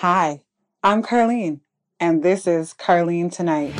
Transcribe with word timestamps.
Hi, 0.00 0.42
I'm 0.82 1.02
Carlene, 1.02 1.60
and 1.98 2.22
this 2.22 2.46
is 2.46 2.74
Carlene 2.74 3.32
Tonight. 3.32 3.72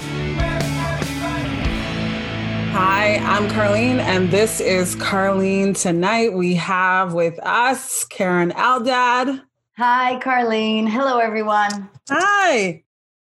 Hi, 2.73 3.17
I'm 3.17 3.51
Carlene, 3.51 3.99
and 3.99 4.31
this 4.31 4.59
is 4.59 4.97
Carlene 4.97 5.79
Tonight. 5.79 6.33
We 6.33 6.55
have 6.55 7.13
with 7.13 7.39
us 7.41 8.05
Karen 8.05 8.51
Eldad. 8.53 9.43
Hi, 9.77 10.19
Carlene. 10.21 10.89
Hello, 10.89 11.19
everyone. 11.19 11.91
Hi. 12.09 12.83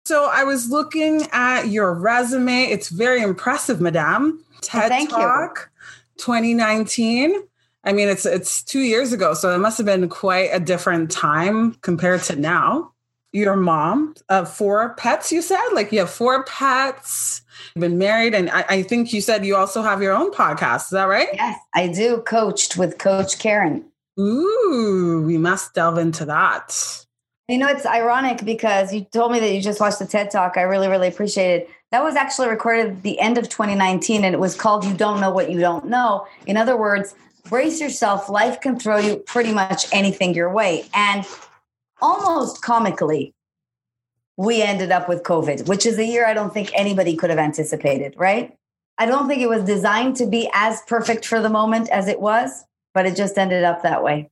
So 0.06 0.30
I 0.32 0.44
was 0.44 0.70
looking 0.70 1.24
at 1.32 1.70
your 1.70 1.96
resume. 1.96 2.66
It's 2.66 2.90
very 2.90 3.24
impressive, 3.24 3.82
Madame. 3.82 4.46
TED 4.62 4.90
thank 4.90 5.10
you. 5.10 5.18
Talk 5.18 5.72
2019. 6.18 7.42
I 7.88 7.94
mean, 7.94 8.10
it's 8.10 8.26
it's 8.26 8.62
two 8.62 8.82
years 8.82 9.14
ago, 9.14 9.34
so 9.34 9.56
it 9.56 9.60
must 9.60 9.78
have 9.78 9.86
been 9.86 10.10
quite 10.10 10.50
a 10.52 10.60
different 10.60 11.10
time 11.10 11.76
compared 11.76 12.22
to 12.24 12.36
now. 12.36 12.92
Your 13.32 13.56
mom 13.56 14.14
of 14.28 14.52
four 14.52 14.94
pets, 14.96 15.32
you 15.32 15.42
said? 15.42 15.70
Like 15.74 15.94
you 15.94 16.00
have 16.00 16.10
four 16.10 16.44
pets, 16.44 17.44
you've 17.74 17.82
been 17.82 17.98
married, 17.98 18.34
and 18.34 18.50
I, 18.50 18.66
I 18.68 18.84
think 18.84 19.14
you 19.14 19.22
said 19.22 19.46
you 19.46 19.56
also 19.56 19.82
have 19.82 20.02
your 20.02 20.14
own 20.14 20.32
podcast. 20.32 20.86
Is 20.86 20.90
that 20.90 21.06
right? 21.06 21.30
Yes, 21.34 21.58
I 21.74 21.88
do. 21.88 22.18
Coached 22.18 22.76
with 22.76 22.98
Coach 22.98 23.40
Karen. 23.40 23.86
Ooh, 24.20 25.24
we 25.26 25.38
must 25.38 25.74
delve 25.74 25.98
into 25.98 26.26
that. 26.26 27.06
You 27.48 27.58
know, 27.58 27.68
it's 27.68 27.86
ironic 27.86 28.44
because 28.44 28.94
you 28.94 29.06
told 29.14 29.32
me 29.32 29.40
that 29.40 29.54
you 29.54 29.62
just 29.62 29.80
watched 29.80 30.00
the 30.00 30.06
TED 30.06 30.30
Talk. 30.30 30.58
I 30.58 30.64
really, 30.64 30.90
really 30.90 31.08
appreciate 31.08 31.62
it. 31.62 31.70
That 31.92 32.04
was 32.04 32.18
actually 32.18 32.50
recorded 32.50 32.88
at 32.88 33.04
the 33.04 33.18
end 33.20 33.38
of 33.38 33.48
2019, 33.48 34.26
and 34.26 34.36
it 34.36 34.40
was 34.40 34.56
called 34.56 34.84
You 34.84 34.94
Don't 34.94 35.22
Know 35.22 35.30
What 35.30 35.50
You 35.50 35.62
Don't 35.62 35.86
Know. 35.86 36.28
In 36.46 36.58
other 36.58 36.76
words, 36.76 37.16
brace 37.50 37.82
yourself. 37.82 38.30
Life 38.30 38.62
can 38.62 38.80
throw 38.80 38.98
you 38.98 39.18
pretty 39.18 39.54
much 39.54 39.92
anything 39.94 40.34
your 40.34 40.52
way. 40.52 40.86
And 40.94 41.26
almost 42.02 42.62
comically, 42.62 43.34
we 44.38 44.62
ended 44.62 44.92
up 44.92 45.10
with 45.10 45.24
COVID, 45.24 45.68
which 45.68 45.86
is 45.86 45.98
a 45.98 46.06
year 46.06 46.26
I 46.26 46.34
don't 46.34 46.54
think 46.54 46.72
anybody 46.74 47.16
could 47.16 47.30
have 47.30 47.40
anticipated, 47.40 48.14
right? 48.18 48.56
I 48.98 49.06
don't 49.06 49.28
think 49.28 49.42
it 49.42 49.50
was 49.50 49.64
designed 49.64 50.16
to 50.18 50.26
be 50.26 50.50
as 50.54 50.82
perfect 50.88 51.26
for 51.26 51.40
the 51.40 51.50
moment 51.50 51.90
as 51.90 52.08
it 52.08 52.20
was, 52.20 52.64
but 52.94 53.06
it 53.06 53.16
just 53.16 53.38
ended 53.38 53.64
up 53.64 53.84
that 53.84 54.04
way. 54.04 54.30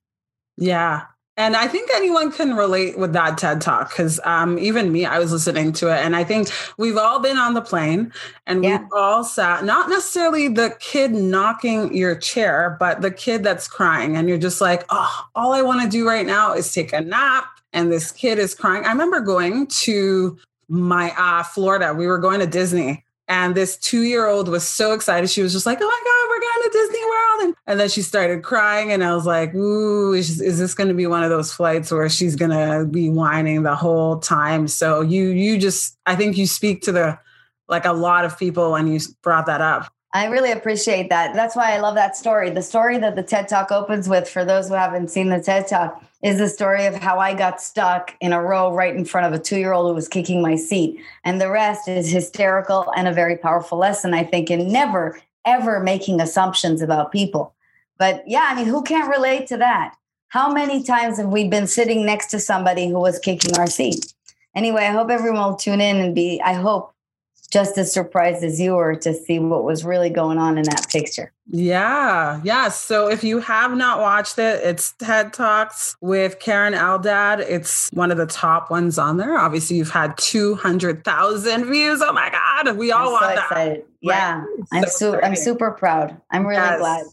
Yeah. 0.57 1.03
And 1.37 1.57
I 1.57 1.67
think 1.67 1.89
anyone 1.93 2.31
can 2.31 2.55
relate 2.55 2.97
with 2.97 3.11
that 3.13 3.37
TED 3.37 3.59
talk 3.59 3.89
because 3.89 4.21
um, 4.23 4.57
even 4.57 4.91
me, 4.91 5.05
I 5.05 5.19
was 5.19 5.33
listening 5.33 5.73
to 5.73 5.87
it. 5.87 5.97
And 5.97 6.15
I 6.15 6.23
think 6.23 6.47
we've 6.77 6.95
all 6.95 7.19
been 7.19 7.37
on 7.37 7.53
the 7.53 7.61
plane 7.61 8.13
and 8.47 8.63
yeah. 8.63 8.79
we've 8.79 8.87
all 8.93 9.23
sat, 9.23 9.65
not 9.65 9.89
necessarily 9.89 10.47
the 10.47 10.75
kid 10.79 11.11
knocking 11.11 11.93
your 11.93 12.15
chair, 12.15 12.77
but 12.79 13.01
the 13.01 13.11
kid 13.11 13.43
that's 13.43 13.67
crying. 13.67 14.15
And 14.15 14.29
you're 14.29 14.37
just 14.37 14.61
like, 14.61 14.85
oh, 14.89 15.25
all 15.35 15.51
I 15.51 15.61
want 15.61 15.81
to 15.81 15.89
do 15.89 16.07
right 16.07 16.25
now 16.25 16.53
is 16.53 16.71
take 16.71 16.93
a 16.93 17.01
nap. 17.01 17.45
And 17.73 17.91
this 17.91 18.11
kid 18.11 18.39
is 18.39 18.55
crying. 18.55 18.85
I 18.85 18.91
remember 18.91 19.19
going 19.19 19.67
to 19.67 20.37
my 20.69 21.13
uh, 21.17 21.43
Florida, 21.43 21.93
we 21.93 22.07
were 22.07 22.17
going 22.17 22.39
to 22.39 22.47
Disney 22.47 23.04
and 23.27 23.55
this 23.55 23.77
two 23.77 24.03
year 24.03 24.27
old 24.27 24.47
was 24.47 24.67
so 24.67 24.93
excited. 24.93 25.29
She 25.29 25.41
was 25.41 25.51
just 25.51 25.65
like, 25.65 25.79
oh 25.81 25.85
my 25.85 26.01
God, 26.05 26.29
we're 26.29 26.41
going 26.41 26.63
to 26.63 26.77
Disney 26.77 27.05
World. 27.05 27.41
And, 27.41 27.55
and 27.67 27.79
then 27.79 27.89
she 27.89 28.01
started 28.03 28.43
crying. 28.43 28.91
And 28.91 29.03
I 29.03 29.15
was 29.15 29.25
like, 29.25 29.53
ooh, 29.55 30.13
is, 30.13 30.39
is 30.39 30.59
this 30.59 30.75
going 30.75 30.89
to 30.89 30.93
be 30.93 31.07
one 31.07 31.23
of 31.23 31.31
those 31.31 31.51
flights 31.51 31.91
where 31.91 32.07
she's 32.07 32.35
going 32.35 32.51
to 32.51 32.85
be 32.85 33.09
whining 33.09 33.63
the 33.63 33.75
whole 33.75 34.19
time? 34.19 34.67
So 34.67 35.01
you, 35.01 35.29
you 35.29 35.57
just, 35.57 35.97
I 36.05 36.15
think 36.15 36.37
you 36.37 36.45
speak 36.45 36.83
to 36.83 36.91
the, 36.91 37.19
like 37.67 37.85
a 37.85 37.93
lot 37.93 38.25
of 38.25 38.37
people 38.37 38.71
when 38.71 38.87
you 38.87 38.99
brought 39.23 39.47
that 39.47 39.61
up. 39.61 39.91
I 40.15 40.27
really 40.27 40.53
appreciate 40.53 41.09
that. 41.09 41.33
That's 41.33 41.57
why 41.57 41.73
I 41.73 41.79
love 41.81 41.95
that 41.95 42.15
story. 42.15 42.49
The 42.49 42.61
story 42.61 42.97
that 42.99 43.17
the 43.17 43.21
TED 43.21 43.49
Talk 43.49 43.69
opens 43.69 44.07
with, 44.07 44.29
for 44.29 44.45
those 44.45 44.69
who 44.69 44.73
haven't 44.73 45.09
seen 45.09 45.27
the 45.27 45.41
TED 45.41 45.67
Talk, 45.67 46.01
is 46.23 46.37
the 46.37 46.47
story 46.47 46.85
of 46.85 46.95
how 46.95 47.19
I 47.19 47.33
got 47.33 47.59
stuck 47.59 48.15
in 48.21 48.31
a 48.31 48.41
row 48.41 48.73
right 48.73 48.95
in 48.95 49.03
front 49.03 49.27
of 49.27 49.37
a 49.37 49.43
two 49.43 49.57
year 49.57 49.73
old 49.73 49.89
who 49.89 49.93
was 49.93 50.07
kicking 50.07 50.41
my 50.41 50.55
seat. 50.55 51.01
And 51.25 51.41
the 51.41 51.51
rest 51.51 51.89
is 51.89 52.09
hysterical 52.09 52.89
and 52.95 53.09
a 53.09 53.13
very 53.13 53.35
powerful 53.35 53.77
lesson, 53.77 54.13
I 54.13 54.23
think, 54.23 54.49
in 54.49 54.71
never, 54.71 55.19
ever 55.43 55.81
making 55.81 56.21
assumptions 56.21 56.81
about 56.81 57.11
people. 57.11 57.53
But 57.97 58.23
yeah, 58.25 58.47
I 58.49 58.55
mean, 58.55 58.67
who 58.67 58.83
can't 58.83 59.11
relate 59.11 59.47
to 59.47 59.57
that? 59.57 59.95
How 60.29 60.49
many 60.49 60.81
times 60.81 61.17
have 61.17 61.27
we 61.27 61.49
been 61.49 61.67
sitting 61.67 62.05
next 62.05 62.27
to 62.27 62.39
somebody 62.39 62.87
who 62.87 63.01
was 63.01 63.19
kicking 63.19 63.57
our 63.57 63.67
seat? 63.67 64.13
Anyway, 64.55 64.83
I 64.85 64.93
hope 64.93 65.09
everyone 65.09 65.43
will 65.43 65.57
tune 65.57 65.81
in 65.81 65.97
and 65.97 66.15
be, 66.15 66.41
I 66.41 66.53
hope, 66.53 66.94
just 67.51 67.77
as 67.77 67.93
surprised 67.93 68.43
as 68.43 68.59
you 68.59 68.75
were 68.75 68.95
to 68.95 69.13
see 69.13 69.39
what 69.39 69.63
was 69.63 69.83
really 69.83 70.09
going 70.09 70.37
on 70.37 70.57
in 70.57 70.63
that 70.63 70.87
picture. 70.89 71.31
Yeah, 71.47 72.41
yeah. 72.43 72.69
So 72.69 73.07
if 73.09 73.23
you 73.23 73.39
have 73.39 73.75
not 73.75 73.99
watched 73.99 74.39
it, 74.39 74.63
it's 74.63 74.93
TED 74.93 75.31
Talks 75.31 75.95
with 76.01 76.39
Karen 76.39 76.73
Eldad. 76.73 77.39
It's 77.39 77.89
one 77.91 78.11
of 78.11 78.17
the 78.17 78.25
top 78.25 78.71
ones 78.71 78.97
on 78.97 79.17
there. 79.17 79.37
Obviously, 79.37 79.77
you've 79.77 79.91
had 79.91 80.17
200,000 80.17 81.65
views. 81.65 82.01
Oh 82.01 82.13
my 82.13 82.29
God. 82.29 82.77
We 82.77 82.91
all 82.91 83.07
I'm 83.07 83.11
want 83.13 83.23
so 83.23 83.35
that. 83.35 83.43
Excited. 83.43 83.85
Yeah. 84.01 84.39
Right? 84.39 84.47
I'm, 84.73 84.83
so 84.87 85.13
su- 85.13 85.19
I'm 85.21 85.35
super 85.35 85.71
proud. 85.71 86.19
I'm 86.31 86.45
really 86.45 86.61
yes. 86.61 86.79
glad. 86.79 87.05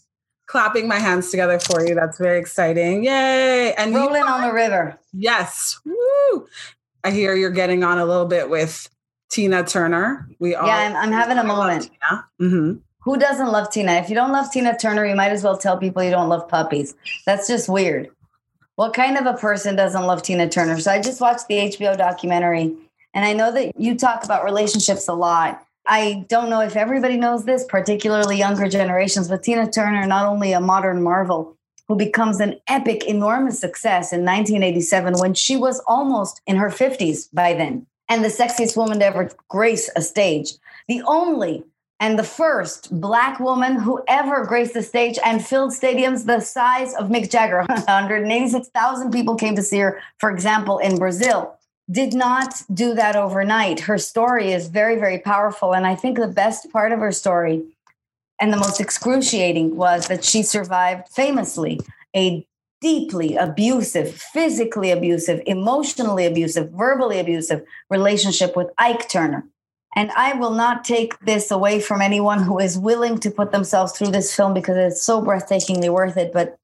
Clapping 0.46 0.88
my 0.88 0.98
hands 0.98 1.30
together 1.30 1.58
for 1.58 1.86
you. 1.86 1.94
That's 1.94 2.18
very 2.18 2.38
exciting. 2.38 3.04
Yay. 3.04 3.74
And 3.74 3.94
rolling 3.94 4.22
on 4.22 4.42
the 4.42 4.52
river. 4.52 4.98
Yes. 5.12 5.78
Woo. 5.84 6.46
I 7.04 7.10
hear 7.10 7.34
you're 7.34 7.50
getting 7.50 7.84
on 7.84 7.98
a 7.98 8.04
little 8.04 8.26
bit 8.26 8.48
with 8.48 8.88
Tina 9.32 9.64
Turner. 9.64 10.28
We 10.38 10.54
all 10.54 10.66
yeah, 10.66 10.76
I'm, 10.76 10.94
I'm 10.94 11.12
having 11.12 11.38
a 11.38 11.44
moment. 11.44 11.90
Mm-hmm. 12.40 12.74
Who 13.04 13.16
doesn't 13.16 13.50
love 13.50 13.70
Tina? 13.70 13.92
If 13.94 14.10
you 14.10 14.14
don't 14.14 14.30
love 14.30 14.52
Tina 14.52 14.76
Turner, 14.78 15.06
you 15.06 15.16
might 15.16 15.32
as 15.32 15.42
well 15.42 15.56
tell 15.56 15.78
people 15.78 16.04
you 16.04 16.10
don't 16.10 16.28
love 16.28 16.46
puppies. 16.48 16.94
That's 17.26 17.48
just 17.48 17.68
weird. 17.68 18.10
What 18.76 18.92
kind 18.92 19.16
of 19.16 19.26
a 19.26 19.32
person 19.32 19.74
doesn't 19.74 20.04
love 20.04 20.22
Tina 20.22 20.48
Turner? 20.48 20.78
So 20.78 20.92
I 20.92 21.00
just 21.00 21.20
watched 21.20 21.48
the 21.48 21.54
HBO 21.54 21.96
documentary, 21.96 22.74
and 23.14 23.24
I 23.24 23.32
know 23.32 23.50
that 23.52 23.72
you 23.80 23.96
talk 23.96 24.22
about 24.24 24.44
relationships 24.44 25.08
a 25.08 25.14
lot. 25.14 25.64
I 25.86 26.26
don't 26.28 26.50
know 26.50 26.60
if 26.60 26.76
everybody 26.76 27.16
knows 27.16 27.44
this, 27.44 27.64
particularly 27.64 28.36
younger 28.36 28.68
generations, 28.68 29.28
but 29.28 29.42
Tina 29.42 29.70
Turner, 29.70 30.06
not 30.06 30.26
only 30.26 30.52
a 30.52 30.60
modern 30.60 31.02
marvel, 31.02 31.56
who 31.88 31.96
becomes 31.96 32.38
an 32.38 32.60
epic, 32.68 33.04
enormous 33.04 33.58
success 33.58 34.12
in 34.12 34.24
1987 34.24 35.14
when 35.18 35.34
she 35.34 35.56
was 35.56 35.82
almost 35.86 36.40
in 36.46 36.56
her 36.56 36.68
50s 36.68 37.28
by 37.32 37.54
then 37.54 37.86
and 38.12 38.22
the 38.22 38.28
sexiest 38.28 38.76
woman 38.76 38.98
to 38.98 39.06
ever 39.06 39.30
grace 39.48 39.88
a 39.96 40.02
stage. 40.02 40.52
The 40.86 41.00
only 41.06 41.64
and 41.98 42.18
the 42.18 42.24
first 42.24 43.00
black 43.00 43.40
woman 43.40 43.76
who 43.76 44.02
ever 44.06 44.44
graced 44.44 44.74
the 44.74 44.82
stage 44.82 45.18
and 45.24 45.42
filled 45.42 45.70
stadiums 45.70 46.26
the 46.26 46.40
size 46.40 46.92
of 46.94 47.08
Mick 47.08 47.30
Jagger. 47.30 47.62
186,000 47.66 49.10
people 49.12 49.36
came 49.36 49.56
to 49.56 49.62
see 49.62 49.78
her, 49.78 50.02
for 50.18 50.30
example, 50.30 50.78
in 50.78 50.98
Brazil. 50.98 51.58
Did 51.90 52.12
not 52.12 52.62
do 52.74 52.92
that 52.94 53.16
overnight. 53.16 53.80
Her 53.80 53.96
story 53.96 54.52
is 54.52 54.68
very, 54.68 54.96
very 54.96 55.18
powerful. 55.18 55.74
And 55.74 55.86
I 55.86 55.94
think 55.94 56.18
the 56.18 56.28
best 56.28 56.70
part 56.70 56.92
of 56.92 56.98
her 56.98 57.12
story 57.12 57.64
and 58.40 58.52
the 58.52 58.58
most 58.58 58.78
excruciating 58.78 59.74
was 59.74 60.08
that 60.08 60.22
she 60.22 60.42
survived 60.42 61.08
famously 61.08 61.80
a 62.14 62.46
deeply 62.82 63.36
abusive, 63.36 64.12
physically 64.12 64.90
abusive, 64.90 65.40
emotionally 65.46 66.26
abusive, 66.26 66.70
verbally 66.72 67.18
abusive 67.20 67.64
relationship 67.88 68.56
with 68.56 68.68
Ike 68.76 69.08
Turner. 69.08 69.46
And 69.94 70.10
I 70.12 70.34
will 70.34 70.50
not 70.50 70.84
take 70.84 71.18
this 71.20 71.50
away 71.50 71.80
from 71.80 72.02
anyone 72.02 72.42
who 72.42 72.58
is 72.58 72.78
willing 72.78 73.18
to 73.18 73.30
put 73.30 73.52
themselves 73.52 73.92
through 73.92 74.10
this 74.10 74.34
film 74.34 74.52
because 74.52 74.76
it's 74.76 75.02
so 75.02 75.22
breathtakingly 75.22 75.90
worth 75.90 76.16
it. 76.16 76.32
But 76.32 76.56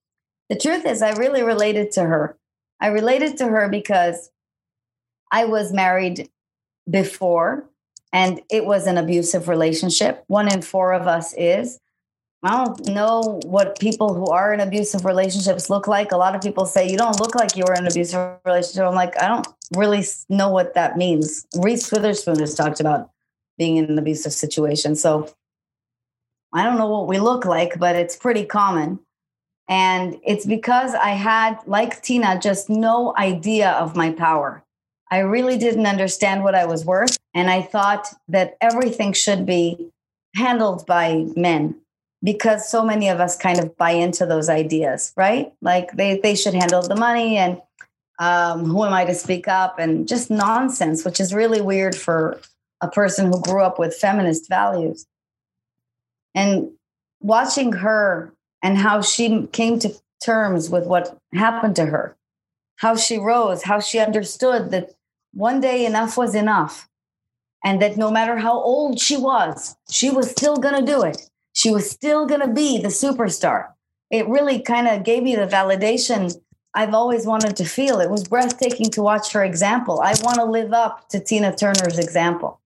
the 0.49 0.57
truth 0.57 0.85
is, 0.85 1.03
I 1.03 1.13
really 1.13 1.43
related 1.43 1.93
to 1.93 2.03
her. 2.03 2.37
I 2.81 2.89
related 2.89 3.37
to 3.39 3.49
her 3.49 3.69
because 3.69 4.31
I 5.31 5.45
was 5.45 5.73
married 5.73 6.31
before 6.91 7.69
and 8.13 8.41
it 8.51 8.65
was 8.65 8.87
an 8.87 8.97
abusive 8.97 9.49
relationship. 9.49 10.25
One 10.27 10.51
in 10.53 10.63
four 10.63 10.93
of 10.93 11.07
us 11.07 11.35
is. 11.37 11.79
I 12.43 12.65
don't 12.65 12.89
know 12.89 13.41
what 13.45 13.81
people 13.81 14.15
who 14.15 14.27
are 14.27 14.55
in 14.55 14.61
abusive 14.61 15.05
relationships 15.05 15.69
look 15.69 15.89
like. 15.89 16.13
A 16.13 16.17
lot 16.17 16.37
of 16.37 16.41
people 16.41 16.67
say 16.67 16.89
you 16.89 16.97
don't 16.97 17.19
look 17.19 17.35
like 17.35 17.57
you 17.57 17.65
were 17.67 17.75
in 17.75 17.81
an 17.81 17.91
abusive 17.91 18.39
relationship. 18.45 18.85
I'm 18.85 18.95
like, 18.95 19.21
I 19.21 19.27
don't 19.27 19.49
really 19.75 20.05
know 20.29 20.49
what 20.49 20.75
that 20.75 20.97
means. 20.97 21.47
Reese 21.57 21.91
Witherspoon 21.91 22.39
has 22.39 22.55
talked 22.55 22.79
about 22.79 23.11
being 23.59 23.77
in 23.77 23.87
an 23.87 23.99
abusive 23.99 24.33
situation. 24.33 24.95
So 24.95 25.35
I 26.55 26.63
don't 26.63 26.79
know 26.79 26.89
what 26.89 27.09
we 27.09 27.19
look 27.19 27.45
like, 27.45 27.77
but 27.79 27.97
it's 27.97 28.15
pretty 28.15 28.45
common. 28.45 29.01
And 29.69 30.17
it's 30.25 30.47
because 30.47 30.95
I 30.95 31.11
had, 31.11 31.59
like 31.67 32.03
Tina, 32.03 32.39
just 32.41 32.71
no 32.71 33.15
idea 33.19 33.73
of 33.73 33.97
my 33.97 34.13
power. 34.13 34.63
I 35.11 35.19
really 35.19 35.59
didn't 35.59 35.87
understand 35.87 36.45
what 36.45 36.55
I 36.55 36.67
was 36.67 36.85
worth. 36.85 37.17
And 37.35 37.51
I 37.51 37.63
thought 37.63 38.15
that 38.29 38.57
everything 38.61 39.13
should 39.13 39.45
be 39.45 39.91
handled 40.37 40.87
by 40.87 41.27
men 41.35 41.75
because 42.23 42.69
so 42.69 42.85
many 42.85 43.09
of 43.09 43.21
us 43.21 43.37
kind 43.37 43.59
of 43.59 43.77
buy 43.77 43.93
into 43.93 44.27
those 44.27 44.49
ideas, 44.49 45.13
right? 45.17 45.53
Like 45.61 45.93
they, 45.93 46.19
they 46.21 46.35
should 46.35 46.55
handle 46.55 46.83
the 46.83 46.97
money 46.97 47.37
and 47.37 47.61
um, 48.19 48.65
who 48.65 48.85
am 48.85 48.93
I 48.93 49.05
to 49.05 49.15
speak 49.15 49.47
up 49.47 49.79
and 49.79 50.09
just 50.09 50.31
nonsense, 50.31 51.05
which 51.05 51.21
is 51.21 51.33
really 51.33 51.61
weird 51.61 51.95
for 51.95 52.41
a 52.81 52.89
person 52.89 53.27
who 53.27 53.41
grew 53.41 53.63
up 53.63 53.79
with 53.79 53.95
feminist 53.95 54.49
values. 54.49 55.07
And 56.35 56.71
watching 57.21 57.73
her 57.73 58.33
and 58.63 58.77
how 58.77 59.01
she 59.03 59.47
came 59.53 59.79
to 59.79 59.95
terms 60.23 60.69
with 60.69 60.87
what 60.87 61.17
happened 61.33 61.77
to 61.77 61.87
her 61.87 62.17
how 62.79 62.95
she 62.95 63.19
rose, 63.19 63.65
how 63.65 63.81
she 63.81 63.99
understood 63.99 64.71
that 64.71 64.91
one 65.35 65.61
day 65.61 65.85
enough 65.85 66.17
was 66.17 66.35
enough. 66.35 66.89
And 67.65 67.83
that 67.83 67.97
no 67.97 68.11
matter 68.11 68.39
how 68.39 68.55
old 68.55 69.01
she 69.01 69.17
was, 69.17 69.77
she 69.91 70.11
was 70.11 70.31
still 70.31 70.57
going 70.57 70.77
to 70.77 70.93
do 70.93 71.03
it. 71.03 71.28
She 71.59 71.73
was 71.73 71.91
still 71.91 72.25
going 72.25 72.41
to 72.41 72.55
be 72.55 72.79
the 72.79 72.87
superstar. 72.87 73.73
It 74.13 74.29
really 74.29 74.61
kind 74.61 74.87
of 74.87 75.03
gave 75.03 75.25
me 75.25 75.35
the 75.35 75.49
validation 75.49 76.33
I've 76.73 76.95
always 76.95 77.27
wanted 77.27 77.57
to 77.57 77.65
feel. 77.65 77.99
It 77.99 78.11
was 78.11 78.23
breathtaking 78.23 78.91
to 78.91 79.03
watch 79.03 79.33
her 79.33 79.43
example. 79.43 80.01
I 80.01 80.15
want 80.23 80.37
to 80.37 80.45
live 80.45 80.73
up 80.73 81.09
to 81.09 81.19
Tina 81.19 81.57
Turner's 81.57 81.99
example. 81.99 82.61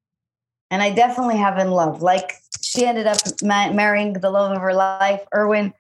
And 0.70 0.82
I 0.82 0.92
definitely 0.92 1.38
have 1.38 1.56
in 1.56 1.70
love. 1.70 2.02
Like 2.02 2.34
she 2.60 2.84
ended 2.84 3.06
up 3.06 3.16
ma- 3.42 3.72
marrying 3.72 4.12
the 4.12 4.30
love 4.30 4.54
of 4.54 4.60
her 4.60 4.74
life, 4.74 5.22
Erwin. 5.34 5.72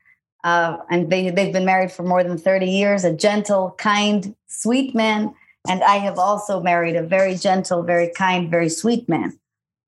Uh, 0.42 0.78
and 0.88 1.10
they, 1.12 1.28
they've 1.28 1.52
been 1.52 1.66
married 1.66 1.92
for 1.92 2.04
more 2.04 2.24
than 2.24 2.38
30 2.38 2.64
years, 2.64 3.04
a 3.04 3.12
gentle, 3.12 3.74
kind, 3.76 4.34
sweet 4.46 4.94
man. 4.94 5.34
And 5.68 5.84
I 5.84 5.96
have 5.96 6.18
also 6.18 6.62
married 6.62 6.96
a 6.96 7.02
very 7.02 7.34
gentle, 7.34 7.82
very 7.82 8.10
kind, 8.16 8.50
very 8.50 8.70
sweet 8.70 9.06
man. 9.06 9.38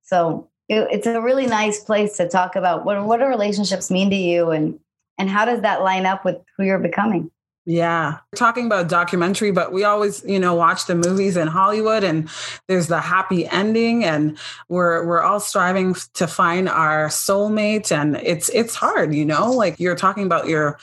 So 0.02 0.50
it, 0.68 0.88
it's 0.90 1.06
a 1.06 1.20
really 1.20 1.46
nice 1.46 1.82
place 1.82 2.16
to 2.16 2.28
talk 2.28 2.56
about 2.56 2.84
what, 2.84 3.04
what 3.04 3.20
do 3.20 3.26
relationships 3.26 3.90
mean 3.90 4.10
to 4.10 4.16
you 4.16 4.50
and, 4.50 4.78
and 5.18 5.30
how 5.30 5.44
does 5.44 5.60
that 5.62 5.82
line 5.82 6.06
up 6.06 6.24
with 6.24 6.38
who 6.56 6.64
you're 6.64 6.78
becoming? 6.78 7.30
Yeah. 7.66 8.18
We're 8.30 8.36
talking 8.36 8.66
about 8.66 8.88
documentary, 8.88 9.50
but 9.50 9.72
we 9.72 9.84
always, 9.84 10.22
you 10.26 10.38
know, 10.38 10.54
watch 10.54 10.86
the 10.86 10.94
movies 10.94 11.38
in 11.38 11.48
Hollywood 11.48 12.04
and 12.04 12.28
there's 12.68 12.88
the 12.88 13.00
happy 13.00 13.46
ending 13.46 14.04
and 14.04 14.36
we're 14.68 15.06
we're 15.06 15.22
all 15.22 15.40
striving 15.40 15.94
to 16.14 16.26
find 16.26 16.68
our 16.68 17.08
soulmate 17.08 17.90
and 17.90 18.16
it's 18.16 18.50
it's 18.50 18.74
hard, 18.74 19.14
you 19.14 19.24
know? 19.24 19.50
Like 19.50 19.80
you're 19.80 19.96
talking 19.96 20.26
about 20.26 20.46
your 20.46 20.78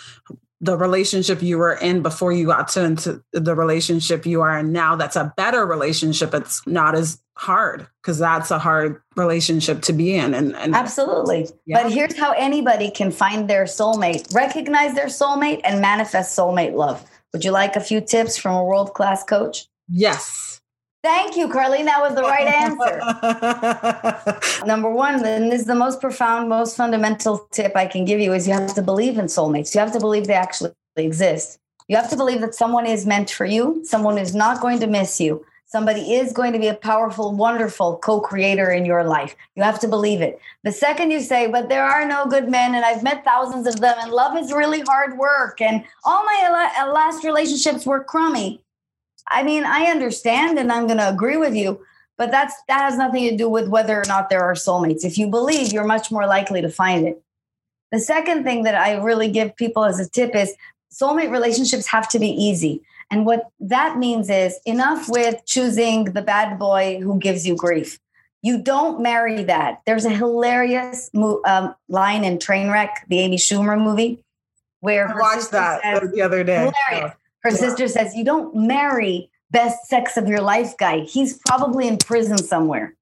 the 0.62 0.78
relationship 0.78 1.42
you 1.42 1.58
were 1.58 1.74
in 1.74 2.04
before 2.04 2.32
you 2.32 2.46
got 2.46 2.68
to 2.70 2.84
into 2.84 3.22
the 3.34 3.56
relationship 3.56 4.26
you 4.26 4.42
are 4.42 4.60
in 4.60 4.72
now 4.72 4.96
that's 4.96 5.16
a 5.16 5.34
better 5.36 5.66
relationship. 5.66 6.34
It's 6.34 6.66
not 6.68 6.94
as 6.94 7.20
hard 7.36 7.88
because 8.02 8.20
that's 8.20 8.52
a 8.52 8.60
hard 8.60 9.02
relationship 9.16 9.82
to 9.82 9.94
be 9.94 10.16
in 10.16 10.36
and, 10.36 10.56
and 10.56 10.76
absolutely. 10.76 11.48
Yeah. 11.66 11.82
but 11.82 11.92
here's 11.92 12.16
how 12.16 12.34
anybody 12.34 12.92
can 12.92 13.12
find 13.12 13.50
their 13.50 13.64
soulmate 13.64 14.34
recognize 14.34 14.94
their 14.94 15.08
soulmate 15.08 15.62
and 15.64 15.82
manifest 15.82 16.38
soulmate 16.38 16.74
love. 16.74 17.04
Would 17.34 17.44
you 17.44 17.52
like 17.52 17.76
a 17.76 17.82
few 17.82 18.02
tips 18.02 18.38
from 18.38 18.56
a 18.56 18.64
world-class 18.64 19.24
coach? 19.24 19.68
Yes 19.88 20.51
Thank 21.04 21.36
you, 21.36 21.48
Carlene. 21.48 21.86
That 21.86 22.00
was 22.00 22.14
the 22.14 22.22
right 22.22 22.48
answer. 22.48 23.00
Number 24.66 24.90
one, 24.90 25.26
and 25.26 25.52
this 25.52 25.62
is 25.62 25.68
the 25.68 25.74
most 25.74 26.00
profound, 26.00 26.48
most 26.48 26.78
fundamental 26.78 27.48
tip 27.52 27.76
I 27.76 27.88
can 27.88 28.06
give 28.06 28.20
you 28.20 28.34
is 28.34 28.48
you 28.48 28.54
have 28.54 28.76
to 28.76 28.84
believe 28.84 29.18
in 29.18 29.26
soulmates. 29.26 29.74
You 29.74 29.80
have 29.80 29.94
to 29.94 30.00
believe 30.00 30.28
they 30.28 30.34
actually 30.34 30.74
exist. 30.96 31.58
You 31.88 31.96
have 31.98 32.10
to 32.12 32.16
believe 32.16 32.42
that 32.42 32.54
someone 32.54 32.86
is 32.86 33.08
meant 33.08 33.32
for 33.32 33.46
you, 33.46 33.82
someone 33.84 34.20
is 34.20 34.36
not 34.36 34.62
going 34.62 34.80
to 34.80 34.88
miss 34.88 35.20
you. 35.20 35.44
Somebody 35.66 36.16
is 36.16 36.34
going 36.34 36.52
to 36.52 36.60
be 36.60 36.68
a 36.68 36.74
powerful, 36.74 37.34
wonderful 37.34 37.98
co 37.98 38.20
creator 38.20 38.72
in 38.72 38.86
your 38.86 39.06
life. 39.06 39.38
You 39.56 39.64
have 39.64 39.80
to 39.80 39.88
believe 39.88 40.22
it. 40.22 40.38
The 40.66 40.72
second 40.74 41.12
you 41.12 41.22
say, 41.22 41.48
but 41.48 41.70
there 41.70 41.86
are 41.86 42.06
no 42.06 42.26
good 42.26 42.50
men, 42.50 42.76
and 42.76 42.84
I've 42.84 43.04
met 43.04 43.24
thousands 43.24 43.66
of 43.68 43.80
them, 43.80 43.96
and 44.02 44.12
love 44.12 44.38
is 44.38 44.52
really 44.52 44.82
hard 44.82 45.18
work, 45.18 45.62
and 45.62 45.86
all 46.04 46.26
my 46.26 46.72
last 46.94 47.24
relationships 47.24 47.86
were 47.86 48.04
crummy, 48.04 48.62
I 49.30 49.44
mean, 49.44 49.64
I 49.64 49.86
understand 49.86 50.58
and 50.60 50.72
I'm 50.72 50.88
going 50.88 50.98
to 50.98 51.10
agree 51.10 51.38
with 51.38 51.56
you, 51.56 51.82
but 52.18 52.32
that's 52.32 52.54
that 52.68 52.82
has 52.82 52.98
nothing 52.98 53.30
to 53.30 53.38
do 53.38 53.50
with 53.50 53.68
whether 53.68 54.00
or 54.00 54.06
not 54.08 54.30
there 54.30 54.44
are 54.44 54.54
soulmates. 54.54 55.04
If 55.04 55.18
you 55.18 55.28
believe, 55.28 55.72
you're 55.72 55.86
much 55.86 56.12
more 56.12 56.26
likely 56.26 56.62
to 56.62 56.70
find 56.70 57.08
it. 57.08 57.22
The 57.92 58.00
second 58.00 58.44
thing 58.44 58.64
that 58.64 58.76
I 58.76 58.96
really 58.96 59.30
give 59.30 59.56
people 59.56 59.84
as 59.84 60.00
a 60.00 60.10
tip 60.10 60.36
is 60.36 60.56
soulmate 60.92 61.32
relationships 61.32 61.88
have 61.88 62.08
to 62.10 62.20
be 62.20 62.30
easy. 62.30 62.82
And 63.10 63.26
what 63.26 63.50
that 63.60 63.98
means 63.98 64.30
is 64.30 64.58
enough 64.66 65.10
with 65.10 65.46
choosing 65.46 66.06
the 66.06 66.22
bad 66.22 66.58
boy 66.58 67.00
who 67.02 67.20
gives 67.20 67.46
you 67.46 67.56
grief. 67.56 68.00
You 68.42 68.62
don't 68.62 69.02
marry 69.02 69.44
that. 69.44 69.82
There's 69.86 70.06
a 70.06 70.10
hilarious 70.10 71.10
mo- 71.14 71.42
um, 71.46 71.76
line 71.90 72.24
in 72.24 72.40
Trainwreck, 72.40 72.90
the 73.08 73.20
Amy 73.20 73.38
Schumer 73.38 73.80
movie, 73.80 74.24
where 74.80 75.10
I 75.10 75.20
watched 75.20 75.52
that 75.52 75.82
says, 75.84 76.12
the 76.12 76.22
other 76.22 76.44
day. 76.44 76.72
Hilarious. 76.90 77.16
Her 77.44 77.52
yeah. 77.52 77.58
sister 77.58 77.88
says, 77.88 78.16
You 78.16 78.26
don't 78.26 78.56
marry 78.56 79.30
best 79.52 79.88
sex 79.88 80.18
of 80.18 80.28
your 80.28 80.42
life 80.42 80.78
guy. 80.78 81.00
He's 81.02 81.38
probably 81.46 81.88
in 81.88 81.98
prison 81.98 82.38
somewhere. 82.38 82.96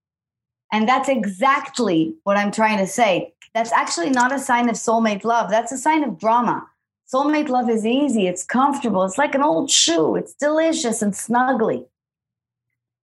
And 0.72 0.88
that's 0.88 1.10
exactly 1.10 2.16
what 2.24 2.38
I'm 2.38 2.52
trying 2.52 2.78
to 2.80 2.88
say. 2.88 3.34
That's 3.54 3.72
actually 3.72 4.12
not 4.12 4.34
a 4.34 4.40
sign 4.40 4.70
of 4.70 4.76
soulmate 4.76 5.24
love. 5.24 5.50
That's 5.50 5.72
a 5.72 5.78
sign 5.78 6.04
of 6.04 6.20
drama. 6.20 6.68
Soulmate 7.12 7.50
love 7.50 7.70
is 7.72 7.88
easy, 7.88 8.28
it's 8.28 8.46
comfortable, 8.46 9.04
it's 9.04 9.18
like 9.18 9.34
an 9.34 9.42
old 9.42 9.72
shoe, 9.72 10.16
it's 10.16 10.36
delicious 10.36 11.02
and 11.02 11.12
snuggly. 11.12 11.88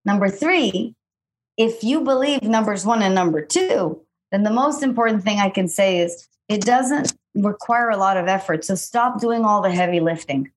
Number 0.05 0.29
three, 0.29 0.95
if 1.57 1.83
you 1.83 1.99
believe 1.99 2.41
numbers 2.43 2.85
one 2.85 3.01
and 3.01 3.13
number 3.13 3.41
two, 3.41 3.99
then 4.31 4.43
the 4.43 4.49
most 4.49 4.81
important 4.81 5.23
thing 5.23 5.39
I 5.39 5.49
can 5.49 5.67
say 5.67 5.99
is 5.99 6.25
it 6.47 6.61
doesn't 6.61 7.13
require 7.35 7.89
a 7.89 7.97
lot 7.97 8.15
of 8.15 8.27
effort. 8.27 8.63
So 8.63 8.75
stop 8.75 9.19
doing 9.19 9.43
all 9.43 9.61
the 9.61 9.71
heavy 9.71 9.99
lifting. 9.99 10.51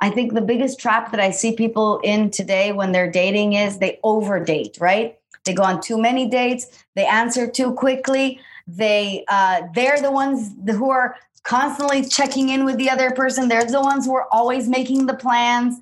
I 0.00 0.10
think 0.10 0.32
the 0.32 0.40
biggest 0.40 0.78
trap 0.78 1.10
that 1.10 1.20
I 1.20 1.30
see 1.30 1.54
people 1.54 1.98
in 2.04 2.30
today 2.30 2.72
when 2.72 2.92
they're 2.92 3.10
dating 3.10 3.54
is 3.54 3.78
they 3.78 3.98
overdate, 4.04 4.80
right? 4.80 5.18
They 5.44 5.54
go 5.54 5.64
on 5.64 5.80
too 5.80 5.98
many 5.98 6.28
dates, 6.28 6.66
they 6.94 7.06
answer 7.06 7.50
too 7.50 7.72
quickly, 7.72 8.40
they 8.66 9.24
uh, 9.28 9.62
they're 9.74 10.00
the 10.00 10.10
ones 10.10 10.52
who 10.66 10.90
are 10.90 11.16
constantly 11.42 12.04
checking 12.04 12.50
in 12.50 12.64
with 12.64 12.76
the 12.76 12.90
other 12.90 13.10
person. 13.10 13.48
They're 13.48 13.64
the 13.64 13.80
ones 13.80 14.04
who 14.04 14.14
are 14.14 14.28
always 14.30 14.68
making 14.68 15.06
the 15.06 15.14
plans. 15.14 15.80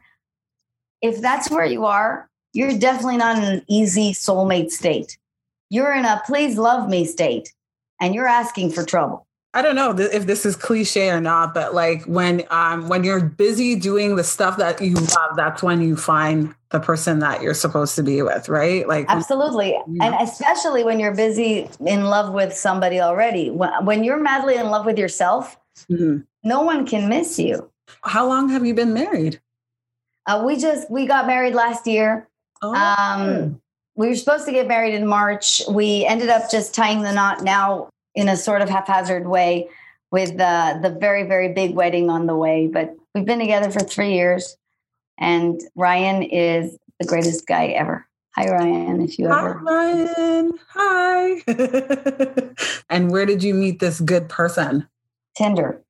If 1.03 1.21
that's 1.21 1.51
where 1.51 1.67
you 1.67 1.85
are, 1.85 2.31
you're 2.53 2.79
definitely 2.79 3.17
not 3.17 3.39
in 3.39 3.45
an 3.45 3.65
easy 3.69 4.13
soulmate 4.13 4.71
state. 4.71 5.19
You're 5.69 5.93
in 5.93 6.05
a 6.05 6.23
please 6.25 6.57
love 6.57 6.89
me 6.89 7.05
state 7.05 7.53
and 8.01 8.15
you're 8.15 8.29
asking 8.29 8.71
for 8.71 8.85
trouble. 8.85 9.26
I 9.57 9.63
don't 9.63 9.75
know 9.75 9.97
if 9.99 10.27
this 10.27 10.45
is 10.45 10.55
cliche 10.55 11.09
or 11.09 11.19
not, 11.19 11.55
but 11.55 11.73
like 11.73 12.05
when 12.05 12.43
um 12.51 12.91
when 12.91 13.05
you're 13.05 13.25
busy 13.25 13.75
doing 13.75 14.17
the 14.17 14.23
stuff 14.23 14.59
that 14.59 14.83
you 14.83 14.93
love, 14.93 15.35
that's 15.35 15.63
when 15.63 15.81
you 15.81 15.97
find 15.97 16.55
the 16.73 16.79
person 16.79 17.21
that 17.21 17.41
you're 17.41 17.55
supposed 17.55 17.97
to 17.97 18.03
be 18.03 18.21
with, 18.21 18.51
right? 18.51 18.87
Like 18.87 19.07
absolutely, 19.09 19.75
and 20.03 20.15
especially 20.21 20.85
when 20.85 21.01
you're 21.01 21.15
busy 21.15 21.71
in 21.87 22.05
love 22.05 22.35
with 22.35 22.53
somebody 22.53 23.01
already. 23.01 23.49
When 23.49 24.05
you're 24.05 24.21
madly 24.21 24.57
in 24.57 24.67
love 24.67 24.85
with 24.85 24.99
yourself, 24.99 25.57
mm-hmm. 25.91 26.19
no 26.45 26.61
one 26.61 26.87
can 26.87 27.09
miss 27.09 27.39
you. 27.39 27.71
How 28.03 28.29
long 28.29 28.51
have 28.51 28.67
you 28.67 28.75
been 28.75 28.93
married? 28.93 29.41
Uh, 30.27 30.43
we 30.45 30.59
just 30.59 30.91
we 30.91 31.07
got 31.07 31.27
married 31.27 31.55
last 31.55 31.87
year. 31.87 32.29
Oh. 32.61 32.75
Um, 32.75 33.63
we 33.95 34.09
were 34.09 34.17
supposed 34.17 34.45
to 34.45 34.53
get 34.53 34.69
married 34.69 34.93
in 34.93 35.07
March. 35.07 35.63
We 35.71 36.05
ended 36.05 36.29
up 36.29 36.51
just 36.51 36.75
tying 36.75 37.01
the 37.01 37.13
knot 37.15 37.43
now 37.43 37.89
in 38.17 38.29
a 38.29 38.37
sort 38.37 38.63
of 38.63 38.69
haphazard 38.69 39.29
way 39.29 39.69
with 40.11 40.37
the 40.37 40.79
the 40.83 40.91
very 40.99 41.23
very 41.23 41.53
big 41.53 41.75
wedding 41.75 42.11
on 42.11 42.27
the 42.27 42.35
way. 42.35 42.67
But 42.67 42.97
we've 43.15 43.25
been 43.25 43.39
together 43.39 43.71
for 43.71 43.81
three 43.81 44.15
years 44.15 44.57
and 45.19 45.61
ryan 45.77 46.23
is 46.23 46.77
the 46.99 47.07
greatest 47.07 47.47
guy 47.47 47.67
ever. 47.67 48.07
Hi 48.35 48.49
ryan 48.49 49.03
if 49.03 49.19
you 49.19 49.29
hi, 49.29 49.39
ever 49.39 49.59
ryan. 49.59 50.59
Hi. 50.71 51.43
And 52.89 53.11
where 53.11 53.27
did 53.27 53.43
you 53.43 53.53
meet 53.53 53.81
this 53.81 54.01
good 54.01 54.29
person? 54.29 54.89
Tinder. 55.37 55.83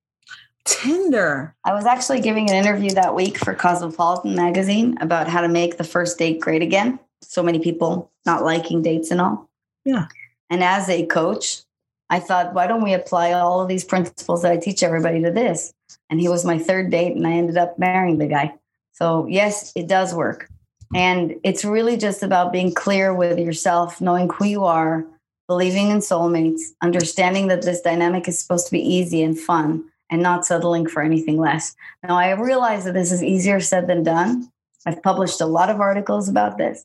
Tinder. 0.64 1.54
I 1.64 1.74
was 1.74 1.84
actually 1.84 2.20
giving 2.20 2.50
an 2.50 2.56
interview 2.56 2.90
that 2.92 3.14
week 3.14 3.38
for 3.38 3.54
cosmopolitan 3.54 4.34
magazine 4.34 4.96
about 5.00 5.28
how 5.28 5.42
to 5.42 5.48
make 5.48 5.76
the 5.76 5.84
first 5.84 6.18
date 6.18 6.40
great 6.40 6.62
again. 6.62 6.98
So 7.22 7.42
many 7.42 7.60
people 7.60 8.10
not 8.24 8.42
liking 8.42 8.82
dates 8.82 9.10
and 9.10 9.20
all. 9.20 9.48
Yeah. 9.84 10.06
And 10.50 10.64
as 10.64 10.88
a 10.88 11.06
coach 11.06 11.62
I 12.08 12.20
thought, 12.20 12.54
why 12.54 12.66
don't 12.66 12.84
we 12.84 12.94
apply 12.94 13.32
all 13.32 13.60
of 13.60 13.68
these 13.68 13.84
principles 13.84 14.42
that 14.42 14.52
I 14.52 14.56
teach 14.56 14.82
everybody 14.82 15.22
to 15.22 15.30
this? 15.30 15.74
And 16.08 16.20
he 16.20 16.28
was 16.28 16.44
my 16.44 16.58
third 16.58 16.90
date, 16.90 17.16
and 17.16 17.26
I 17.26 17.32
ended 17.32 17.56
up 17.56 17.78
marrying 17.78 18.18
the 18.18 18.28
guy. 18.28 18.54
So, 18.92 19.26
yes, 19.26 19.72
it 19.74 19.88
does 19.88 20.14
work. 20.14 20.48
And 20.94 21.34
it's 21.42 21.64
really 21.64 21.96
just 21.96 22.22
about 22.22 22.52
being 22.52 22.72
clear 22.72 23.12
with 23.12 23.38
yourself, 23.38 24.00
knowing 24.00 24.30
who 24.30 24.44
you 24.44 24.64
are, 24.64 25.04
believing 25.48 25.90
in 25.90 25.98
soulmates, 25.98 26.60
understanding 26.80 27.48
that 27.48 27.62
this 27.62 27.80
dynamic 27.80 28.28
is 28.28 28.38
supposed 28.38 28.66
to 28.66 28.72
be 28.72 28.80
easy 28.80 29.22
and 29.22 29.38
fun, 29.38 29.84
and 30.08 30.22
not 30.22 30.46
settling 30.46 30.86
for 30.86 31.02
anything 31.02 31.38
less. 31.38 31.74
Now, 32.04 32.16
I 32.16 32.30
realize 32.30 32.84
that 32.84 32.94
this 32.94 33.10
is 33.10 33.22
easier 33.22 33.60
said 33.60 33.88
than 33.88 34.04
done. 34.04 34.50
I've 34.86 35.02
published 35.02 35.40
a 35.40 35.46
lot 35.46 35.70
of 35.70 35.80
articles 35.80 36.28
about 36.28 36.56
this. 36.56 36.84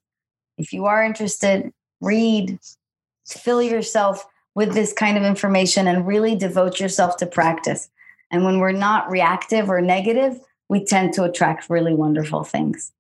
If 0.58 0.74
you 0.74 0.86
are 0.86 1.04
interested, 1.04 1.72
read, 2.02 2.58
fill 3.28 3.62
yourself 3.62 4.26
with 4.56 4.74
this 4.74 4.94
kind 4.94 5.18
of 5.18 5.24
information 5.24 5.88
and 5.88 6.06
really 6.06 6.36
devote 6.36 6.80
yourself 6.80 7.18
to 7.18 7.26
practice. 7.26 7.90
And 8.32 8.46
when 8.46 8.60
we're 8.60 8.72
not 8.72 9.10
reactive 9.10 9.70
or 9.70 9.82
negative, 9.82 10.40
we 10.70 10.86
tend 10.86 11.14
to 11.14 11.24
attract 11.24 11.70
really 11.70 11.94
wonderful 11.94 12.44
things. 12.44 12.92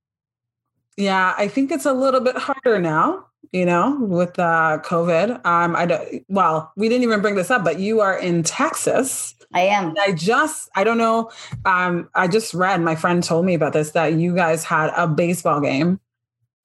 Yeah, 0.97 1.33
I 1.37 1.47
think 1.47 1.71
it's 1.71 1.85
a 1.85 1.93
little 1.93 2.21
bit 2.21 2.37
harder 2.37 2.79
now. 2.79 3.25
you 3.51 3.65
know, 3.65 3.97
with 3.99 4.39
uh, 4.39 4.79
COVID. 4.83 5.45
Um, 5.45 5.75
I 5.75 5.85
don't, 5.85 6.25
well, 6.29 6.71
we 6.75 6.87
didn't 6.89 7.03
even 7.03 7.21
bring 7.21 7.35
this 7.35 7.51
up, 7.51 7.63
but 7.63 7.79
you 7.79 7.99
are 8.01 8.17
in 8.17 8.43
Texas. 8.43 9.35
I 9.53 9.61
am. 9.61 9.93
I 9.99 10.13
just, 10.13 10.69
I 10.75 10.83
don't 10.85 10.97
know. 10.97 11.31
Um, 11.65 12.09
I 12.15 12.27
just 12.27 12.53
read, 12.53 12.81
my 12.81 12.95
friend 12.95 13.21
told 13.21 13.45
me 13.45 13.53
about 13.53 13.73
this, 13.73 13.91
that 13.91 14.13
you 14.13 14.33
guys 14.33 14.63
had 14.63 14.91
a 14.95 15.07
baseball 15.07 15.59
game 15.59 15.99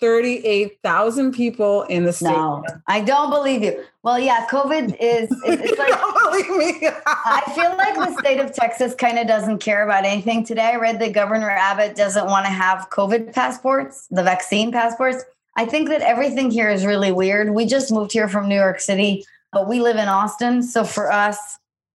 38,000 0.01 1.33
people 1.33 1.83
in 1.85 2.05
the 2.05 2.13
state. 2.13 2.29
No, 2.29 2.65
I 2.87 3.01
don't 3.01 3.31
believe 3.31 3.63
you. 3.63 3.83
Well, 4.03 4.19
yeah, 4.19 4.47
COVID 4.51 4.97
is, 5.01 5.29
it's 5.45 5.79
like, 5.79 6.47
believe 6.47 6.81
me. 6.81 6.89
I 7.07 7.43
feel 7.55 7.77
like 7.77 7.95
the 7.95 8.19
state 8.19 8.39
of 8.39 8.53
Texas 8.53 8.95
kind 8.95 9.19
of 9.19 9.27
doesn't 9.27 9.59
care 9.59 9.85
about 9.85 10.05
anything. 10.05 10.45
Today, 10.45 10.73
I 10.75 10.77
read 10.77 11.01
that 11.01 11.13
Governor 11.13 11.51
Abbott 11.51 11.97
doesn't 11.97 12.27
want 12.27 12.47
to 12.47 12.53
have 12.53 12.91
COVID 12.91 13.33
passports, 13.33 14.07
the 14.11 14.23
vaccine 14.23 14.71
passports. 14.71 15.25
I 15.57 15.65
think 15.65 15.89
that 15.89 16.03
everything 16.03 16.51
here 16.51 16.69
is 16.69 16.85
really 16.85 17.13
weird. 17.13 17.51
We 17.51 17.65
just 17.65 17.91
moved 17.91 18.13
here 18.13 18.29
from 18.29 18.49
New 18.49 18.57
York 18.57 18.81
City, 18.81 19.25
but 19.53 19.69
we 19.69 19.81
live 19.81 19.97
in 19.97 20.09
Austin. 20.09 20.63
So 20.63 20.85
for 20.85 21.11
us, 21.11 21.39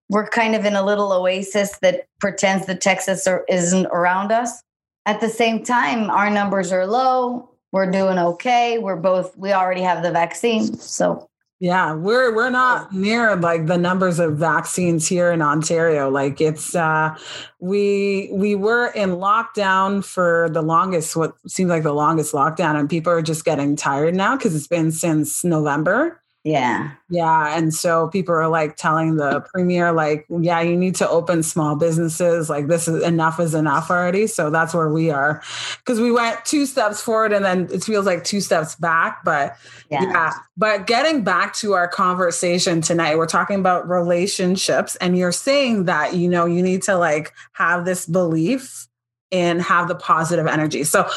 we're 0.08 0.28
kind 0.28 0.56
of 0.56 0.64
in 0.64 0.74
a 0.74 0.84
little 0.84 1.12
oasis 1.12 1.78
that 1.78 2.06
pretends 2.20 2.66
that 2.66 2.80
Texas 2.80 3.26
isn't 3.48 3.86
around 3.86 4.32
us. 4.32 4.62
At 5.06 5.20
the 5.20 5.28
same 5.28 5.64
time, 5.64 6.10
our 6.10 6.28
numbers 6.28 6.72
are 6.72 6.86
low 6.86 7.51
we're 7.72 7.90
doing 7.90 8.18
okay. 8.18 8.78
We're 8.78 8.96
both 8.96 9.36
we 9.36 9.52
already 9.52 9.80
have 9.80 10.02
the 10.02 10.12
vaccine. 10.12 10.78
So 10.78 11.28
yeah, 11.58 11.94
we're 11.94 12.34
we're 12.34 12.50
not 12.50 12.92
near 12.92 13.36
like 13.36 13.66
the 13.66 13.78
numbers 13.78 14.18
of 14.18 14.36
vaccines 14.36 15.06
here 15.06 15.30
in 15.30 15.40
Ontario. 15.40 16.10
Like 16.10 16.40
it's 16.40 16.74
uh 16.74 17.16
we 17.60 18.28
we 18.32 18.54
were 18.54 18.88
in 18.88 19.10
lockdown 19.10 20.04
for 20.04 20.48
the 20.50 20.60
longest 20.60 21.16
what 21.16 21.34
seems 21.46 21.70
like 21.70 21.84
the 21.84 21.92
longest 21.92 22.34
lockdown 22.34 22.78
and 22.78 22.90
people 22.90 23.12
are 23.12 23.22
just 23.22 23.44
getting 23.44 23.76
tired 23.76 24.14
now 24.14 24.36
because 24.36 24.54
it's 24.54 24.66
been 24.66 24.90
since 24.90 25.44
November. 25.44 26.20
Yeah. 26.44 26.90
Yeah. 27.08 27.56
And 27.56 27.72
so 27.72 28.08
people 28.08 28.34
are 28.34 28.48
like 28.48 28.76
telling 28.76 29.14
the 29.14 29.42
premier, 29.54 29.92
like, 29.92 30.26
yeah, 30.28 30.60
you 30.60 30.76
need 30.76 30.96
to 30.96 31.08
open 31.08 31.44
small 31.44 31.76
businesses. 31.76 32.50
Like, 32.50 32.66
this 32.66 32.88
is 32.88 33.00
enough 33.04 33.38
is 33.38 33.54
enough 33.54 33.90
already. 33.90 34.26
So 34.26 34.50
that's 34.50 34.74
where 34.74 34.88
we 34.88 35.10
are. 35.10 35.40
Cause 35.84 36.00
we 36.00 36.10
went 36.10 36.44
two 36.44 36.66
steps 36.66 37.00
forward 37.00 37.32
and 37.32 37.44
then 37.44 37.68
it 37.72 37.84
feels 37.84 38.06
like 38.06 38.24
two 38.24 38.40
steps 38.40 38.74
back. 38.74 39.22
But 39.24 39.56
yeah. 39.88 40.02
yeah. 40.02 40.32
But 40.56 40.88
getting 40.88 41.22
back 41.22 41.54
to 41.56 41.74
our 41.74 41.86
conversation 41.86 42.80
tonight, 42.80 43.18
we're 43.18 43.26
talking 43.26 43.60
about 43.60 43.88
relationships. 43.88 44.96
And 44.96 45.16
you're 45.16 45.30
saying 45.30 45.84
that, 45.84 46.14
you 46.14 46.28
know, 46.28 46.46
you 46.46 46.62
need 46.62 46.82
to 46.82 46.96
like 46.96 47.32
have 47.52 47.84
this 47.84 48.04
belief 48.04 48.88
and 49.30 49.62
have 49.62 49.86
the 49.86 49.94
positive 49.94 50.46
energy. 50.48 50.82
So 50.84 51.08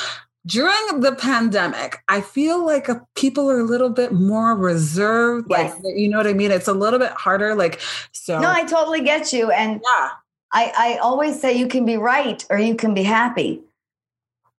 during 0.46 1.00
the 1.02 1.14
pandemic, 1.16 2.04
I 2.08 2.22
feel 2.22 2.64
like 2.64 2.88
uh, 2.88 3.00
people 3.16 3.50
are 3.50 3.60
a 3.60 3.64
little 3.64 3.90
bit 3.90 4.12
more 4.14 4.56
reserved. 4.56 5.48
Yes. 5.50 5.74
Like, 5.84 5.96
you 5.98 6.08
know 6.08 6.18
what 6.18 6.28
I 6.28 6.34
mean? 6.34 6.52
It's 6.52 6.68
a 6.68 6.74
little 6.74 7.00
bit 7.00 7.12
harder. 7.12 7.56
Like, 7.56 7.82
so. 8.12 8.40
No, 8.40 8.50
I 8.50 8.64
totally 8.64 9.02
get 9.02 9.34
you. 9.34 9.50
And 9.50 9.82
yeah. 9.84 10.10
I, 10.54 10.74
I 10.78 11.00
always 11.02 11.40
say 11.42 11.54
you 11.54 11.68
can 11.68 11.86
be 11.86 11.98
right 11.98 12.46
or 12.50 12.60
you 12.60 12.76
can 12.76 12.94
be 12.94 13.04
happy. 13.04 13.62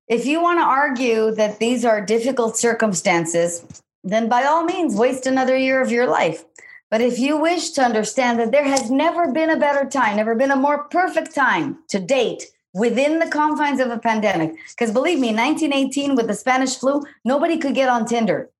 If 0.08 0.26
you 0.26 0.40
want 0.40 0.60
to 0.60 0.64
argue 0.64 1.32
that 1.32 1.58
these 1.58 1.84
are 1.84 2.04
difficult 2.04 2.56
circumstances, 2.56 3.64
then 4.02 4.28
by 4.28 4.44
all 4.44 4.64
means, 4.64 4.94
waste 4.94 5.26
another 5.26 5.56
year 5.56 5.80
of 5.80 5.90
your 5.90 6.06
life. 6.06 6.44
But 6.90 7.00
if 7.00 7.18
you 7.18 7.36
wish 7.36 7.70
to 7.70 7.82
understand 7.82 8.38
that 8.38 8.52
there 8.52 8.64
has 8.64 8.90
never 8.90 9.32
been 9.32 9.50
a 9.50 9.58
better 9.58 9.88
time, 9.88 10.16
never 10.16 10.36
been 10.36 10.52
a 10.52 10.56
more 10.56 10.84
perfect 10.84 11.34
time 11.34 11.78
to 11.88 11.98
date 11.98 12.44
within 12.76 13.18
the 13.18 13.28
confines 13.28 13.80
of 13.80 13.90
a 13.90 13.98
pandemic. 13.98 14.54
Because 14.70 14.92
believe 14.92 15.18
me, 15.18 15.28
1918 15.28 16.14
with 16.14 16.26
the 16.26 16.34
Spanish 16.34 16.76
flu, 16.76 17.02
nobody 17.24 17.56
could 17.56 17.74
get 17.74 17.88
on 17.88 18.04
Tinder. 18.04 18.50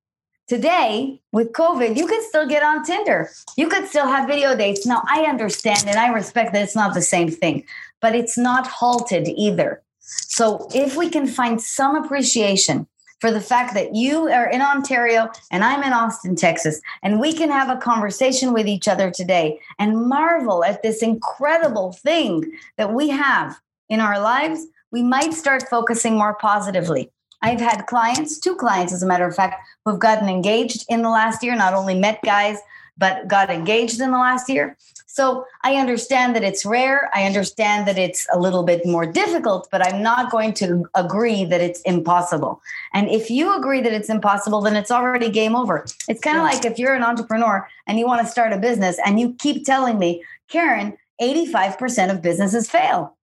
Today, 0.48 1.20
with 1.32 1.52
COVID, 1.52 1.96
you 1.96 2.06
could 2.06 2.22
still 2.22 2.46
get 2.46 2.62
on 2.62 2.84
Tinder. 2.84 3.28
You 3.56 3.68
could 3.68 3.88
still 3.88 4.06
have 4.06 4.28
video 4.28 4.56
dates. 4.56 4.86
Now, 4.86 5.02
I 5.08 5.24
understand 5.24 5.84
and 5.86 5.98
I 5.98 6.08
respect 6.08 6.52
that 6.52 6.62
it's 6.62 6.76
not 6.76 6.94
the 6.94 7.02
same 7.02 7.30
thing, 7.30 7.64
but 8.00 8.14
it's 8.14 8.38
not 8.38 8.66
halted 8.66 9.28
either. 9.28 9.82
So, 9.98 10.68
if 10.72 10.96
we 10.96 11.10
can 11.10 11.26
find 11.26 11.60
some 11.60 11.96
appreciation 11.96 12.86
for 13.20 13.32
the 13.32 13.40
fact 13.40 13.74
that 13.74 13.94
you 13.94 14.28
are 14.28 14.48
in 14.48 14.62
Ontario 14.62 15.28
and 15.50 15.64
I'm 15.64 15.82
in 15.82 15.92
Austin, 15.92 16.36
Texas, 16.36 16.80
and 17.02 17.18
we 17.18 17.32
can 17.32 17.50
have 17.50 17.68
a 17.68 17.80
conversation 17.80 18.52
with 18.52 18.68
each 18.68 18.86
other 18.86 19.10
today 19.10 19.58
and 19.78 20.06
marvel 20.08 20.64
at 20.64 20.82
this 20.82 21.02
incredible 21.02 21.92
thing 21.92 22.44
that 22.76 22.92
we 22.92 23.08
have 23.08 23.58
in 23.88 24.00
our 24.00 24.20
lives, 24.20 24.66
we 24.90 25.02
might 25.02 25.34
start 25.34 25.68
focusing 25.68 26.16
more 26.16 26.34
positively. 26.34 27.10
I've 27.42 27.60
had 27.60 27.86
clients, 27.86 28.38
two 28.38 28.56
clients, 28.56 28.92
as 28.92 29.02
a 29.02 29.06
matter 29.06 29.26
of 29.26 29.34
fact, 29.34 29.66
who've 29.84 29.98
gotten 29.98 30.28
engaged 30.28 30.84
in 30.88 31.02
the 31.02 31.10
last 31.10 31.42
year, 31.42 31.54
not 31.54 31.74
only 31.74 31.94
met 31.94 32.20
guys, 32.24 32.58
but 32.98 33.28
got 33.28 33.50
engaged 33.50 34.00
in 34.00 34.10
the 34.10 34.18
last 34.18 34.48
year. 34.48 34.76
So 35.06 35.46
I 35.62 35.76
understand 35.76 36.36
that 36.36 36.44
it's 36.44 36.66
rare. 36.66 37.10
I 37.14 37.24
understand 37.24 37.88
that 37.88 37.98
it's 37.98 38.26
a 38.32 38.38
little 38.38 38.62
bit 38.64 38.84
more 38.84 39.06
difficult, 39.06 39.68
but 39.70 39.86
I'm 39.86 40.02
not 40.02 40.30
going 40.30 40.52
to 40.54 40.84
agree 40.94 41.44
that 41.44 41.60
it's 41.60 41.80
impossible. 41.82 42.60
And 42.92 43.08
if 43.08 43.30
you 43.30 43.56
agree 43.56 43.80
that 43.80 43.92
it's 43.92 44.10
impossible, 44.10 44.60
then 44.60 44.76
it's 44.76 44.90
already 44.90 45.30
game 45.30 45.56
over. 45.56 45.86
It's 46.08 46.20
kind 46.20 46.36
of 46.36 46.42
yeah. 46.42 46.50
like 46.50 46.64
if 46.64 46.78
you're 46.78 46.94
an 46.94 47.02
entrepreneur 47.02 47.66
and 47.86 47.98
you 47.98 48.06
want 48.06 48.26
to 48.26 48.30
start 48.30 48.52
a 48.52 48.58
business 48.58 48.98
and 49.04 49.18
you 49.18 49.34
keep 49.34 49.64
telling 49.64 49.98
me, 49.98 50.22
Karen, 50.48 50.96
85% 51.20 52.10
of 52.10 52.20
businesses 52.20 52.68
fail 52.68 53.15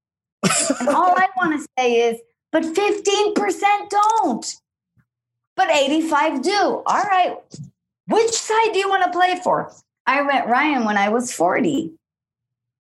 and 0.80 0.90
all 0.90 1.16
I 1.18 1.28
want 1.38 1.60
to 1.60 1.68
say 1.78 2.10
is, 2.10 2.20
but 2.52 2.64
15% 2.64 3.90
don't. 3.90 4.56
But 5.56 5.70
85 5.70 6.42
do. 6.42 6.84
All 6.86 7.04
right. 7.04 7.38
Which 8.08 8.32
side 8.32 8.74
do 8.74 8.80
you 8.80 8.90
want 8.90 9.04
to 9.04 9.12
play 9.12 9.40
for? 9.44 9.72
I 10.06 10.22
met 10.24 10.48
Ryan 10.48 10.86
when 10.86 10.98
I 10.98 11.10
was 11.10 11.32
40. 11.32 11.92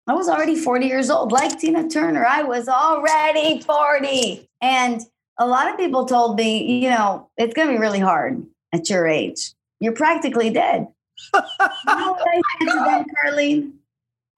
I 0.07 0.13
was 0.13 0.27
already 0.27 0.55
40 0.55 0.87
years 0.87 1.09
old. 1.09 1.31
Like 1.31 1.59
Tina 1.59 1.87
Turner, 1.87 2.25
I 2.25 2.43
was 2.43 2.67
already 2.67 3.61
40. 3.61 4.47
And 4.61 5.01
a 5.37 5.45
lot 5.45 5.69
of 5.69 5.77
people 5.77 6.05
told 6.05 6.37
me, 6.37 6.81
you 6.83 6.89
know, 6.89 7.29
it's 7.37 7.53
going 7.53 7.67
to 7.67 7.73
be 7.73 7.79
really 7.79 7.99
hard 7.99 8.45
at 8.73 8.89
your 8.89 9.07
age. 9.07 9.53
You're 9.79 9.93
practically 9.93 10.49
dead. 10.49 10.87
you 11.33 11.41
know 11.41 12.13
what 12.13 12.27
I 12.27 12.41
said 12.59 12.65
to 12.65 12.79
them, 12.85 13.05
Carlene? 13.23 13.71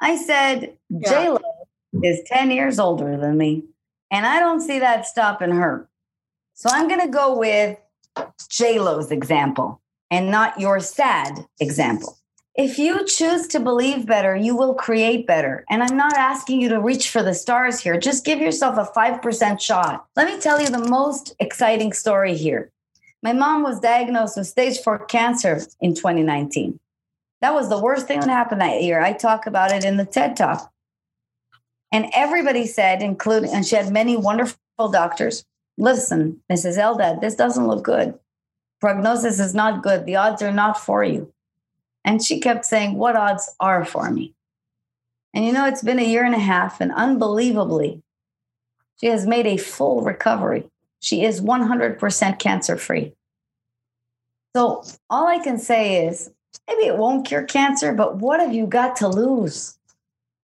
I 0.01 0.17
said, 0.17 0.77
yeah. 0.89 1.09
J-Lo 1.09 1.39
is 2.01 2.21
10 2.25 2.51
years 2.51 2.79
older 2.79 3.17
than 3.17 3.37
me. 3.37 3.63
And 4.09 4.25
I 4.25 4.39
don't 4.39 4.61
see 4.61 4.79
that 4.79 5.05
stopping 5.05 5.51
her. 5.51 5.89
So 6.53 6.69
I'm 6.71 6.87
going 6.87 7.01
to 7.01 7.07
go 7.07 7.37
with 7.37 7.77
J-Lo's 8.49 9.11
example 9.11 9.81
and 10.11 10.29
not 10.29 10.59
your 10.59 10.79
sad 10.79 11.45
example. 11.59 12.17
If 12.55 12.77
you 12.77 13.03
choose 13.05 13.47
to 13.47 13.59
believe 13.59 14.05
better, 14.05 14.35
you 14.35 14.55
will 14.55 14.75
create 14.75 15.25
better. 15.25 15.65
And 15.71 15.81
I'm 15.81 15.97
not 15.97 16.15
asking 16.15 16.61
you 16.61 16.69
to 16.69 16.79
reach 16.79 17.09
for 17.09 17.23
the 17.23 17.33
stars 17.33 17.79
here. 17.79 17.99
Just 17.99 18.25
give 18.25 18.39
yourself 18.39 18.77
a 18.77 18.91
5% 18.95 19.59
shot. 19.59 20.05
Let 20.15 20.27
me 20.27 20.39
tell 20.39 20.61
you 20.61 20.67
the 20.67 20.87
most 20.87 21.33
exciting 21.39 21.93
story 21.93 22.35
here. 22.35 22.71
My 23.23 23.33
mom 23.33 23.63
was 23.63 23.79
diagnosed 23.79 24.37
with 24.37 24.47
stage 24.47 24.79
four 24.79 24.99
cancer 24.99 25.61
in 25.81 25.95
2019. 25.95 26.79
That 27.41 27.53
was 27.53 27.69
the 27.69 27.79
worst 27.79 28.05
thing 28.05 28.19
that 28.19 28.29
happened 28.29 28.61
that 28.61 28.83
year. 28.83 29.01
I 29.01 29.13
talk 29.13 29.47
about 29.47 29.71
it 29.71 29.83
in 29.83 29.97
the 29.97 30.05
TED 30.05 30.37
Talk. 30.37 30.72
And 31.93 32.09
everybody 32.15 32.65
said, 32.65 33.03
including, 33.03 33.51
and 33.51 33.63
she 33.63 33.75
had 33.75 33.93
many 33.93 34.17
wonderful 34.17 34.57
doctors, 34.91 35.45
listen, 35.77 36.41
Mrs. 36.51 36.79
Eldad, 36.79 37.21
this 37.21 37.35
doesn't 37.35 37.67
look 37.67 37.83
good. 37.83 38.17
Prognosis 38.81 39.39
is 39.39 39.53
not 39.53 39.83
good. 39.83 40.05
The 40.05 40.15
odds 40.15 40.41
are 40.41 40.51
not 40.51 40.77
for 40.77 41.03
you. 41.03 41.31
And 42.03 42.21
she 42.21 42.39
kept 42.39 42.65
saying, 42.65 42.95
What 42.95 43.15
odds 43.15 43.55
are 43.59 43.85
for 43.85 44.09
me? 44.09 44.33
And 45.35 45.45
you 45.45 45.53
know, 45.53 45.67
it's 45.67 45.83
been 45.83 45.99
a 45.99 46.05
year 46.05 46.25
and 46.25 46.35
a 46.35 46.39
half, 46.39 46.81
and 46.81 46.91
unbelievably, 46.91 48.01
she 48.99 49.07
has 49.07 49.27
made 49.27 49.45
a 49.45 49.57
full 49.57 50.01
recovery. 50.01 50.65
She 50.99 51.23
is 51.23 51.41
100% 51.41 52.39
cancer 52.39 52.75
free. 52.75 53.13
So, 54.55 54.83
all 55.09 55.27
I 55.27 55.39
can 55.39 55.59
say 55.59 56.07
is 56.07 56.31
maybe 56.67 56.87
it 56.87 56.97
won't 56.97 57.27
cure 57.27 57.43
cancer, 57.43 57.93
but 57.93 58.17
what 58.17 58.39
have 58.39 58.53
you 58.53 58.65
got 58.65 58.95
to 58.97 59.07
lose? 59.07 59.77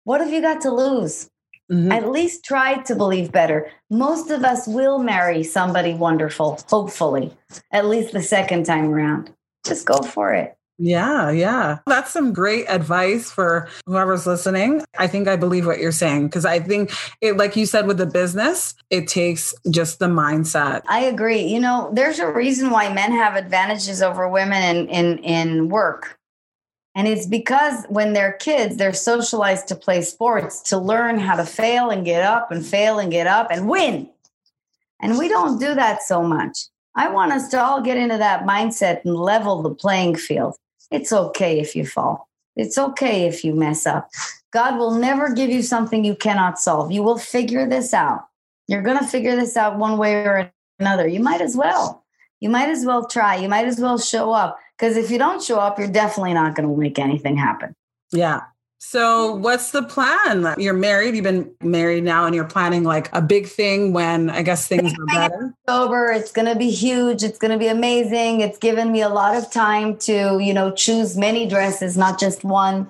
What 0.03 0.21
have 0.21 0.31
you 0.31 0.41
got 0.41 0.61
to 0.61 0.71
lose? 0.71 1.29
Mm-hmm. 1.71 1.91
At 1.91 2.09
least 2.09 2.45
try 2.45 2.81
to 2.83 2.95
believe 2.95 3.31
better. 3.31 3.69
Most 3.89 4.31
of 4.31 4.45
us 4.45 4.67
will 4.67 4.99
marry 4.99 5.43
somebody 5.43 5.93
wonderful, 5.93 6.59
hopefully, 6.69 7.35
at 7.71 7.85
least 7.85 8.13
the 8.13 8.21
second 8.21 8.65
time 8.65 8.93
around. 8.93 9.33
Just 9.65 9.85
go 9.85 10.01
for 10.01 10.33
it. 10.33 10.57
Yeah, 10.79 11.31
yeah. 11.31 11.79
That's 11.87 12.11
some 12.11 12.33
great 12.33 12.65
advice 12.69 13.31
for 13.31 13.67
whoever's 13.87 14.27
listening. 14.27 14.83
I 14.97 15.07
think 15.07 15.27
I 15.27 15.35
believe 15.35 15.65
what 15.65 15.79
you're 15.79 15.91
saying 15.91 16.27
because 16.27 16.45
I 16.45 16.59
think 16.59 16.91
it 17.19 17.35
like 17.35 17.55
you 17.55 17.65
said 17.65 17.87
with 17.87 17.97
the 17.97 18.05
business, 18.05 18.75
it 18.91 19.07
takes 19.07 19.55
just 19.71 19.97
the 19.97 20.05
mindset. 20.05 20.83
I 20.87 21.01
agree. 21.01 21.41
You 21.41 21.59
know, 21.59 21.89
there's 21.93 22.19
a 22.19 22.31
reason 22.31 22.69
why 22.69 22.93
men 22.93 23.11
have 23.11 23.35
advantages 23.35 24.03
over 24.03 24.29
women 24.29 24.61
in 24.61 24.87
in 24.89 25.17
in 25.19 25.69
work. 25.69 26.16
And 26.97 27.07
it's 27.07 27.27
because 27.27 27.85
when 27.89 28.13
they're 28.13 28.33
kids, 28.33 28.75
they're 28.75 28.91
socialized 28.91 29.67
to 29.67 29.75
play 29.75 30.01
sports, 30.01 30.61
to 30.63 30.79
learn 30.79 31.19
how 31.19 31.35
to 31.35 31.45
fail 31.45 31.91
and 31.91 32.03
get 32.03 32.23
up 32.23 32.51
and 32.51 32.65
fail 32.65 32.97
and 32.97 33.11
get 33.11 33.27
up 33.27 33.49
and 33.51 33.69
win. 33.69 34.09
And 34.99 35.19
we 35.19 35.29
don't 35.29 35.59
do 35.59 35.75
that 35.75 36.01
so 36.01 36.23
much. 36.23 36.57
I 36.95 37.09
want 37.09 37.33
us 37.33 37.49
to 37.49 37.61
all 37.61 37.83
get 37.83 37.97
into 37.97 38.17
that 38.17 38.47
mindset 38.47 39.05
and 39.05 39.15
level 39.15 39.61
the 39.61 39.75
playing 39.75 40.15
field. 40.15 40.55
It's 40.89 41.13
okay 41.13 41.59
if 41.59 41.75
you 41.75 41.85
fall. 41.85 42.27
It's 42.55 42.79
okay 42.79 43.27
if 43.27 43.43
you 43.43 43.53
mess 43.53 43.85
up. 43.85 44.09
God 44.51 44.79
will 44.79 44.95
never 44.95 45.31
give 45.31 45.51
you 45.51 45.61
something 45.61 46.03
you 46.03 46.15
cannot 46.15 46.59
solve. 46.59 46.91
You 46.91 47.03
will 47.03 47.19
figure 47.19 47.69
this 47.69 47.93
out. 47.93 48.25
You're 48.67 48.81
going 48.81 48.97
to 48.97 49.05
figure 49.05 49.35
this 49.35 49.55
out 49.55 49.77
one 49.77 49.99
way 49.99 50.15
or 50.15 50.51
another. 50.79 51.07
You 51.07 51.19
might 51.19 51.41
as 51.41 51.55
well. 51.55 52.03
You 52.39 52.49
might 52.49 52.69
as 52.69 52.85
well 52.85 53.05
try. 53.05 53.35
You 53.35 53.49
might 53.49 53.67
as 53.67 53.79
well 53.79 53.99
show 53.99 54.31
up. 54.31 54.57
Because 54.77 54.95
if 54.95 55.09
you 55.09 55.17
don't 55.17 55.41
show 55.41 55.59
up, 55.59 55.79
you're 55.79 55.87
definitely 55.87 56.33
not 56.33 56.55
going 56.55 56.69
to 56.69 56.75
make 56.75 56.99
anything 56.99 57.35
happen. 57.37 57.73
Yeah. 58.11 58.41
So, 58.79 59.33
what's 59.33 59.71
the 59.71 59.81
plan? 59.81 60.53
You're 60.59 60.75
married, 60.75 61.15
you've 61.15 61.23
been 61.23 61.51
married 61.63 62.03
now, 62.03 62.25
and 62.25 62.35
you're 62.35 62.45
planning 62.45 62.83
like 62.83 63.09
a 63.11 63.21
big 63.21 63.47
thing 63.47 63.91
when 63.91 64.29
I 64.29 64.43
guess 64.43 64.67
things 64.67 64.93
are 64.93 65.05
better. 65.07 65.53
Over, 65.67 66.11
it's 66.11 66.31
going 66.31 66.47
to 66.47 66.55
be 66.55 66.69
huge. 66.69 67.23
It's 67.23 67.39
going 67.39 67.51
to 67.51 67.57
be 67.57 67.67
amazing. 67.67 68.41
It's 68.41 68.59
given 68.59 68.91
me 68.91 69.01
a 69.01 69.09
lot 69.09 69.35
of 69.35 69.51
time 69.51 69.97
to, 69.99 70.37
you 70.39 70.53
know, 70.53 70.71
choose 70.71 71.17
many 71.17 71.47
dresses, 71.47 71.97
not 71.97 72.19
just 72.19 72.43
one. 72.43 72.87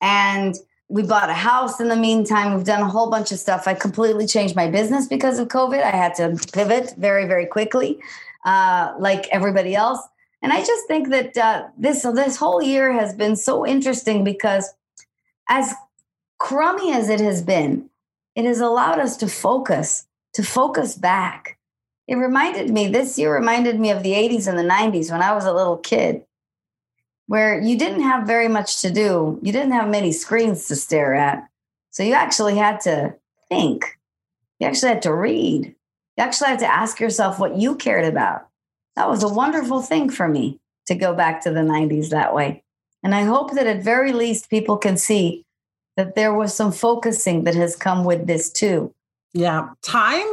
And 0.00 0.54
we 0.88 1.02
bought 1.02 1.30
a 1.30 1.34
house 1.34 1.80
in 1.80 1.88
the 1.88 1.96
meantime. 1.96 2.54
We've 2.54 2.64
done 2.64 2.82
a 2.82 2.88
whole 2.88 3.10
bunch 3.10 3.32
of 3.32 3.40
stuff. 3.40 3.66
I 3.66 3.74
completely 3.74 4.28
changed 4.28 4.54
my 4.54 4.70
business 4.70 5.08
because 5.08 5.40
of 5.40 5.48
COVID. 5.48 5.82
I 5.82 5.90
had 5.90 6.14
to 6.14 6.38
pivot 6.52 6.94
very, 6.96 7.26
very 7.26 7.46
quickly, 7.46 7.98
uh, 8.44 8.94
like 9.00 9.26
everybody 9.28 9.74
else. 9.74 9.98
And 10.44 10.52
I 10.52 10.62
just 10.62 10.86
think 10.86 11.08
that 11.08 11.38
uh, 11.38 11.68
this 11.78 12.02
this 12.02 12.36
whole 12.36 12.62
year 12.62 12.92
has 12.92 13.14
been 13.14 13.34
so 13.34 13.66
interesting 13.66 14.24
because 14.24 14.74
as 15.48 15.72
crummy 16.38 16.92
as 16.92 17.08
it 17.08 17.18
has 17.20 17.40
been, 17.40 17.88
it 18.34 18.44
has 18.44 18.60
allowed 18.60 18.98
us 18.98 19.16
to 19.16 19.26
focus, 19.26 20.06
to 20.34 20.42
focus 20.42 20.96
back. 20.96 21.58
It 22.06 22.16
reminded 22.16 22.68
me, 22.68 22.88
this 22.88 23.18
year 23.18 23.34
reminded 23.34 23.80
me 23.80 23.90
of 23.90 24.02
the 24.02 24.12
80s 24.12 24.46
and 24.46 24.58
the 24.58 24.62
90s 24.62 25.10
when 25.10 25.22
I 25.22 25.32
was 25.32 25.46
a 25.46 25.52
little 25.54 25.78
kid, 25.78 26.26
where 27.26 27.58
you 27.58 27.78
didn't 27.78 28.02
have 28.02 28.26
very 28.26 28.48
much 28.48 28.82
to 28.82 28.90
do. 28.90 29.40
You 29.40 29.50
didn't 29.50 29.72
have 29.72 29.88
many 29.88 30.12
screens 30.12 30.68
to 30.68 30.76
stare 30.76 31.14
at. 31.14 31.48
So 31.90 32.02
you 32.02 32.12
actually 32.12 32.58
had 32.58 32.82
to 32.82 33.14
think. 33.48 33.98
You 34.58 34.66
actually 34.66 34.90
had 34.90 35.02
to 35.02 35.14
read. 35.14 35.74
You 36.18 36.22
actually 36.22 36.50
had 36.50 36.58
to 36.58 36.70
ask 36.70 37.00
yourself 37.00 37.38
what 37.38 37.56
you 37.56 37.76
cared 37.76 38.04
about. 38.04 38.46
That 38.96 39.08
was 39.08 39.22
a 39.22 39.28
wonderful 39.28 39.82
thing 39.82 40.10
for 40.10 40.28
me 40.28 40.58
to 40.86 40.94
go 40.94 41.14
back 41.14 41.42
to 41.42 41.50
the 41.50 41.60
90s 41.60 42.10
that 42.10 42.34
way. 42.34 42.62
And 43.02 43.14
I 43.14 43.22
hope 43.22 43.52
that 43.54 43.66
at 43.66 43.82
very 43.82 44.12
least 44.12 44.50
people 44.50 44.76
can 44.76 44.96
see 44.96 45.44
that 45.96 46.14
there 46.14 46.34
was 46.34 46.54
some 46.54 46.72
focusing 46.72 47.44
that 47.44 47.54
has 47.54 47.76
come 47.76 48.04
with 48.04 48.26
this 48.26 48.50
too. 48.50 48.92
Yeah. 49.32 49.68
Time 49.82 50.26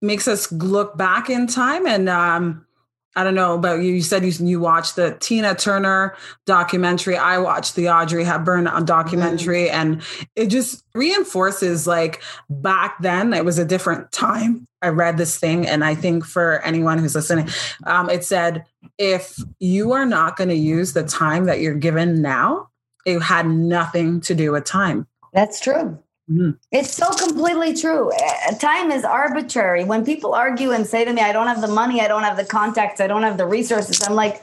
makes 0.00 0.28
us 0.28 0.50
look 0.52 0.96
back 0.96 1.30
in 1.30 1.46
time 1.46 1.86
and 1.86 2.08
um 2.08 2.66
I 3.14 3.24
don't 3.24 3.34
know 3.34 3.54
about 3.54 3.80
you. 3.82 3.92
You 3.92 4.02
said 4.02 4.24
you, 4.24 4.32
you 4.46 4.58
watched 4.58 4.96
the 4.96 5.16
Tina 5.20 5.54
Turner 5.54 6.16
documentary. 6.46 7.16
I 7.16 7.38
watched 7.38 7.74
the 7.74 7.90
Audrey 7.90 8.24
Hepburn 8.24 8.64
documentary, 8.84 9.66
mm-hmm. 9.66 9.74
and 9.74 10.02
it 10.34 10.46
just 10.46 10.84
reinforces 10.94 11.86
like 11.86 12.22
back 12.48 13.00
then 13.02 13.34
it 13.34 13.44
was 13.44 13.58
a 13.58 13.64
different 13.64 14.10
time. 14.12 14.66
I 14.80 14.88
read 14.88 15.18
this 15.18 15.38
thing, 15.38 15.66
and 15.66 15.84
I 15.84 15.94
think 15.94 16.24
for 16.24 16.60
anyone 16.62 16.98
who's 16.98 17.14
listening, 17.14 17.48
um, 17.84 18.08
it 18.08 18.24
said 18.24 18.64
if 18.98 19.38
you 19.58 19.92
are 19.92 20.06
not 20.06 20.36
going 20.36 20.48
to 20.48 20.56
use 20.56 20.92
the 20.92 21.04
time 21.04 21.44
that 21.44 21.60
you're 21.60 21.74
given 21.74 22.22
now, 22.22 22.68
it 23.04 23.20
had 23.20 23.46
nothing 23.46 24.20
to 24.22 24.34
do 24.34 24.52
with 24.52 24.64
time. 24.64 25.06
That's 25.32 25.60
true. 25.60 25.98
Mm-hmm. 26.32 26.50
It's 26.70 26.94
so 26.94 27.10
completely 27.10 27.74
true. 27.74 28.10
Eh, 28.12 28.54
time 28.56 28.90
is 28.90 29.04
arbitrary. 29.04 29.84
When 29.84 30.04
people 30.04 30.34
argue 30.34 30.70
and 30.70 30.86
say 30.86 31.04
to 31.04 31.12
me, 31.12 31.20
I 31.20 31.32
don't 31.32 31.46
have 31.46 31.60
the 31.60 31.68
money, 31.68 32.00
I 32.00 32.08
don't 32.08 32.22
have 32.22 32.38
the 32.38 32.44
contacts, 32.44 33.00
I 33.00 33.06
don't 33.06 33.22
have 33.22 33.36
the 33.36 33.46
resources, 33.46 34.02
I'm 34.02 34.14
like, 34.14 34.42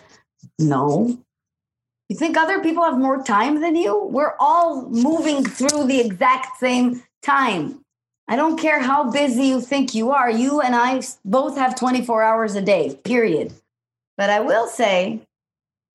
no. 0.60 1.18
You 2.10 2.16
think 2.16 2.38
other 2.38 2.62
people 2.62 2.84
have 2.84 2.98
more 2.98 3.24
time 3.24 3.62
than 3.62 3.76
you? 3.76 4.04
We're 4.04 4.36
all 4.40 4.88
moving 4.90 5.44
through 5.44 5.88
the 5.88 6.00
exact 6.00 6.60
same 6.60 7.04
time. 7.24 7.84
I 8.28 8.36
don't 8.36 8.60
care 8.60 8.82
how 8.82 9.10
busy 9.10 9.46
you 9.46 9.60
think 9.60 9.96
you 9.96 10.12
are. 10.12 10.30
You 10.30 10.62
and 10.62 10.76
I 10.76 11.02
both 11.26 11.58
have 11.58 11.76
24 11.76 12.22
hours 12.22 12.56
a 12.56 12.62
day, 12.62 13.00
period. 13.04 13.54
But 14.18 14.30
I 14.30 14.42
will 14.42 14.68
say 14.68 15.22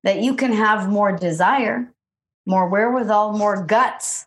that 0.03 0.21
you 0.21 0.35
can 0.35 0.51
have 0.51 0.89
more 0.89 1.13
desire, 1.13 1.89
more 2.45 2.67
wherewithal, 2.67 3.37
more 3.37 3.63
guts 3.63 4.25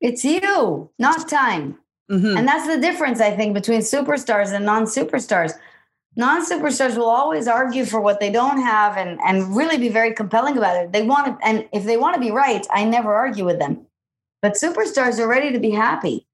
it's 0.00 0.24
you, 0.24 0.90
not 0.98 1.28
time. 1.28 1.78
Mm-hmm. 2.10 2.36
And 2.36 2.48
that's 2.48 2.66
the 2.66 2.80
difference, 2.80 3.20
I 3.20 3.32
think, 3.32 3.54
between 3.54 3.80
superstars 3.80 4.52
and 4.52 4.64
non 4.64 4.84
superstars. 4.84 5.52
Non 6.14 6.46
superstars 6.46 6.96
will 6.96 7.10
always 7.10 7.46
argue 7.46 7.84
for 7.84 8.00
what 8.00 8.20
they 8.20 8.30
don't 8.30 8.60
have 8.60 8.96
and, 8.96 9.18
and 9.26 9.56
really 9.56 9.76
be 9.76 9.88
very 9.88 10.14
compelling 10.14 10.56
about 10.56 10.76
it. 10.76 10.92
They 10.92 11.02
want 11.02 11.26
to, 11.26 11.46
and 11.46 11.68
if 11.72 11.84
they 11.84 11.96
want 11.96 12.14
to 12.14 12.20
be 12.20 12.30
right, 12.30 12.66
I 12.70 12.84
never 12.84 13.14
argue 13.14 13.44
with 13.44 13.58
them. 13.58 13.86
But 14.40 14.54
superstars 14.54 15.18
are 15.18 15.28
ready 15.28 15.52
to 15.52 15.58
be 15.58 15.70
happy. 15.70 16.26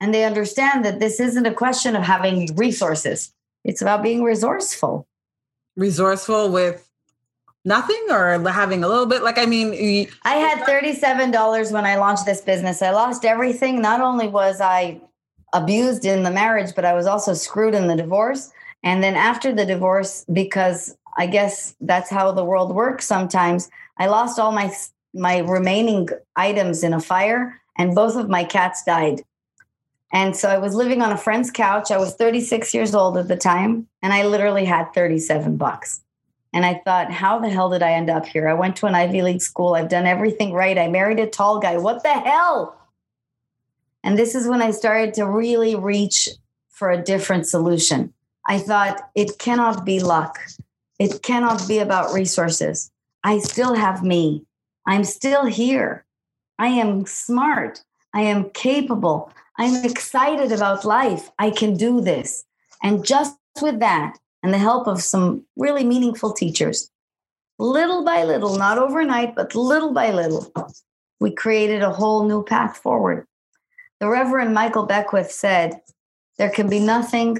And 0.00 0.12
they 0.12 0.24
understand 0.24 0.84
that 0.84 0.98
this 0.98 1.20
isn't 1.20 1.46
a 1.46 1.54
question 1.54 1.96
of 1.96 2.02
having 2.02 2.54
resources, 2.56 3.32
it's 3.64 3.80
about 3.80 4.02
being 4.02 4.22
resourceful. 4.22 5.06
Resourceful 5.76 6.50
with 6.50 6.83
nothing 7.64 8.06
or 8.10 8.38
having 8.50 8.84
a 8.84 8.88
little 8.88 9.06
bit? 9.06 9.22
Like 9.22 9.38
i 9.38 9.46
mean 9.46 10.08
i 10.22 10.34
had 10.34 10.66
$37 10.66 11.72
when 11.72 11.86
i 11.86 11.96
launched 11.96 12.26
this 12.26 12.40
business. 12.40 12.82
I 12.82 12.90
lost 12.90 13.24
everything. 13.24 13.80
Not 13.80 14.00
only 14.00 14.28
was 14.28 14.60
i 14.60 15.00
abused 15.52 16.04
in 16.04 16.24
the 16.24 16.30
marriage 16.30 16.74
but 16.74 16.84
i 16.84 16.92
was 16.94 17.06
also 17.06 17.34
screwed 17.34 17.74
in 17.74 17.86
the 17.88 17.96
divorce. 17.96 18.50
And 18.82 19.02
then 19.02 19.14
after 19.14 19.52
the 19.52 19.66
divorce 19.66 20.24
because 20.32 20.96
i 21.16 21.26
guess 21.26 21.74
that's 21.80 22.10
how 22.10 22.32
the 22.32 22.44
world 22.44 22.74
works 22.74 23.06
sometimes 23.06 23.70
i 23.98 24.06
lost 24.06 24.38
all 24.38 24.52
my 24.52 24.72
my 25.14 25.38
remaining 25.38 26.08
items 26.36 26.82
in 26.82 26.92
a 26.92 27.00
fire 27.00 27.60
and 27.78 27.94
both 27.94 28.16
of 28.16 28.28
my 28.28 28.44
cats 28.44 28.84
died. 28.84 29.22
And 30.12 30.36
so 30.36 30.48
i 30.48 30.58
was 30.58 30.74
living 30.74 31.02
on 31.02 31.12
a 31.12 31.16
friend's 31.16 31.50
couch. 31.50 31.90
I 31.90 31.98
was 31.98 32.14
36 32.14 32.74
years 32.74 32.94
old 32.94 33.16
at 33.16 33.28
the 33.28 33.36
time 33.36 33.88
and 34.02 34.12
i 34.12 34.26
literally 34.26 34.66
had 34.66 34.92
37 34.92 35.56
bucks 35.56 36.03
and 36.54 36.64
I 36.64 36.80
thought, 36.84 37.10
how 37.10 37.40
the 37.40 37.50
hell 37.50 37.68
did 37.68 37.82
I 37.82 37.94
end 37.94 38.08
up 38.08 38.24
here? 38.24 38.48
I 38.48 38.54
went 38.54 38.76
to 38.76 38.86
an 38.86 38.94
Ivy 38.94 39.22
League 39.22 39.42
school. 39.42 39.74
I've 39.74 39.88
done 39.88 40.06
everything 40.06 40.52
right. 40.52 40.78
I 40.78 40.86
married 40.86 41.18
a 41.18 41.26
tall 41.26 41.58
guy. 41.58 41.76
What 41.78 42.04
the 42.04 42.12
hell? 42.12 42.76
And 44.04 44.16
this 44.16 44.36
is 44.36 44.46
when 44.46 44.62
I 44.62 44.70
started 44.70 45.14
to 45.14 45.26
really 45.26 45.74
reach 45.74 46.28
for 46.70 46.90
a 46.90 47.02
different 47.02 47.48
solution. 47.48 48.14
I 48.46 48.58
thought, 48.58 49.10
it 49.16 49.38
cannot 49.40 49.84
be 49.84 49.98
luck. 49.98 50.38
It 51.00 51.22
cannot 51.22 51.66
be 51.66 51.78
about 51.80 52.14
resources. 52.14 52.92
I 53.24 53.38
still 53.38 53.74
have 53.74 54.04
me. 54.04 54.44
I'm 54.86 55.02
still 55.02 55.46
here. 55.46 56.04
I 56.60 56.68
am 56.68 57.04
smart. 57.04 57.82
I 58.14 58.20
am 58.20 58.50
capable. 58.50 59.32
I'm 59.58 59.84
excited 59.84 60.52
about 60.52 60.84
life. 60.84 61.30
I 61.36 61.50
can 61.50 61.76
do 61.76 62.00
this. 62.00 62.44
And 62.80 63.04
just 63.04 63.36
with 63.60 63.80
that, 63.80 64.18
and 64.44 64.52
the 64.52 64.58
help 64.58 64.86
of 64.86 65.00
some 65.00 65.42
really 65.56 65.84
meaningful 65.84 66.34
teachers. 66.34 66.90
Little 67.58 68.04
by 68.04 68.24
little, 68.24 68.58
not 68.58 68.76
overnight, 68.76 69.34
but 69.34 69.54
little 69.54 69.92
by 69.94 70.10
little, 70.10 70.52
we 71.18 71.30
created 71.30 71.82
a 71.82 71.90
whole 71.90 72.28
new 72.28 72.44
path 72.44 72.76
forward. 72.76 73.26
The 74.00 74.08
Reverend 74.08 74.52
Michael 74.52 74.84
Beckwith 74.84 75.32
said, 75.32 75.80
There 76.36 76.50
can 76.50 76.68
be 76.68 76.78
nothing 76.78 77.38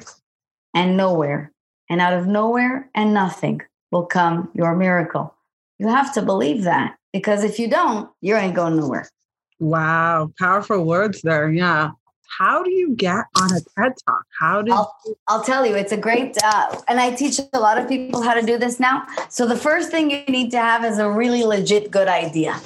and 0.72 0.96
nowhere, 0.96 1.52
and 1.90 2.00
out 2.00 2.14
of 2.14 2.26
nowhere 2.26 2.88
and 2.94 3.12
nothing 3.12 3.60
will 3.90 4.06
come 4.06 4.50
your 4.54 4.74
miracle. 4.74 5.34
You 5.78 5.88
have 5.88 6.14
to 6.14 6.22
believe 6.22 6.64
that 6.64 6.96
because 7.12 7.44
if 7.44 7.58
you 7.58 7.68
don't, 7.68 8.08
you 8.22 8.34
ain't 8.34 8.54
going 8.54 8.76
nowhere. 8.76 9.10
Wow, 9.58 10.32
powerful 10.38 10.82
words 10.84 11.20
there. 11.20 11.50
Yeah 11.50 11.90
how 12.38 12.62
do 12.62 12.70
you 12.70 12.94
get 12.94 13.24
on 13.40 13.52
a 13.52 13.60
TED 13.60 13.92
Talk? 14.06 14.24
How 14.38 14.62
do 14.62 14.72
I'll, 14.72 14.96
I'll 15.28 15.42
tell 15.42 15.66
you, 15.66 15.74
it's 15.74 15.92
a 15.92 15.96
great, 15.96 16.36
uh, 16.42 16.80
and 16.88 17.00
I 17.00 17.14
teach 17.14 17.38
a 17.52 17.58
lot 17.58 17.78
of 17.78 17.88
people 17.88 18.22
how 18.22 18.34
to 18.34 18.42
do 18.42 18.58
this 18.58 18.80
now. 18.80 19.06
So 19.28 19.46
the 19.46 19.56
first 19.56 19.90
thing 19.90 20.10
you 20.10 20.24
need 20.26 20.50
to 20.50 20.58
have 20.58 20.84
is 20.84 20.98
a 20.98 21.10
really 21.10 21.44
legit 21.44 21.90
good 21.90 22.08
idea 22.08 22.60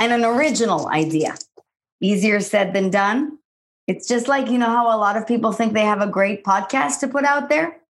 and 0.00 0.12
an 0.12 0.24
original 0.24 0.88
idea. 0.88 1.36
Easier 2.00 2.40
said 2.40 2.72
than 2.74 2.90
done. 2.90 3.38
It's 3.86 4.08
just 4.08 4.28
like, 4.28 4.50
you 4.50 4.58
know, 4.58 4.66
how 4.66 4.94
a 4.94 4.98
lot 4.98 5.16
of 5.16 5.26
people 5.26 5.52
think 5.52 5.72
they 5.72 5.84
have 5.84 6.00
a 6.00 6.06
great 6.06 6.44
podcast 6.44 7.00
to 7.00 7.08
put 7.08 7.24
out 7.24 7.48
there. 7.48 7.80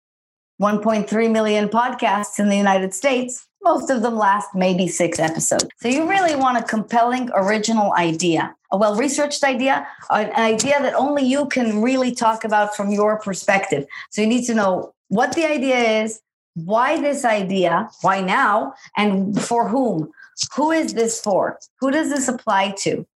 1.3 0.62 1.32
million 1.32 1.68
podcasts 1.68 2.38
in 2.38 2.48
the 2.48 2.56
United 2.56 2.94
States. 2.94 3.48
Most 3.64 3.88
of 3.88 4.02
them 4.02 4.16
last 4.16 4.54
maybe 4.54 4.86
six 4.86 5.18
episodes. 5.18 5.66
So 5.80 5.88
you 5.88 6.08
really 6.08 6.36
want 6.36 6.58
a 6.58 6.62
compelling, 6.62 7.30
original 7.34 7.94
idea, 7.94 8.54
a 8.70 8.76
well 8.76 8.94
researched 8.94 9.42
idea, 9.42 9.86
an 10.10 10.32
idea 10.32 10.80
that 10.82 10.94
only 10.94 11.24
you 11.24 11.46
can 11.46 11.80
really 11.80 12.14
talk 12.14 12.44
about 12.44 12.76
from 12.76 12.90
your 12.90 13.18
perspective. 13.18 13.86
So 14.10 14.20
you 14.20 14.28
need 14.28 14.44
to 14.44 14.54
know 14.54 14.94
what 15.08 15.34
the 15.34 15.48
idea 15.48 16.02
is, 16.02 16.20
why 16.54 17.00
this 17.00 17.24
idea, 17.24 17.88
why 18.02 18.20
now, 18.20 18.74
and 18.96 19.40
for 19.40 19.68
whom. 19.68 20.10
Who 20.56 20.70
is 20.70 20.94
this 20.94 21.20
for? 21.20 21.58
Who 21.80 21.90
does 21.90 22.10
this 22.10 22.28
apply 22.28 22.74
to? 22.78 23.06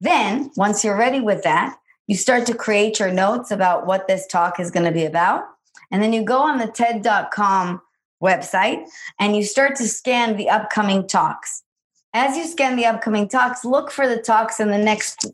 Then, 0.00 0.50
once 0.56 0.84
you're 0.84 0.96
ready 0.96 1.20
with 1.20 1.42
that, 1.44 1.78
you 2.06 2.16
start 2.16 2.44
to 2.46 2.54
create 2.54 2.98
your 2.98 3.10
notes 3.10 3.50
about 3.50 3.86
what 3.86 4.06
this 4.08 4.26
talk 4.26 4.60
is 4.60 4.70
going 4.70 4.84
to 4.84 4.92
be 4.92 5.04
about. 5.04 5.44
And 5.90 6.02
then 6.02 6.12
you 6.12 6.22
go 6.22 6.38
on 6.38 6.58
the 6.58 6.66
TED.com 6.66 7.80
website 8.22 8.86
and 9.18 9.36
you 9.36 9.42
start 9.42 9.76
to 9.76 9.88
scan 9.88 10.36
the 10.36 10.48
upcoming 10.48 11.06
talks. 11.06 11.62
As 12.14 12.36
you 12.36 12.44
scan 12.44 12.76
the 12.76 12.86
upcoming 12.86 13.28
talks, 13.28 13.64
look 13.64 13.90
for 13.90 14.08
the 14.08 14.20
talks 14.20 14.58
in 14.60 14.70
the 14.70 14.78
next 14.78 15.26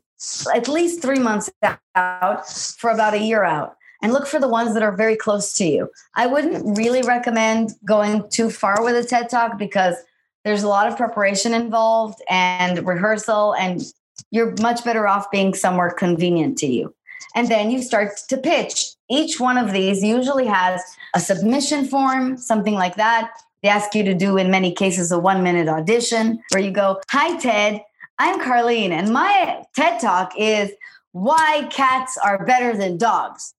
at 0.53 0.67
least 0.67 1.01
three 1.01 1.19
months 1.19 1.49
out 1.95 2.49
for 2.49 2.89
about 2.89 3.13
a 3.13 3.19
year 3.19 3.43
out 3.43 3.75
and 4.01 4.11
look 4.11 4.27
for 4.27 4.39
the 4.39 4.47
ones 4.47 4.73
that 4.73 4.83
are 4.83 4.95
very 4.95 5.15
close 5.15 5.53
to 5.53 5.65
you. 5.65 5.89
I 6.15 6.27
wouldn't 6.27 6.77
really 6.77 7.01
recommend 7.01 7.71
going 7.85 8.29
too 8.29 8.49
far 8.49 8.83
with 8.83 8.95
a 8.95 9.07
TED 9.07 9.29
Talk 9.29 9.57
because 9.57 9.95
there's 10.43 10.63
a 10.63 10.67
lot 10.67 10.87
of 10.87 10.97
preparation 10.97 11.53
involved 11.53 12.21
and 12.29 12.85
rehearsal, 12.85 13.55
and 13.55 13.81
you're 14.29 14.53
much 14.61 14.83
better 14.83 15.07
off 15.07 15.31
being 15.31 15.53
somewhere 15.53 15.89
convenient 15.89 16.57
to 16.57 16.67
you. 16.67 16.93
And 17.33 17.47
then 17.47 17.71
you 17.71 17.81
start 17.81 18.11
to 18.27 18.37
pitch. 18.37 18.92
Each 19.09 19.39
one 19.39 19.57
of 19.57 19.71
these 19.73 20.03
usually 20.03 20.47
has 20.47 20.81
a 21.15 21.19
submission 21.19 21.85
form, 21.85 22.37
something 22.37 22.73
like 22.73 22.95
that. 22.95 23.31
They 23.61 23.69
ask 23.69 23.95
you 23.95 24.03
to 24.03 24.13
do, 24.13 24.37
in 24.37 24.51
many 24.51 24.73
cases, 24.73 25.11
a 25.11 25.19
one 25.19 25.43
minute 25.43 25.67
audition 25.67 26.41
where 26.51 26.61
you 26.61 26.71
go, 26.71 27.01
Hi, 27.11 27.37
Ted, 27.37 27.81
I'm 28.19 28.39
Carlene, 28.39 28.91
and 28.91 29.11
my 29.11 29.63
TED 29.75 29.99
Talk 29.99 30.33
is 30.37 30.71
why 31.11 31.67
cats 31.71 32.17
are 32.23 32.45
better 32.45 32.75
than 32.75 32.97
dogs. 32.97 33.53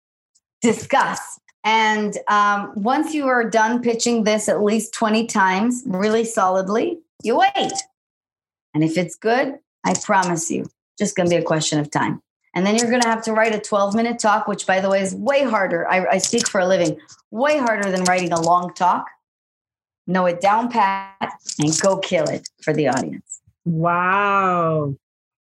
Discuss. 0.61 1.41
And 1.65 2.19
um, 2.29 2.73
once 2.75 3.15
you 3.15 3.27
are 3.27 3.49
done 3.49 3.83
pitching 3.83 4.25
this 4.25 4.49
at 4.49 4.63
least 4.63 4.93
20 4.95 5.27
times 5.27 5.83
really 5.87 6.25
solidly, 6.25 6.99
you 7.23 7.39
wait. 7.39 7.73
And 8.75 8.85
if 8.85 8.99
it's 8.99 9.17
good, 9.17 9.59
I 9.85 9.95
promise 9.95 10.51
you, 10.51 10.67
just 10.99 11.17
going 11.17 11.29
to 11.29 11.35
be 11.35 11.41
a 11.41 11.45
question 11.45 11.79
of 11.79 11.91
time. 11.91 12.21
And 12.55 12.65
then 12.65 12.77
you're 12.77 12.89
going 12.89 13.03
to 13.03 13.09
have 13.09 13.23
to 13.25 13.33
write 13.33 13.55
a 13.55 13.59
12 13.59 13.95
minute 13.95 14.19
talk, 14.19 14.47
which, 14.47 14.67
by 14.67 14.81
the 14.81 14.89
way, 14.89 15.01
is 15.01 15.15
way 15.15 15.43
harder. 15.43 15.89
I, 15.89 16.07
I 16.07 16.19
speak 16.19 16.49
for 16.49 16.61
a 16.61 16.67
living, 16.67 16.99
way 17.31 17.59
harder 17.59 17.91
than 17.91 18.05
writing 18.05 18.33
a 18.33 18.41
long 18.41 18.73
talk. 18.75 19.07
Know 20.07 20.27
it 20.27 20.41
down 20.41 20.71
pat 20.71 21.33
and 21.59 21.81
go 21.81 21.99
kill 21.99 22.29
it 22.29 22.49
for 22.63 22.73
the 22.73 22.89
audience. 22.89 23.41
Wow. 23.65 24.95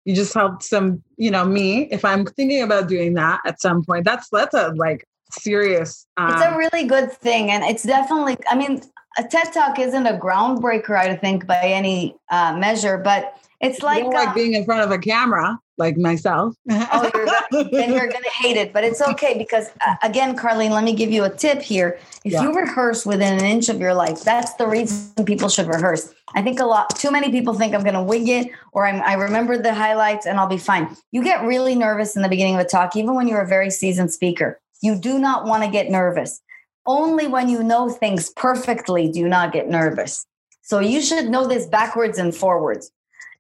You 0.06 0.16
just 0.16 0.34
helped 0.34 0.64
some, 0.64 1.04
you 1.18 1.30
know, 1.32 1.46
me, 1.46 1.84
if 1.92 2.04
I'm 2.04 2.26
thinking 2.26 2.64
about 2.64 2.88
doing 2.88 3.14
that 3.14 3.42
at 3.46 3.62
some 3.62 3.84
point, 3.84 4.06
that's, 4.06 4.30
that's 4.30 4.54
a 4.54 4.70
like 4.76 5.06
serious. 5.32 6.08
Um, 6.18 6.32
it's 6.32 6.42
a 6.42 6.52
um, 6.52 6.58
really 6.58 6.86
good 6.86 7.12
thing. 7.12 7.52
And 7.52 7.64
it's 7.64 7.84
definitely, 7.84 8.38
I 8.50 8.56
mean, 8.56 8.82
a 9.18 9.24
TED 9.24 9.54
Talk 9.54 9.80
isn't 9.80 10.06
a 10.08 10.18
groundbreaker, 10.18 10.98
I 10.98 11.16
think, 11.16 11.46
by 11.46 11.62
any 11.62 12.16
uh, 12.32 12.56
measure, 12.58 12.98
but 12.98 13.38
it's 13.62 13.82
like, 13.82 14.04
like 14.06 14.30
uh, 14.30 14.34
being 14.34 14.54
in 14.54 14.66
front 14.66 14.82
of 14.82 14.92
a 14.92 14.98
camera, 14.98 15.60
like 15.78 15.98
myself. 15.98 16.56
oh, 16.70 17.12
you're 17.14 17.26
gonna, 17.26 17.70
then 17.72 17.94
you're 17.94 18.08
going 18.08 18.24
to 18.24 18.30
hate 18.30 18.58
it. 18.58 18.74
But 18.74 18.84
it's 18.84 19.02
okay 19.02 19.38
because, 19.38 19.70
uh, 19.86 19.96
again, 20.04 20.36
Carlene, 20.36 20.72
let 20.72 20.84
me 20.84 20.94
give 20.94 21.12
you 21.12 21.24
a 21.24 21.30
tip 21.30 21.62
here. 21.62 22.00
If 22.24 22.34
yeah. 22.34 22.44
you 22.44 22.54
rehearse 22.54 23.06
within 23.06 23.38
an 23.40 23.46
inch 23.46 23.70
of 23.70 23.80
your 23.80 23.94
life, 23.94 24.22
that's 24.24 24.54
the 24.56 24.68
reason 24.68 25.26
people 25.26 25.50
should 25.50 25.68
rehearse. 25.68 26.14
I 26.36 26.42
think 26.42 26.60
a 26.60 26.66
lot, 26.66 26.96
too 26.96 27.12
many 27.12 27.32
people 27.32 27.54
think 27.54 27.74
I'm 27.74 27.84
going 27.84 27.94
to 27.94 28.04
wing 28.04 28.28
it 28.28 28.50
or 28.72 28.88
I'm, 28.88 29.02
I 29.02 29.14
remember 29.14 29.58
the 29.58 29.74
highlights 29.74 30.26
and 30.26 30.40
I'll 30.40 30.48
be 30.48 30.58
fine. 30.58 30.96
You 31.12 31.24
get 31.24 31.44
really 31.44 31.76
nervous 31.76 32.16
in 32.16 32.22
the 32.22 32.30
beginning 32.30 32.56
of 32.56 32.62
a 32.62 32.66
talk, 32.66 32.96
even 32.96 33.16
when 33.16 33.28
you're 33.28 33.42
a 33.42 33.48
very 33.48 33.70
seasoned 33.70 34.12
speaker. 34.12 34.60
You 34.82 35.00
do 35.00 35.20
not 35.20 35.46
want 35.46 35.64
to 35.64 35.70
get 35.70 35.90
nervous. 35.90 36.42
Only 36.86 37.28
when 37.28 37.48
you 37.48 37.64
know 37.64 37.90
things 37.90 38.30
perfectly 38.36 39.10
do 39.10 39.20
you 39.20 39.30
not 39.30 39.54
get 39.54 39.70
nervous. 39.70 40.26
So 40.62 40.80
you 40.80 41.02
should 41.02 41.30
know 41.30 41.48
this 41.48 41.66
backwards 41.68 42.18
and 42.18 42.36
forwards. 42.36 42.92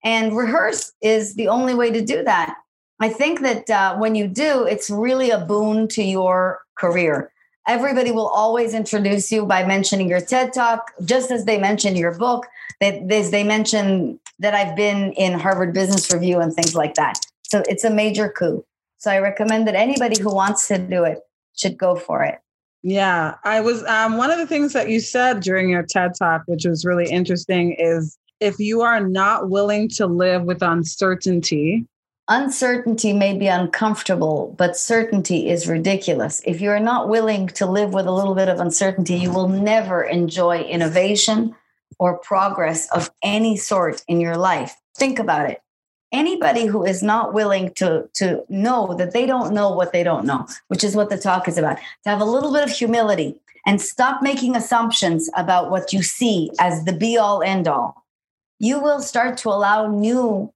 And 0.03 0.35
rehearse 0.35 0.91
is 1.01 1.35
the 1.35 1.47
only 1.47 1.73
way 1.73 1.91
to 1.91 2.03
do 2.03 2.23
that. 2.23 2.55
I 2.99 3.09
think 3.09 3.41
that 3.41 3.69
uh, 3.69 3.97
when 3.97 4.15
you 4.15 4.27
do, 4.27 4.65
it's 4.65 4.89
really 4.89 5.29
a 5.29 5.39
boon 5.39 5.87
to 5.89 6.03
your 6.03 6.61
career. 6.77 7.31
Everybody 7.67 8.11
will 8.11 8.27
always 8.27 8.73
introduce 8.73 9.31
you 9.31 9.45
by 9.45 9.65
mentioning 9.65 10.09
your 10.09 10.19
TED 10.19 10.53
Talk, 10.53 10.91
just 11.05 11.31
as 11.31 11.45
they 11.45 11.57
mention 11.57 11.95
your 11.95 12.17
book, 12.17 12.45
that 12.81 13.07
they, 13.07 13.21
they 13.29 13.43
mention 13.43 14.19
that 14.39 14.53
I've 14.53 14.75
been 14.75 15.13
in 15.13 15.39
Harvard 15.39 15.73
Business 15.73 16.11
Review 16.13 16.39
and 16.39 16.53
things 16.53 16.75
like 16.75 16.95
that. 16.95 17.19
So 17.43 17.63
it's 17.67 17.83
a 17.83 17.89
major 17.89 18.29
coup. 18.29 18.65
So 18.97 19.11
I 19.11 19.19
recommend 19.19 19.67
that 19.67 19.75
anybody 19.75 20.21
who 20.21 20.33
wants 20.33 20.67
to 20.67 20.77
do 20.77 21.03
it 21.03 21.19
should 21.55 21.77
go 21.77 21.95
for 21.95 22.23
it. 22.23 22.39
Yeah, 22.83 23.35
I 23.45 23.61
was 23.61 23.83
um, 23.85 24.17
one 24.17 24.29
of 24.29 24.37
the 24.37 24.47
things 24.47 24.73
that 24.73 24.89
you 24.89 24.99
said 24.99 25.39
during 25.39 25.69
your 25.69 25.83
TED 25.83 26.11
talk, 26.19 26.43
which 26.47 26.65
was 26.65 26.83
really 26.83 27.09
interesting, 27.09 27.73
is 27.79 28.17
if 28.39 28.59
you 28.59 28.81
are 28.81 28.99
not 28.99 29.49
willing 29.49 29.87
to 29.89 30.07
live 30.07 30.43
with 30.43 30.61
uncertainty, 30.61 31.85
uncertainty 32.27 33.13
may 33.13 33.37
be 33.37 33.47
uncomfortable, 33.47 34.55
but 34.57 34.77
certainty 34.77 35.49
is 35.49 35.67
ridiculous. 35.67 36.41
If 36.45 36.61
you're 36.61 36.79
not 36.79 37.09
willing 37.09 37.47
to 37.49 37.65
live 37.65 37.93
with 37.93 38.07
a 38.07 38.11
little 38.11 38.35
bit 38.35 38.49
of 38.49 38.59
uncertainty, 38.59 39.15
you 39.15 39.31
will 39.31 39.49
never 39.49 40.03
enjoy 40.03 40.61
innovation 40.63 41.55
or 41.99 42.17
progress 42.17 42.89
of 42.91 43.11
any 43.23 43.55
sort 43.57 44.03
in 44.07 44.19
your 44.19 44.37
life. 44.37 44.75
Think 44.95 45.19
about 45.19 45.49
it 45.49 45.63
anybody 46.13 46.67
who 46.67 46.85
is 46.85 47.03
not 47.03 47.33
willing 47.33 47.73
to 47.73 48.07
to 48.13 48.43
know 48.47 48.93
that 48.97 49.11
they 49.11 49.25
don't 49.25 49.53
know 49.53 49.71
what 49.71 49.91
they 49.91 50.03
don't 50.03 50.25
know 50.25 50.47
which 50.67 50.83
is 50.83 50.95
what 50.95 51.09
the 51.09 51.17
talk 51.17 51.47
is 51.47 51.57
about 51.57 51.77
to 52.03 52.09
have 52.09 52.21
a 52.21 52.25
little 52.25 52.53
bit 52.53 52.63
of 52.63 52.69
humility 52.69 53.35
and 53.65 53.81
stop 53.81 54.21
making 54.21 54.55
assumptions 54.55 55.29
about 55.35 55.71
what 55.71 55.91
you 55.91 56.03
see 56.03 56.51
as 56.59 56.85
the 56.85 56.93
be 56.93 57.17
all 57.17 57.41
end 57.41 57.67
all 57.67 58.02
you 58.63 58.79
will 58.79 59.01
start 59.01 59.37
to 59.37 59.49
allow 59.49 59.87
new 59.87 60.51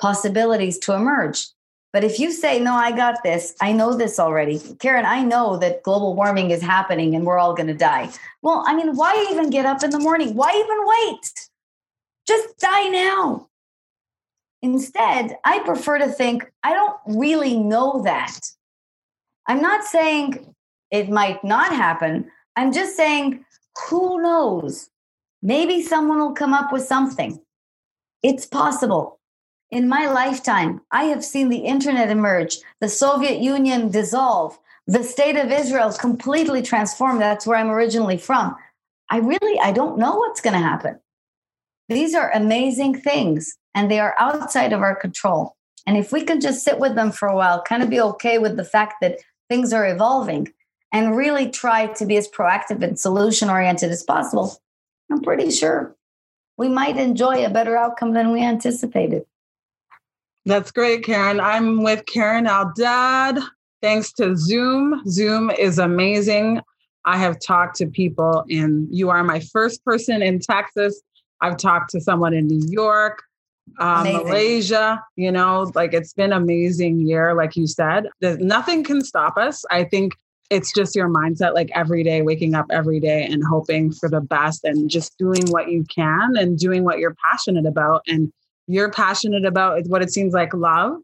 possibilities 0.00 0.78
to 0.78 0.94
emerge 0.94 1.48
but 1.92 2.04
if 2.04 2.18
you 2.18 2.32
say 2.32 2.58
no 2.58 2.74
i 2.74 2.90
got 2.90 3.22
this 3.22 3.54
i 3.60 3.72
know 3.72 3.94
this 3.94 4.18
already 4.18 4.58
karen 4.78 5.04
i 5.04 5.22
know 5.22 5.56
that 5.56 5.82
global 5.82 6.14
warming 6.14 6.50
is 6.50 6.62
happening 6.62 7.14
and 7.14 7.26
we're 7.26 7.38
all 7.38 7.54
going 7.54 7.66
to 7.66 7.74
die 7.74 8.08
well 8.42 8.64
i 8.66 8.74
mean 8.74 8.94
why 8.96 9.12
even 9.30 9.50
get 9.50 9.66
up 9.66 9.82
in 9.82 9.90
the 9.90 9.98
morning 9.98 10.34
why 10.34 10.50
even 10.50 10.78
wait 10.86 11.50
just 12.26 12.58
die 12.58 12.88
now 12.88 13.46
Instead, 14.62 15.36
I 15.44 15.60
prefer 15.60 15.98
to 15.98 16.08
think 16.08 16.50
I 16.62 16.74
don't 16.74 16.96
really 17.06 17.56
know 17.56 18.02
that. 18.04 18.40
I'm 19.46 19.62
not 19.62 19.84
saying 19.84 20.54
it 20.90 21.08
might 21.08 21.42
not 21.42 21.72
happen. 21.74 22.30
I'm 22.56 22.72
just 22.72 22.96
saying, 22.96 23.44
who 23.88 24.22
knows? 24.22 24.90
Maybe 25.42 25.82
someone 25.82 26.18
will 26.18 26.34
come 26.34 26.52
up 26.52 26.72
with 26.72 26.84
something. 26.84 27.40
It's 28.22 28.46
possible. 28.46 29.18
In 29.70 29.88
my 29.88 30.10
lifetime, 30.10 30.80
I 30.90 31.04
have 31.04 31.24
seen 31.24 31.48
the 31.48 31.58
internet 31.58 32.10
emerge, 32.10 32.58
the 32.80 32.88
Soviet 32.88 33.40
Union 33.40 33.90
dissolve, 33.90 34.58
the 34.86 35.04
state 35.04 35.36
of 35.36 35.52
Israel 35.52 35.92
completely 35.92 36.62
transform. 36.62 37.18
That's 37.18 37.46
where 37.46 37.56
I'm 37.56 37.70
originally 37.70 38.18
from. 38.18 38.56
I 39.08 39.18
really 39.18 39.58
I 39.60 39.72
don't 39.72 39.98
know 39.98 40.16
what's 40.16 40.40
going 40.40 40.54
to 40.54 40.60
happen. 40.60 40.98
These 41.88 42.14
are 42.14 42.30
amazing 42.32 43.00
things 43.00 43.56
and 43.74 43.90
they 43.90 44.00
are 44.00 44.16
outside 44.18 44.72
of 44.72 44.82
our 44.82 44.94
control. 44.94 45.56
And 45.86 45.96
if 45.96 46.12
we 46.12 46.22
can 46.22 46.40
just 46.40 46.64
sit 46.64 46.78
with 46.78 46.94
them 46.94 47.12
for 47.12 47.28
a 47.28 47.34
while, 47.34 47.62
kind 47.62 47.82
of 47.82 47.90
be 47.90 48.00
okay 48.00 48.38
with 48.38 48.56
the 48.56 48.64
fact 48.64 48.94
that 49.00 49.18
things 49.48 49.72
are 49.72 49.86
evolving 49.86 50.52
and 50.92 51.16
really 51.16 51.48
try 51.48 51.86
to 51.86 52.06
be 52.06 52.16
as 52.16 52.28
proactive 52.28 52.82
and 52.82 52.98
solution 52.98 53.48
oriented 53.48 53.90
as 53.90 54.02
possible, 54.02 54.56
I'm 55.10 55.22
pretty 55.22 55.50
sure 55.50 55.96
we 56.60 56.68
might 56.68 56.98
enjoy 56.98 57.46
a 57.46 57.48
better 57.48 57.74
outcome 57.74 58.12
than 58.12 58.32
we 58.32 58.44
anticipated. 58.44 59.24
That's 60.44 60.70
great, 60.70 61.02
Karen. 61.02 61.40
I'm 61.40 61.82
with 61.82 62.04
Karen 62.04 62.44
Eldad. 62.44 63.42
Thanks 63.80 64.12
to 64.14 64.36
Zoom. 64.36 65.02
Zoom 65.08 65.50
is 65.50 65.78
amazing. 65.78 66.60
I 67.06 67.16
have 67.16 67.40
talked 67.40 67.76
to 67.76 67.86
people, 67.86 68.44
and 68.50 68.86
you 68.90 69.08
are 69.08 69.24
my 69.24 69.40
first 69.40 69.82
person 69.86 70.20
in 70.20 70.38
Texas 70.38 71.00
I've 71.40 71.56
talked 71.56 71.90
to 71.92 72.00
someone 72.00 72.34
in 72.34 72.46
New 72.46 72.66
York, 72.68 73.22
uh, 73.78 74.04
Malaysia, 74.04 75.02
you 75.16 75.32
know, 75.32 75.70
like 75.74 75.94
it's 75.94 76.12
been 76.12 76.32
amazing 76.32 77.00
year, 77.00 77.32
like 77.34 77.56
you 77.56 77.66
said. 77.66 78.08
There's, 78.20 78.36
nothing 78.38 78.84
can 78.84 79.02
stop 79.02 79.38
us. 79.38 79.64
I 79.70 79.84
think 79.84 80.12
it's 80.50 80.72
just 80.72 80.96
your 80.96 81.08
mindset, 81.08 81.54
like 81.54 81.70
every 81.74 82.02
day, 82.02 82.22
waking 82.22 82.54
up 82.54 82.66
every 82.70 83.00
day 83.00 83.24
and 83.24 83.42
hoping 83.44 83.92
for 83.92 84.08
the 84.08 84.20
best 84.20 84.64
and 84.64 84.90
just 84.90 85.16
doing 85.16 85.46
what 85.48 85.70
you 85.70 85.84
can 85.84 86.36
and 86.36 86.58
doing 86.58 86.84
what 86.84 86.98
you're 86.98 87.16
passionate 87.30 87.66
about. 87.66 88.02
And 88.08 88.32
you're 88.66 88.90
passionate 88.90 89.44
about 89.44 89.86
what 89.86 90.02
it 90.02 90.12
seems 90.12 90.34
like 90.34 90.52
love 90.52 90.96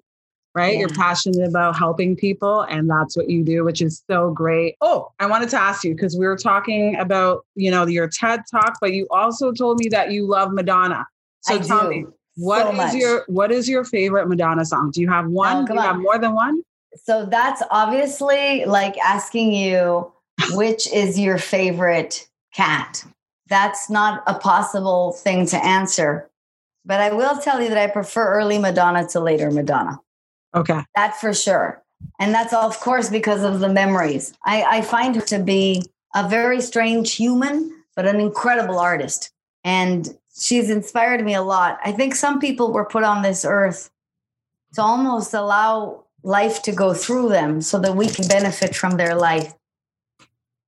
right? 0.57 0.73
Yeah. 0.73 0.81
You're 0.81 0.89
passionate 0.89 1.47
about 1.47 1.77
helping 1.77 2.17
people, 2.17 2.63
and 2.63 2.89
that's 2.89 3.15
what 3.15 3.29
you 3.29 3.45
do, 3.45 3.63
which 3.63 3.83
is 3.83 4.03
so 4.11 4.31
great. 4.31 4.77
Oh, 4.81 5.13
I 5.21 5.27
wanted 5.27 5.51
to 5.51 5.61
ask 5.61 5.85
you 5.85 5.95
because 5.95 6.17
we 6.17 6.27
were 6.27 6.37
talking 6.37 6.97
about, 6.97 7.45
you 7.55 7.71
know, 7.71 7.87
your 7.87 8.09
TED 8.09 8.41
talk, 8.51 8.79
but 8.81 8.95
you 8.95 9.07
also 9.11 9.53
told 9.53 9.79
me 9.79 9.89
that 9.91 10.13
you 10.13 10.27
love 10.27 10.53
Madonna. 10.53 11.07
So 11.43 11.57
I 11.57 11.59
tell 11.59 11.83
do. 11.83 11.91
me, 11.91 12.07
what 12.37 12.75
so 12.75 12.83
is 12.85 12.95
your 12.95 13.25
what 13.29 13.53
is 13.53 13.69
your 13.69 13.85
favorite 13.85 14.29
Madonna 14.29 14.65
song? 14.65 14.91
Do 14.93 15.03
you 15.03 15.11
have 15.11 15.27
oh, 15.27 15.31
one? 15.31 15.57
Oh, 15.57 15.67
do 15.67 15.75
you 15.75 15.79
on. 15.79 15.85
have 15.85 15.99
more 15.99 16.19
than 16.19 16.35
one? 16.35 16.63
So 17.05 17.27
that's 17.27 17.63
obviously 17.71 18.65
like 18.65 18.97
asking 18.99 19.53
you 19.53 20.13
which 20.51 20.91
is 20.93 21.19
your 21.19 21.39
favorite 21.39 22.29
cat. 22.55 23.05
That's 23.49 23.89
not 23.89 24.23
a 24.27 24.35
possible 24.35 25.13
thing 25.13 25.47
to 25.47 25.65
answer. 25.65 26.31
But 26.85 27.01
I 27.01 27.13
will 27.13 27.39
tell 27.39 27.61
you 27.61 27.69
that 27.69 27.79
I 27.79 27.87
prefer 27.89 28.35
early 28.35 28.59
Madonna 28.59 29.07
to 29.09 29.21
later 29.21 29.51
Madonna. 29.51 30.01
Okay. 30.55 30.83
That 30.95 31.17
for 31.21 31.33
sure. 31.33 31.83
And 32.19 32.35
that's 32.35 32.53
of 32.53 32.79
course 32.81 33.09
because 33.09 33.43
of 33.43 33.61
the 33.61 33.69
memories. 33.69 34.35
I, 34.45 34.63
I 34.63 34.83
find 34.83 35.17
her 35.17 35.23
to 35.23 35.39
be 35.39 35.83
a 36.15 36.29
very 36.29 36.61
strange 36.61 37.15
human 37.15 37.73
but 37.97 38.07
an 38.07 38.21
incredible 38.21 38.79
artist. 38.79 39.33
And 39.65 40.17
she's 40.39 40.71
inspired 40.71 41.25
me 41.25 41.35
a 41.35 41.43
lot. 41.43 41.81
I 41.83 41.91
think 41.91 42.15
some 42.15 42.39
people 42.39 42.73
were 42.73 42.85
put 42.85 43.03
on 43.03 43.23
this 43.23 43.45
earth 43.45 43.91
to 44.75 44.83
almost 44.83 45.35
allow 45.35 46.05
life 46.27 46.61
to 46.61 46.73
go 46.73 46.93
through 46.93 47.29
them 47.29 47.63
so 47.63 47.79
that 47.79 47.95
we 47.95 48.09
can 48.09 48.27
benefit 48.27 48.75
from 48.75 48.97
their 48.97 49.15
life. 49.15 49.55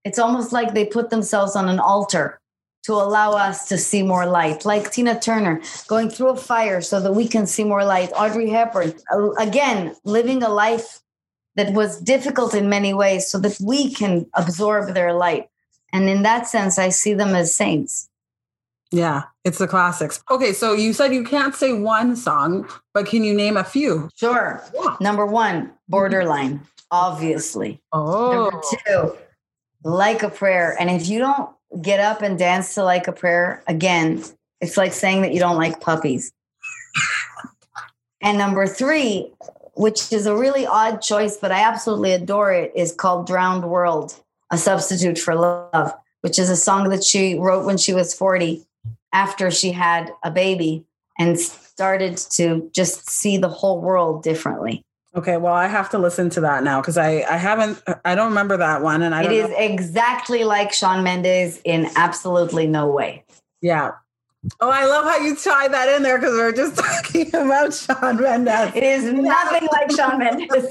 It's 0.04 0.18
almost 0.18 0.52
like 0.52 0.72
they 0.72 0.84
put 0.84 1.10
themselves 1.10 1.56
on 1.56 1.68
an 1.68 1.80
altar 1.80 2.40
to 2.84 2.92
allow 2.92 3.32
us 3.32 3.66
to 3.68 3.76
see 3.76 4.04
more 4.04 4.24
light, 4.24 4.64
like 4.64 4.92
Tina 4.92 5.18
Turner 5.18 5.60
going 5.88 6.10
through 6.10 6.30
a 6.30 6.36
fire 6.36 6.80
so 6.80 7.00
that 7.00 7.12
we 7.12 7.26
can 7.26 7.44
see 7.44 7.64
more 7.64 7.84
light. 7.84 8.10
Audrey 8.14 8.48
Hepburn, 8.50 8.94
uh, 9.12 9.32
again, 9.32 9.96
living 10.04 10.44
a 10.44 10.48
life 10.48 11.00
that 11.56 11.74
was 11.74 12.00
difficult 12.00 12.54
in 12.54 12.68
many 12.68 12.94
ways 12.94 13.28
so 13.28 13.36
that 13.40 13.58
we 13.60 13.92
can 13.92 14.26
absorb 14.34 14.94
their 14.94 15.12
light. 15.12 15.48
And 15.92 16.08
in 16.08 16.22
that 16.22 16.46
sense, 16.46 16.78
I 16.78 16.90
see 16.90 17.14
them 17.14 17.34
as 17.34 17.52
saints. 17.52 18.08
Yeah, 18.90 19.24
it's 19.44 19.58
the 19.58 19.68
classics. 19.68 20.22
Okay, 20.30 20.52
so 20.52 20.72
you 20.72 20.92
said 20.92 21.12
you 21.12 21.22
can't 21.22 21.54
say 21.54 21.74
one 21.74 22.16
song, 22.16 22.68
but 22.94 23.06
can 23.06 23.22
you 23.22 23.34
name 23.34 23.56
a 23.56 23.64
few? 23.64 24.08
Sure. 24.16 24.62
Yeah. 24.74 24.96
Number 25.00 25.26
one, 25.26 25.62
mm-hmm. 25.62 25.72
Borderline, 25.88 26.60
obviously. 26.90 27.82
Oh. 27.92 28.50
Number 28.50 28.62
two, 28.86 29.18
Like 29.84 30.22
a 30.22 30.30
Prayer. 30.30 30.74
And 30.80 30.90
if 30.90 31.06
you 31.06 31.18
don't 31.18 31.50
get 31.82 32.00
up 32.00 32.22
and 32.22 32.38
dance 32.38 32.74
to 32.74 32.82
Like 32.82 33.08
a 33.08 33.12
Prayer, 33.12 33.62
again, 33.66 34.24
it's 34.60 34.78
like 34.78 34.94
saying 34.94 35.20
that 35.22 35.34
you 35.34 35.40
don't 35.40 35.58
like 35.58 35.80
puppies. 35.82 36.32
and 38.22 38.38
number 38.38 38.66
three, 38.66 39.30
which 39.74 40.12
is 40.14 40.24
a 40.24 40.34
really 40.34 40.66
odd 40.66 41.02
choice, 41.02 41.36
but 41.36 41.52
I 41.52 41.60
absolutely 41.60 42.12
adore 42.12 42.52
it, 42.52 42.72
is 42.74 42.92
called 42.92 43.26
Drowned 43.26 43.68
World, 43.68 44.18
a 44.50 44.56
substitute 44.56 45.18
for 45.18 45.34
love, 45.34 45.92
which 46.22 46.38
is 46.38 46.48
a 46.48 46.56
song 46.56 46.88
that 46.88 47.04
she 47.04 47.34
wrote 47.34 47.66
when 47.66 47.76
she 47.76 47.92
was 47.92 48.14
40 48.14 48.64
after 49.12 49.50
she 49.50 49.72
had 49.72 50.12
a 50.22 50.30
baby 50.30 50.84
and 51.18 51.38
started 51.38 52.16
to 52.16 52.70
just 52.74 53.10
see 53.10 53.36
the 53.36 53.48
whole 53.48 53.80
world 53.80 54.22
differently. 54.22 54.82
Okay, 55.16 55.36
well, 55.36 55.54
I 55.54 55.66
have 55.66 55.90
to 55.90 55.98
listen 55.98 56.30
to 56.30 56.40
that 56.42 56.62
now 56.62 56.80
because 56.80 56.98
I 56.98 57.22
I 57.22 57.36
haven't 57.38 57.82
I 58.04 58.14
don't 58.14 58.28
remember 58.28 58.56
that 58.58 58.82
one, 58.82 59.02
and 59.02 59.14
I 59.14 59.24
it 59.24 59.32
is 59.32 59.48
know. 59.48 59.56
exactly 59.56 60.44
like 60.44 60.72
Shawn 60.72 61.02
Mendes 61.02 61.60
in 61.64 61.88
absolutely 61.96 62.66
no 62.66 62.88
way. 62.88 63.24
Yeah. 63.62 63.92
Oh, 64.60 64.70
I 64.70 64.84
love 64.84 65.04
how 65.04 65.18
you 65.18 65.34
tie 65.34 65.66
that 65.66 65.88
in 65.96 66.02
there 66.02 66.18
because 66.18 66.34
we 66.34 66.40
are 66.40 66.52
just 66.52 66.76
talking 66.76 67.28
about 67.34 67.74
Shawn 67.74 68.20
Mendes. 68.20 68.76
It 68.76 68.82
is 68.84 69.12
nothing 69.12 69.66
like 69.72 69.90
Shawn 69.90 70.18
Mendes. 70.18 70.68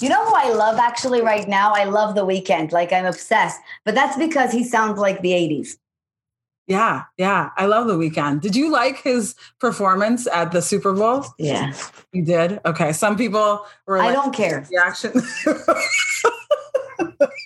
You 0.00 0.08
know 0.08 0.24
who 0.24 0.34
I 0.34 0.50
love 0.52 0.78
actually 0.78 1.20
right 1.20 1.46
now? 1.46 1.72
I 1.72 1.84
love 1.84 2.14
The 2.14 2.24
Weeknd. 2.24 2.72
Like 2.72 2.92
I'm 2.92 3.04
obsessed. 3.04 3.60
But 3.84 3.94
that's 3.94 4.16
because 4.16 4.50
he 4.50 4.64
sounds 4.64 4.98
like 4.98 5.20
the 5.20 5.32
80s. 5.32 5.76
Yeah, 6.66 7.04
yeah. 7.16 7.50
I 7.56 7.66
love 7.66 7.88
the 7.88 7.94
Weeknd. 7.94 8.40
Did 8.40 8.54
you 8.54 8.70
like 8.70 9.02
his 9.02 9.34
performance 9.58 10.28
at 10.28 10.52
the 10.52 10.62
Super 10.62 10.92
Bowl? 10.92 11.24
Yeah. 11.36 11.72
You 12.12 12.24
did? 12.24 12.60
Okay. 12.64 12.92
Some 12.92 13.16
people 13.16 13.66
were 13.86 13.98
I 13.98 14.12
don't 14.12 14.32
care. 14.32 14.66
Reaction. 14.70 15.12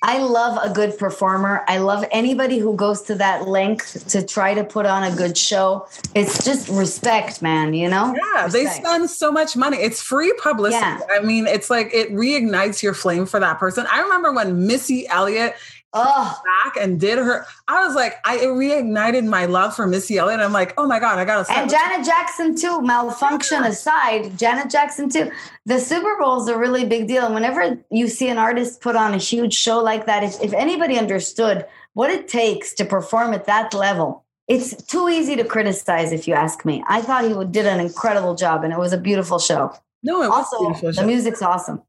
I 0.02 0.18
love 0.18 0.62
a 0.62 0.72
good 0.72 0.98
performer. 0.98 1.64
I 1.66 1.78
love 1.78 2.04
anybody 2.10 2.58
who 2.58 2.76
goes 2.76 3.00
to 3.02 3.14
that 3.14 3.48
length 3.48 4.06
to 4.08 4.24
try 4.24 4.52
to 4.52 4.62
put 4.62 4.84
on 4.84 5.02
a 5.02 5.16
good 5.16 5.38
show. 5.38 5.88
It's 6.14 6.44
just 6.44 6.68
respect, 6.68 7.40
man, 7.40 7.72
you 7.72 7.88
know? 7.88 8.14
Yeah, 8.14 8.44
respect. 8.44 8.52
they 8.52 8.66
spend 8.66 9.08
so 9.08 9.32
much 9.32 9.56
money. 9.56 9.78
It's 9.78 10.02
free 10.02 10.32
publicity. 10.42 10.78
Yeah. 10.78 11.00
I 11.10 11.20
mean, 11.20 11.46
it's 11.46 11.70
like 11.70 11.92
it 11.94 12.12
reignites 12.12 12.82
your 12.82 12.92
flame 12.92 13.24
for 13.24 13.40
that 13.40 13.58
person. 13.58 13.86
I 13.90 14.02
remember 14.02 14.32
when 14.32 14.66
Missy 14.66 15.08
Elliott 15.08 15.54
oh. 15.94 16.42
back 16.44 16.76
and 16.76 17.00
did 17.00 17.18
her. 17.18 17.46
I 17.68 17.86
was 17.86 17.94
like, 17.94 18.16
I 18.24 18.38
reignited 18.38 19.24
my 19.26 19.46
love 19.46 19.74
for 19.74 19.86
Missy 19.86 20.18
Elliott. 20.18 20.40
I'm 20.40 20.52
like, 20.52 20.74
oh 20.76 20.86
my 20.86 20.98
god, 20.98 21.18
I 21.18 21.24
gotta. 21.24 21.50
And 21.52 21.70
Janet 21.70 22.04
Jackson 22.04 22.56
too. 22.56 22.82
Malfunction 22.82 23.64
aside, 23.64 24.36
Janet 24.38 24.70
Jackson 24.70 25.08
too. 25.08 25.30
The 25.66 25.78
Super 25.78 26.18
Bowl 26.18 26.42
is 26.42 26.48
a 26.48 26.58
really 26.58 26.84
big 26.84 27.08
deal. 27.08 27.24
And 27.24 27.34
whenever 27.34 27.78
you 27.90 28.08
see 28.08 28.28
an 28.28 28.38
artist 28.38 28.80
put 28.80 28.96
on 28.96 29.14
a 29.14 29.18
huge 29.18 29.54
show 29.54 29.82
like 29.82 30.06
that, 30.06 30.22
if, 30.22 30.40
if 30.42 30.52
anybody 30.52 30.98
understood 30.98 31.66
what 31.94 32.10
it 32.10 32.28
takes 32.28 32.74
to 32.74 32.84
perform 32.84 33.32
at 33.32 33.46
that 33.46 33.72
level, 33.72 34.24
it's 34.48 34.74
too 34.84 35.08
easy 35.08 35.36
to 35.36 35.44
criticize. 35.44 36.12
If 36.12 36.28
you 36.28 36.34
ask 36.34 36.64
me, 36.64 36.84
I 36.86 37.00
thought 37.00 37.24
he 37.24 37.32
did 37.50 37.66
an 37.66 37.80
incredible 37.80 38.34
job, 38.34 38.64
and 38.64 38.72
it 38.72 38.78
was 38.78 38.92
a 38.92 38.98
beautiful 38.98 39.38
show. 39.38 39.72
No, 40.02 40.22
it 40.22 40.28
was 40.28 40.54
also 40.54 40.90
the 40.92 41.06
music's 41.06 41.40
awesome. 41.40 41.82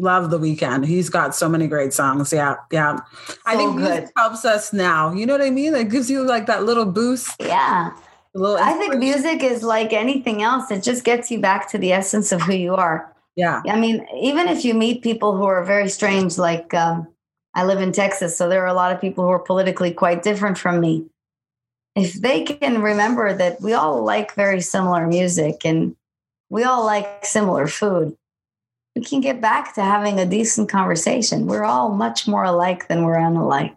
Love 0.00 0.30
the 0.30 0.38
Weeknd. 0.38 0.86
He's 0.86 1.10
got 1.10 1.34
so 1.34 1.48
many 1.48 1.66
great 1.66 1.92
songs. 1.92 2.32
Yeah, 2.32 2.56
yeah. 2.72 3.00
So 3.26 3.34
I 3.46 3.56
think 3.56 3.76
good. 3.76 3.82
music 3.82 4.12
helps 4.16 4.44
us 4.44 4.72
now. 4.72 5.12
You 5.12 5.26
know 5.26 5.34
what 5.34 5.42
I 5.42 5.50
mean? 5.50 5.74
It 5.74 5.90
gives 5.90 6.10
you 6.10 6.24
like 6.24 6.46
that 6.46 6.64
little 6.64 6.86
boost. 6.86 7.36
Yeah. 7.38 7.90
Little 8.34 8.56
I 8.56 8.72
think 8.74 8.96
music 8.96 9.42
is 9.42 9.62
like 9.62 9.92
anything 9.92 10.42
else. 10.42 10.70
It 10.70 10.82
just 10.82 11.04
gets 11.04 11.30
you 11.30 11.40
back 11.40 11.68
to 11.70 11.78
the 11.78 11.92
essence 11.92 12.32
of 12.32 12.40
who 12.42 12.54
you 12.54 12.74
are. 12.74 13.14
Yeah. 13.36 13.62
I 13.66 13.78
mean, 13.78 14.06
even 14.20 14.48
if 14.48 14.64
you 14.64 14.74
meet 14.74 15.02
people 15.02 15.36
who 15.36 15.44
are 15.44 15.64
very 15.64 15.88
strange, 15.88 16.38
like 16.38 16.72
um, 16.74 17.08
I 17.54 17.64
live 17.64 17.80
in 17.80 17.92
Texas, 17.92 18.36
so 18.36 18.48
there 18.48 18.62
are 18.62 18.68
a 18.68 18.74
lot 18.74 18.92
of 18.92 19.00
people 19.00 19.24
who 19.24 19.30
are 19.30 19.38
politically 19.38 19.92
quite 19.92 20.22
different 20.22 20.58
from 20.58 20.80
me. 20.80 21.06
If 21.96 22.14
they 22.14 22.44
can 22.44 22.82
remember 22.82 23.34
that 23.34 23.60
we 23.60 23.72
all 23.72 24.04
like 24.04 24.34
very 24.34 24.60
similar 24.60 25.06
music 25.06 25.64
and 25.64 25.96
we 26.48 26.62
all 26.64 26.86
like 26.86 27.24
similar 27.24 27.66
food, 27.66 28.16
we 29.00 29.06
can 29.06 29.22
get 29.22 29.40
back 29.40 29.74
to 29.74 29.82
having 29.82 30.20
a 30.20 30.26
decent 30.26 30.68
conversation. 30.68 31.46
We're 31.46 31.64
all 31.64 31.88
much 31.88 32.28
more 32.28 32.44
alike 32.44 32.86
than 32.88 33.02
we're 33.02 33.16
unalike. 33.16 33.76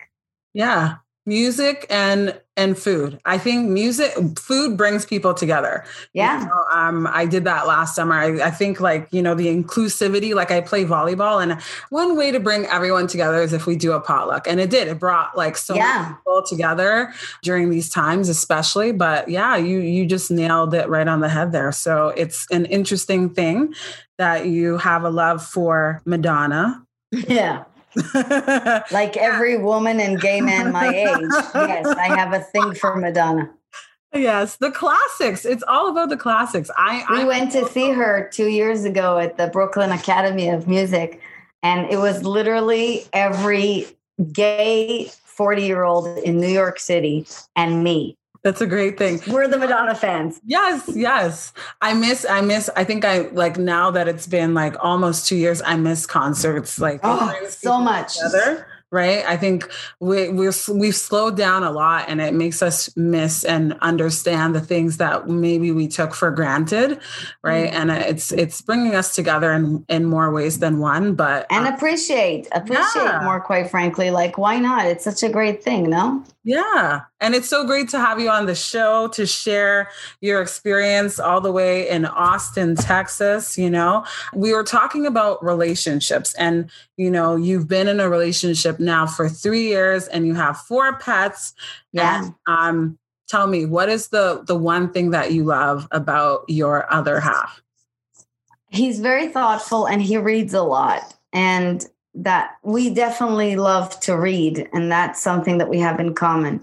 Yeah. 0.53 0.95
Music 1.25 1.85
and 1.89 2.39
and 2.55 2.77
food. 2.77 3.19
I 3.25 3.37
think 3.37 3.69
music, 3.69 4.13
food 4.37 4.77
brings 4.77 5.05
people 5.05 5.33
together. 5.33 5.85
Yeah. 6.13 6.39
You 6.41 6.45
know, 6.45 6.63
um, 6.71 7.07
I 7.07 7.25
did 7.25 7.45
that 7.45 7.65
last 7.65 7.95
summer. 7.95 8.13
I, 8.13 8.47
I, 8.47 8.51
think 8.51 8.79
like, 8.79 9.07
you 9.11 9.23
know, 9.23 9.33
the 9.33 9.47
inclusivity, 9.47 10.35
like 10.35 10.51
I 10.51 10.61
play 10.61 10.85
volleyball 10.85 11.41
and 11.41 11.59
one 11.89 12.15
way 12.15 12.31
to 12.31 12.39
bring 12.39 12.65
everyone 12.67 13.07
together 13.07 13.41
is 13.41 13.53
if 13.53 13.65
we 13.65 13.75
do 13.75 13.93
a 13.93 13.99
potluck. 13.99 14.47
And 14.47 14.59
it 14.59 14.69
did, 14.69 14.87
it 14.87 14.99
brought 14.99 15.35
like 15.35 15.57
so 15.57 15.73
yeah. 15.73 16.03
many 16.03 16.15
people 16.15 16.43
together 16.47 17.13
during 17.41 17.71
these 17.71 17.89
times, 17.89 18.29
especially. 18.29 18.91
But 18.91 19.29
yeah, 19.29 19.55
you, 19.55 19.79
you 19.79 20.05
just 20.05 20.29
nailed 20.29 20.75
it 20.75 20.87
right 20.89 21.07
on 21.07 21.21
the 21.21 21.29
head 21.29 21.51
there. 21.51 21.71
So 21.71 22.09
it's 22.09 22.45
an 22.51 22.65
interesting 22.65 23.31
thing 23.31 23.73
that 24.19 24.45
you 24.45 24.77
have 24.77 25.03
a 25.03 25.09
love 25.09 25.43
for 25.43 26.01
Madonna. 26.05 26.85
Yeah. 27.27 27.65
like 28.91 29.17
every 29.17 29.57
woman 29.57 29.99
and 29.99 30.19
gay 30.19 30.41
man 30.41 30.71
my 30.71 30.89
age. 30.89 31.29
Yes, 31.53 31.85
I 31.87 32.07
have 32.17 32.33
a 32.33 32.39
thing 32.39 32.73
for 32.73 32.95
Madonna. 32.95 33.51
Yes, 34.13 34.57
the 34.57 34.71
classics. 34.71 35.43
It's 35.43 35.63
all 35.67 35.89
about 35.89 36.09
the 36.09 36.17
classics. 36.17 36.69
I 36.77 37.03
we 37.09 37.21
I, 37.21 37.23
went 37.23 37.51
to 37.53 37.67
see 37.69 37.91
her 37.91 38.29
two 38.31 38.47
years 38.47 38.85
ago 38.85 39.17
at 39.17 39.37
the 39.37 39.47
Brooklyn 39.47 39.91
Academy 39.91 40.49
of 40.49 40.67
Music, 40.67 41.19
and 41.63 41.91
it 41.91 41.97
was 41.97 42.23
literally 42.23 43.05
every 43.11 43.87
gay 44.31 45.09
40 45.23 45.63
year 45.63 45.83
old 45.83 46.07
in 46.19 46.39
New 46.39 46.47
York 46.47 46.79
City 46.79 47.25
and 47.55 47.83
me. 47.83 48.17
That's 48.43 48.61
a 48.61 48.67
great 48.67 48.97
thing. 48.97 49.21
We're 49.27 49.47
the 49.47 49.57
Madonna 49.57 49.95
fans. 49.95 50.41
Yes, 50.45 50.89
yes. 50.93 51.53
I 51.81 51.93
miss, 51.93 52.25
I 52.29 52.41
miss, 52.41 52.69
I 52.75 52.83
think 52.83 53.05
I 53.05 53.29
like 53.29 53.57
now 53.57 53.89
that 53.91 54.07
it's 54.07 54.27
been 54.27 54.53
like 54.53 54.75
almost 54.83 55.27
two 55.27 55.37
years, 55.37 55.61
I 55.61 55.77
miss 55.77 56.05
concerts 56.05 56.79
like 56.79 56.99
oh, 57.03 57.33
so 57.49 57.79
much. 57.79 58.15
Together 58.15 58.67
right? 58.93 59.25
I 59.25 59.37
think 59.37 59.69
we, 59.99 60.29
we're 60.29 60.53
we've 60.71 60.95
slowed 60.95 61.35
down 61.35 61.63
a 61.63 61.71
lot, 61.71 62.05
and 62.07 62.21
it 62.21 62.33
makes 62.35 62.61
us 62.61 62.95
miss 62.95 63.43
and 63.43 63.75
understand 63.81 64.53
the 64.53 64.61
things 64.61 64.97
that 64.97 65.27
maybe 65.27 65.71
we 65.71 65.87
took 65.87 66.13
for 66.13 66.29
granted, 66.29 66.99
right? 67.41 67.71
Mm-hmm. 67.71 67.89
And 67.89 67.91
it's 67.91 68.31
it's 68.31 68.61
bringing 68.61 68.93
us 68.93 69.15
together 69.15 69.51
in 69.51 69.83
in 69.89 70.05
more 70.05 70.31
ways 70.31 70.59
than 70.59 70.77
one, 70.77 71.15
but 71.15 71.47
and 71.49 71.67
um, 71.67 71.73
appreciate 71.73 72.47
appreciate 72.51 73.03
yeah. 73.03 73.21
more. 73.23 73.41
Quite 73.41 73.71
frankly, 73.71 74.11
like 74.11 74.37
why 74.37 74.59
not? 74.59 74.85
It's 74.85 75.03
such 75.03 75.23
a 75.23 75.29
great 75.29 75.63
thing, 75.63 75.89
no? 75.89 76.23
Yeah. 76.45 77.01
And 77.21 77.35
it's 77.35 77.47
so 77.47 77.65
great 77.65 77.87
to 77.89 77.99
have 77.99 78.19
you 78.19 78.29
on 78.29 78.47
the 78.47 78.55
show 78.55 79.07
to 79.09 79.25
share 79.25 79.89
your 80.19 80.41
experience 80.41 81.17
all 81.17 81.39
the 81.39 81.53
way 81.53 81.87
in 81.87 82.05
Austin, 82.05 82.75
Texas. 82.75 83.57
You 83.57 83.69
know, 83.69 84.05
we 84.33 84.53
were 84.53 84.65
talking 84.65 85.05
about 85.05 85.43
relationships, 85.43 86.33
and, 86.33 86.69
you 86.97 87.09
know, 87.09 87.37
you've 87.37 87.69
been 87.69 87.87
in 87.87 88.01
a 88.01 88.09
relationship 88.09 88.77
now 88.77 89.07
for 89.07 89.29
three 89.29 89.67
years 89.67 90.07
and 90.09 90.27
you 90.27 90.33
have 90.35 90.57
four 90.57 90.97
pets. 90.97 91.53
Yeah. 91.93 92.25
And, 92.25 92.35
um, 92.45 92.99
tell 93.29 93.47
me, 93.47 93.65
what 93.65 93.87
is 93.87 94.09
the, 94.09 94.43
the 94.45 94.57
one 94.57 94.91
thing 94.91 95.11
that 95.11 95.31
you 95.31 95.45
love 95.45 95.87
about 95.91 96.43
your 96.49 96.91
other 96.93 97.21
half? 97.21 97.61
He's 98.69 98.99
very 98.99 99.29
thoughtful 99.29 99.85
and 99.85 100.01
he 100.01 100.17
reads 100.17 100.53
a 100.53 100.63
lot. 100.63 101.15
And 101.31 101.87
that 102.15 102.55
we 102.63 102.93
definitely 102.93 103.55
love 103.55 103.99
to 104.01 104.17
read, 104.17 104.69
and 104.73 104.91
that's 104.91 105.21
something 105.21 105.57
that 105.57 105.69
we 105.69 105.79
have 105.79 105.99
in 105.99 106.13
common. 106.13 106.61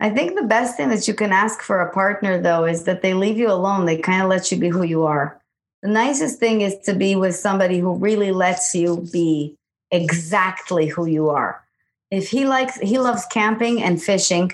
I 0.00 0.10
think 0.10 0.34
the 0.34 0.46
best 0.46 0.76
thing 0.76 0.90
that 0.90 1.08
you 1.08 1.14
can 1.14 1.32
ask 1.32 1.62
for 1.62 1.80
a 1.80 1.92
partner, 1.92 2.40
though, 2.40 2.64
is 2.64 2.84
that 2.84 3.02
they 3.02 3.14
leave 3.14 3.38
you 3.38 3.50
alone. 3.50 3.86
They 3.86 3.96
kind 3.96 4.22
of 4.22 4.28
let 4.28 4.52
you 4.52 4.58
be 4.58 4.68
who 4.68 4.82
you 4.82 5.04
are. 5.04 5.40
The 5.82 5.88
nicest 5.88 6.38
thing 6.38 6.60
is 6.60 6.76
to 6.84 6.94
be 6.94 7.16
with 7.16 7.34
somebody 7.36 7.78
who 7.78 7.94
really 7.94 8.32
lets 8.32 8.74
you 8.74 9.06
be 9.12 9.56
exactly 9.90 10.86
who 10.88 11.06
you 11.06 11.30
are. 11.30 11.62
if 12.10 12.28
he 12.28 12.44
likes 12.46 12.78
he 12.80 12.98
loves 12.98 13.24
camping 13.26 13.82
and 13.82 14.02
fishing 14.02 14.52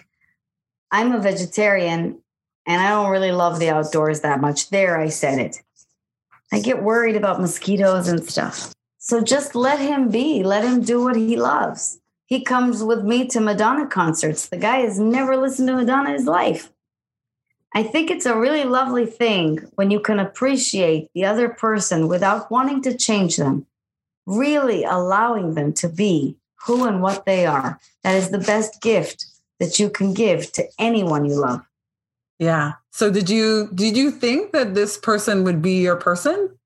i'm 0.91 1.13
a 1.13 1.21
vegetarian 1.21 2.19
and 2.67 2.81
i 2.81 2.89
don't 2.89 3.11
really 3.11 3.33
love 3.33 3.59
the 3.59 3.69
outdoors 3.69 4.21
that 4.21 4.41
much 4.41 4.71
there 4.71 4.99
i 4.99 5.09
said 5.09 5.39
it 5.39 5.63
i 6.53 6.61
get 6.61 6.83
worried 6.83 7.17
about 7.17 7.41
mosquitoes 7.41 8.09
and 8.09 8.25
stuff 8.25 8.73
so 9.01 9.21
just 9.21 9.57
let 9.57 9.81
him 9.81 10.09
be 10.09 10.45
let 10.45 10.65
him 10.65 10.81
do 10.81 11.03
what 11.03 11.17
he 11.17 11.37
loves 11.37 11.99
he 12.27 12.45
comes 12.45 12.85
with 12.85 13.03
me 13.03 13.27
to 13.27 13.41
madonna 13.41 13.87
concerts 13.87 14.49
the 14.49 14.57
guy 14.57 14.79
has 14.79 15.01
never 15.01 15.37
listened 15.37 15.67
to 15.67 15.75
madonna 15.75 16.11
in 16.11 16.15
his 16.15 16.27
life 16.27 16.71
i 17.75 17.83
think 17.83 18.11
it's 18.11 18.27
a 18.27 18.39
really 18.39 18.63
lovely 18.63 19.07
thing 19.07 19.59
when 19.75 19.91
you 19.91 19.99
can 19.99 20.21
appreciate 20.21 21.09
the 21.15 21.25
other 21.25 21.49
person 21.49 22.07
without 22.07 22.49
wanting 22.51 22.81
to 22.81 22.97
change 22.97 23.37
them 23.37 23.67
really 24.27 24.85
allowing 24.85 25.55
them 25.55 25.73
to 25.73 25.89
be 25.89 26.37
who 26.67 26.85
and 26.85 27.03
what 27.03 27.25
they 27.27 27.47
are. 27.47 27.81
That 28.05 28.17
is 28.17 28.31
the 28.31 28.39
best 28.39 28.81
gift 28.81 29.27
that 29.59 29.79
you 29.79 29.91
can 29.91 30.15
give 30.15 30.53
to 30.53 30.65
anyone 30.79 31.25
you 31.25 31.35
love. 31.35 31.63
Yeah. 32.39 32.75
So 32.91 33.11
did 33.11 33.29
you 33.29 33.69
did 33.75 33.97
you 33.97 34.11
think 34.11 34.53
that 34.53 34.75
this 34.75 34.97
person 34.97 35.45
would 35.45 35.61
be 35.61 35.81
your 35.81 35.97
person? 35.97 36.57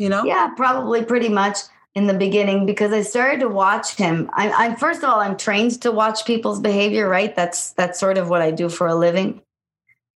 You 0.00 0.08
know? 0.08 0.24
Yeah, 0.24 0.48
probably 0.56 1.04
pretty 1.04 1.28
much 1.28 1.58
in 1.94 2.06
the 2.06 2.14
beginning 2.14 2.64
because 2.64 2.90
I 2.90 3.02
started 3.02 3.40
to 3.40 3.48
watch 3.48 3.96
him. 3.96 4.30
I, 4.32 4.50
I 4.50 4.74
first 4.76 5.02
of 5.02 5.10
all, 5.10 5.20
I'm 5.20 5.36
trained 5.36 5.82
to 5.82 5.92
watch 5.92 6.24
people's 6.24 6.58
behavior, 6.58 7.06
right? 7.06 7.36
That's 7.36 7.72
that's 7.74 8.00
sort 8.00 8.16
of 8.16 8.30
what 8.30 8.40
I 8.40 8.50
do 8.50 8.70
for 8.70 8.86
a 8.86 8.94
living. 8.94 9.42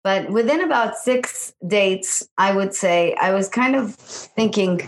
But 0.05 0.31
within 0.31 0.61
about 0.61 0.97
six 0.97 1.53
dates, 1.66 2.29
I 2.38 2.55
would 2.55 2.75
say 2.75 3.14
I 3.21 3.33
was 3.33 3.49
kind 3.49 3.75
of 3.75 3.95
thinking, 3.97 4.83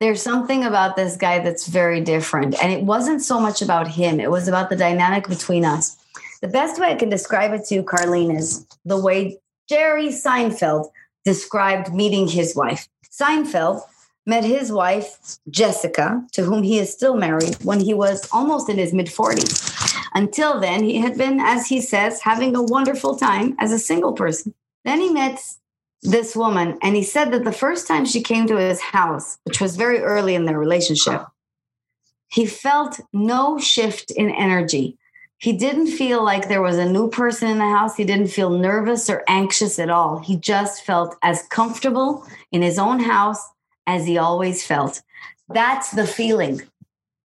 there's 0.00 0.22
something 0.22 0.64
about 0.64 0.96
this 0.96 1.16
guy 1.16 1.38
that's 1.38 1.68
very 1.68 2.00
different. 2.00 2.60
And 2.60 2.72
it 2.72 2.82
wasn't 2.82 3.22
so 3.22 3.38
much 3.38 3.62
about 3.62 3.86
him, 3.86 4.18
it 4.18 4.32
was 4.32 4.48
about 4.48 4.68
the 4.68 4.76
dynamic 4.76 5.28
between 5.28 5.64
us. 5.64 5.96
The 6.42 6.48
best 6.48 6.80
way 6.80 6.90
I 6.90 6.96
can 6.96 7.08
describe 7.08 7.52
it 7.52 7.66
to 7.66 7.76
you, 7.76 7.82
Carlene, 7.84 8.36
is 8.36 8.66
the 8.84 8.98
way 8.98 9.38
Jerry 9.68 10.08
Seinfeld 10.08 10.90
described 11.24 11.94
meeting 11.94 12.26
his 12.26 12.56
wife. 12.56 12.88
Seinfeld 13.12 13.82
met 14.30 14.44
his 14.44 14.72
wife, 14.72 15.18
Jessica, 15.50 16.24
to 16.32 16.44
whom 16.44 16.62
he 16.62 16.78
is 16.78 16.90
still 16.90 17.16
married, 17.16 17.56
when 17.64 17.80
he 17.80 17.92
was 17.92 18.26
almost 18.32 18.70
in 18.70 18.78
his 18.78 18.94
mid 18.94 19.08
40s. 19.08 19.52
Until 20.14 20.60
then, 20.60 20.84
he 20.84 20.96
had 20.96 21.18
been, 21.18 21.40
as 21.40 21.66
he 21.66 21.80
says, 21.80 22.22
having 22.22 22.56
a 22.56 22.62
wonderful 22.62 23.16
time 23.16 23.56
as 23.58 23.72
a 23.72 23.78
single 23.90 24.12
person. 24.12 24.54
Then 24.84 25.00
he 25.00 25.10
met 25.10 25.38
this 26.02 26.34
woman, 26.34 26.78
and 26.80 26.96
he 26.96 27.02
said 27.02 27.32
that 27.32 27.44
the 27.44 27.60
first 27.64 27.86
time 27.86 28.06
she 28.06 28.22
came 28.22 28.46
to 28.46 28.56
his 28.56 28.80
house, 28.80 29.36
which 29.44 29.60
was 29.60 29.76
very 29.76 29.98
early 29.98 30.34
in 30.34 30.46
their 30.46 30.58
relationship, 30.58 31.26
he 32.28 32.46
felt 32.46 33.00
no 33.12 33.58
shift 33.58 34.10
in 34.12 34.30
energy. 34.30 34.96
He 35.38 35.52
didn't 35.52 35.88
feel 35.88 36.22
like 36.22 36.46
there 36.46 36.62
was 36.62 36.78
a 36.78 36.92
new 36.96 37.08
person 37.08 37.48
in 37.48 37.58
the 37.58 37.74
house. 37.76 37.96
He 37.96 38.04
didn't 38.04 38.36
feel 38.38 38.50
nervous 38.50 39.10
or 39.10 39.24
anxious 39.26 39.78
at 39.78 39.90
all. 39.90 40.18
He 40.18 40.36
just 40.36 40.84
felt 40.84 41.16
as 41.22 41.42
comfortable 41.58 42.26
in 42.52 42.62
his 42.62 42.78
own 42.78 43.00
house 43.00 43.42
as 43.90 44.06
he 44.06 44.18
always 44.18 44.66
felt. 44.66 45.02
That's 45.48 45.90
the 45.90 46.06
feeling. 46.06 46.62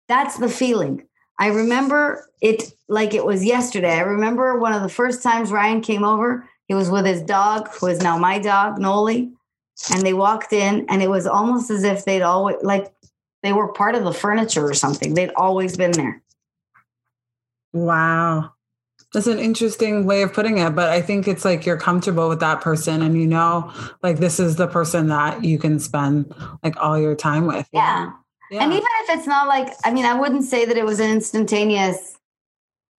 That's 0.08 0.38
the 0.38 0.50
feeling. 0.50 1.08
I 1.40 1.48
remember 1.48 2.30
it 2.42 2.74
like 2.88 3.14
it 3.14 3.26
was 3.26 3.46
yesterday. 3.46 3.94
I 3.94 4.02
remember 4.02 4.60
one 4.60 4.74
of 4.74 4.82
the 4.82 4.90
first 4.90 5.22
times 5.22 5.52
Ryan 5.52 5.82
came 5.82 6.04
over 6.04 6.48
he 6.68 6.74
was 6.74 6.90
with 6.90 7.06
his 7.06 7.22
dog, 7.22 7.70
who 7.70 7.88
is 7.88 8.02
now 8.02 8.18
my 8.18 8.40
dog, 8.40 8.80
Noli. 8.80 9.32
And 9.94 10.02
they 10.02 10.14
walked 10.14 10.54
in, 10.54 10.86
and 10.90 11.04
it 11.04 11.10
was 11.10 11.28
almost 11.28 11.70
as 11.70 11.84
if 11.84 12.06
they'd 12.06 12.22
always, 12.22 12.56
like, 12.62 12.94
they 13.44 13.54
were 13.54 13.74
part 13.74 13.94
of 13.94 14.04
the 14.04 14.14
furniture 14.14 14.66
or 14.66 14.74
something. 14.74 15.14
They'd 15.14 15.34
always 15.36 15.78
been 15.78 15.92
there. 15.92 16.24
Wow. 17.74 18.55
That's 19.14 19.28
an 19.28 19.40
interesting 19.40 20.06
way 20.06 20.24
of 20.24 20.34
putting 20.34 20.58
it, 20.58 20.76
but 20.76 20.90
I 20.90 21.02
think 21.02 21.28
it's 21.28 21.46
like 21.46 21.66
you're 21.66 21.78
comfortable 21.78 22.28
with 22.28 22.42
that 22.42 22.62
person 22.62 23.02
and 23.02 23.18
you 23.20 23.28
know, 23.28 23.72
like, 24.04 24.18
this 24.18 24.40
is 24.40 24.58
the 24.58 24.68
person 24.68 25.08
that 25.08 25.44
you 25.44 25.58
can 25.58 25.80
spend 25.80 26.34
like 26.64 26.76
all 26.78 27.00
your 27.00 27.16
time 27.16 27.48
with. 27.48 27.68
Yeah. 27.72 28.12
yeah. 28.52 28.64
And 28.64 28.74
even 28.74 28.88
if 29.04 29.18
it's 29.18 29.28
not 29.28 29.48
like, 29.48 29.74
I 29.86 29.94
mean, 29.94 30.06
I 30.06 30.20
wouldn't 30.20 30.44
say 30.44 30.66
that 30.66 30.76
it 30.76 30.86
was 30.86 31.00
an 31.00 31.10
instantaneous 31.10 32.18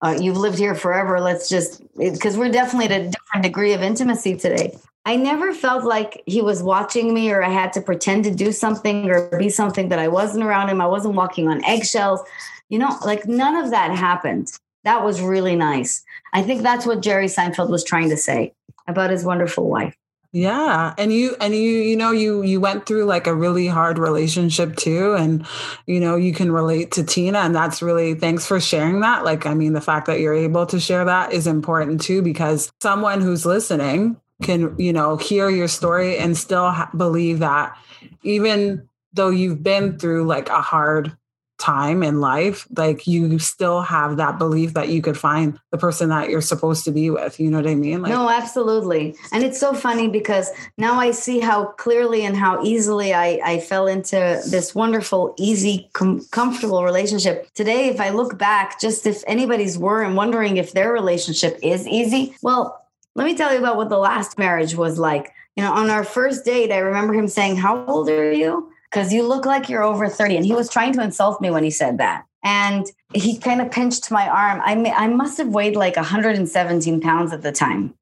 uh, 0.01 0.17
you've 0.19 0.37
lived 0.37 0.59
here 0.59 0.75
forever. 0.75 1.19
Let's 1.19 1.49
just, 1.49 1.81
because 1.97 2.37
we're 2.37 2.51
definitely 2.51 2.93
at 2.93 3.01
a 3.01 3.09
different 3.09 3.43
degree 3.43 3.73
of 3.73 3.81
intimacy 3.81 4.35
today. 4.35 4.77
I 5.05 5.15
never 5.15 5.53
felt 5.53 5.85
like 5.85 6.21
he 6.25 6.41
was 6.41 6.61
watching 6.61 7.13
me 7.13 7.31
or 7.31 7.41
I 7.41 7.49
had 7.49 7.71
to 7.73 7.81
pretend 7.81 8.25
to 8.25 8.35
do 8.35 8.51
something 8.51 9.09
or 9.09 9.29
be 9.37 9.49
something 9.49 9.89
that 9.89 9.99
I 9.99 10.07
wasn't 10.07 10.43
around 10.43 10.69
him. 10.69 10.81
I 10.81 10.85
wasn't 10.85 11.15
walking 11.15 11.47
on 11.47 11.63
eggshells. 11.63 12.21
You 12.69 12.79
know, 12.79 12.97
like 13.05 13.25
none 13.25 13.55
of 13.55 13.71
that 13.71 13.91
happened. 13.91 14.51
That 14.87 15.03
was 15.03 15.19
really 15.19 15.57
nice. 15.57 16.01
I 16.31 16.43
think 16.43 16.61
that's 16.61 16.85
what 16.85 17.01
Jerry 17.01 17.25
Seinfeld 17.25 17.69
was 17.69 17.83
trying 17.83 18.09
to 18.09 18.15
say 18.15 18.53
about 18.87 19.09
his 19.09 19.25
wonderful 19.25 19.67
wife. 19.69 19.97
Yeah. 20.31 20.93
And 20.97 21.11
you 21.11 21.35
and 21.41 21.53
you 21.53 21.59
you 21.59 21.97
know 21.97 22.11
you 22.11 22.41
you 22.41 22.61
went 22.61 22.85
through 22.85 23.03
like 23.03 23.27
a 23.27 23.35
really 23.35 23.67
hard 23.67 23.99
relationship 23.99 24.77
too 24.77 25.13
and 25.15 25.45
you 25.87 25.99
know 25.99 26.15
you 26.15 26.31
can 26.31 26.53
relate 26.53 26.91
to 26.91 27.03
Tina 27.03 27.39
and 27.39 27.53
that's 27.53 27.81
really 27.81 28.13
thanks 28.13 28.45
for 28.45 28.61
sharing 28.61 29.01
that. 29.01 29.25
Like 29.25 29.45
I 29.45 29.55
mean 29.55 29.73
the 29.73 29.81
fact 29.81 30.07
that 30.07 30.21
you're 30.21 30.33
able 30.33 30.65
to 30.67 30.79
share 30.79 31.03
that 31.03 31.33
is 31.33 31.47
important 31.47 31.99
too 31.99 32.21
because 32.21 32.71
someone 32.81 33.19
who's 33.19 33.45
listening 33.45 34.15
can 34.41 34.73
you 34.79 34.93
know 34.93 35.17
hear 35.17 35.49
your 35.49 35.67
story 35.67 36.17
and 36.17 36.37
still 36.37 36.71
ha- 36.71 36.89
believe 36.95 37.39
that 37.39 37.77
even 38.23 38.87
though 39.11 39.31
you've 39.31 39.63
been 39.63 39.99
through 39.99 40.23
like 40.23 40.47
a 40.47 40.61
hard 40.61 41.17
time 41.57 42.03
in 42.03 42.21
life, 42.21 42.67
like 42.75 43.07
you 43.07 43.39
still 43.39 43.81
have 43.81 44.17
that 44.17 44.37
belief 44.37 44.73
that 44.73 44.89
you 44.89 45.01
could 45.01 45.17
find 45.17 45.59
the 45.71 45.77
person 45.77 46.09
that 46.09 46.29
you're 46.29 46.41
supposed 46.41 46.85
to 46.85 46.91
be 46.91 47.09
with. 47.09 47.39
You 47.39 47.49
know 47.49 47.57
what 47.57 47.67
I 47.67 47.75
mean? 47.75 48.01
Like, 48.01 48.11
no, 48.11 48.29
absolutely. 48.29 49.15
And 49.31 49.43
it's 49.43 49.59
so 49.59 49.73
funny 49.73 50.07
because 50.07 50.49
now 50.77 50.99
I 50.99 51.11
see 51.11 51.39
how 51.39 51.65
clearly 51.65 52.25
and 52.25 52.37
how 52.37 52.63
easily 52.63 53.13
I, 53.13 53.39
I 53.43 53.59
fell 53.59 53.87
into 53.87 54.41
this 54.49 54.75
wonderful, 54.75 55.33
easy, 55.37 55.89
com- 55.93 56.25
comfortable 56.31 56.83
relationship. 56.83 57.51
Today, 57.53 57.89
if 57.89 57.99
I 57.99 58.09
look 58.09 58.37
back, 58.37 58.79
just 58.79 59.07
if 59.07 59.23
anybody's 59.27 59.77
worrying, 59.77 60.15
wondering 60.15 60.57
if 60.57 60.73
their 60.73 60.93
relationship 60.93 61.59
is 61.63 61.87
easy, 61.87 62.35
well, 62.41 62.85
let 63.15 63.25
me 63.25 63.35
tell 63.35 63.51
you 63.51 63.57
about 63.57 63.77
what 63.77 63.89
the 63.89 63.97
last 63.97 64.37
marriage 64.37 64.75
was 64.75 64.99
like. 64.99 65.33
You 65.55 65.63
know, 65.63 65.73
on 65.73 65.89
our 65.89 66.03
first 66.03 66.45
date, 66.45 66.71
I 66.71 66.77
remember 66.77 67.15
him 67.15 67.27
saying, 67.27 67.55
How 67.57 67.83
old 67.87 68.09
are 68.09 68.31
you? 68.31 68.71
Because 68.91 69.13
you 69.13 69.23
look 69.23 69.45
like 69.45 69.69
you're 69.69 69.83
over 69.83 70.07
30. 70.07 70.37
And 70.37 70.45
he 70.45 70.53
was 70.53 70.69
trying 70.69 70.93
to 70.93 71.03
insult 71.03 71.41
me 71.41 71.49
when 71.49 71.63
he 71.63 71.71
said 71.71 71.97
that. 71.97 72.25
And 72.43 72.85
he 73.13 73.37
kind 73.37 73.61
of 73.61 73.71
pinched 73.71 74.11
my 74.11 74.27
arm. 74.27 74.61
I, 74.63 74.75
may, 74.75 74.91
I 74.91 75.07
must 75.07 75.37
have 75.37 75.49
weighed 75.49 75.75
like 75.75 75.95
117 75.95 77.01
pounds 77.01 77.33
at 77.33 77.41
the 77.41 77.51
time. 77.51 77.93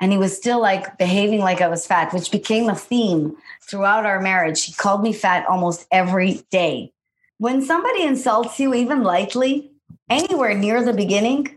And 0.00 0.12
he 0.12 0.18
was 0.18 0.34
still 0.34 0.60
like 0.60 0.96
behaving 0.96 1.40
like 1.40 1.60
I 1.60 1.68
was 1.68 1.86
fat, 1.86 2.14
which 2.14 2.30
became 2.30 2.70
a 2.70 2.74
theme 2.74 3.36
throughout 3.68 4.06
our 4.06 4.20
marriage. 4.20 4.64
He 4.64 4.72
called 4.72 5.02
me 5.02 5.12
fat 5.12 5.46
almost 5.46 5.86
every 5.92 6.42
day. 6.50 6.92
When 7.36 7.60
somebody 7.62 8.02
insults 8.02 8.58
you, 8.58 8.72
even 8.74 9.02
lightly, 9.02 9.72
anywhere 10.08 10.54
near 10.54 10.82
the 10.82 10.94
beginning, 10.94 11.56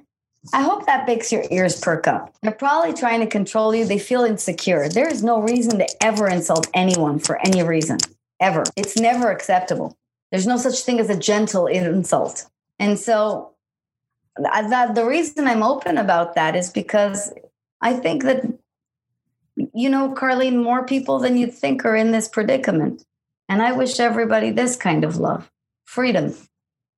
I 0.54 0.62
hope 0.62 0.86
that 0.86 1.08
makes 1.08 1.32
your 1.32 1.46
ears 1.52 1.80
perk 1.80 2.06
up. 2.06 2.36
They're 2.42 2.52
probably 2.52 2.94
trying 2.94 3.22
to 3.22 3.28
control 3.28 3.74
you. 3.74 3.86
They 3.86 4.00
feel 4.00 4.26
insecure. 4.26 4.90
There 4.90 5.08
is 5.08 5.24
no 5.24 5.42
reason 5.42 5.80
to 5.80 5.88
ever 6.04 6.28
insult 6.28 6.68
anyone 6.74 7.20
for 7.20 7.40
any 7.46 7.64
reason 7.64 8.00
ever. 8.44 8.64
It's 8.76 8.98
never 9.00 9.32
acceptable. 9.32 9.98
There's 10.32 10.48
no 10.48 10.58
such 10.58 10.82
thing 10.82 11.00
as 11.00 11.10
a 11.10 11.18
gentle 11.18 11.68
insult. 11.68 12.46
And 12.80 13.00
so 13.00 13.54
that 14.38 14.96
the 14.96 15.06
reason 15.06 15.48
I'm 15.48 15.64
open 15.64 15.98
about 15.98 16.36
that 16.36 16.56
is 16.56 16.70
because 16.70 17.34
I 17.82 17.94
think 17.94 18.24
that 18.24 18.44
you 19.56 19.90
know, 19.90 20.14
Carlene, 20.14 20.62
more 20.64 20.86
people 20.86 21.20
than 21.20 21.38
you 21.38 21.48
think 21.48 21.86
are 21.86 21.96
in 21.96 22.12
this 22.12 22.28
predicament. 22.28 23.04
And 23.48 23.62
I 23.62 23.72
wish 23.72 24.00
everybody 24.00 24.52
this 24.52 24.76
kind 24.76 25.04
of 25.04 25.18
love, 25.18 25.52
freedom. 25.86 26.34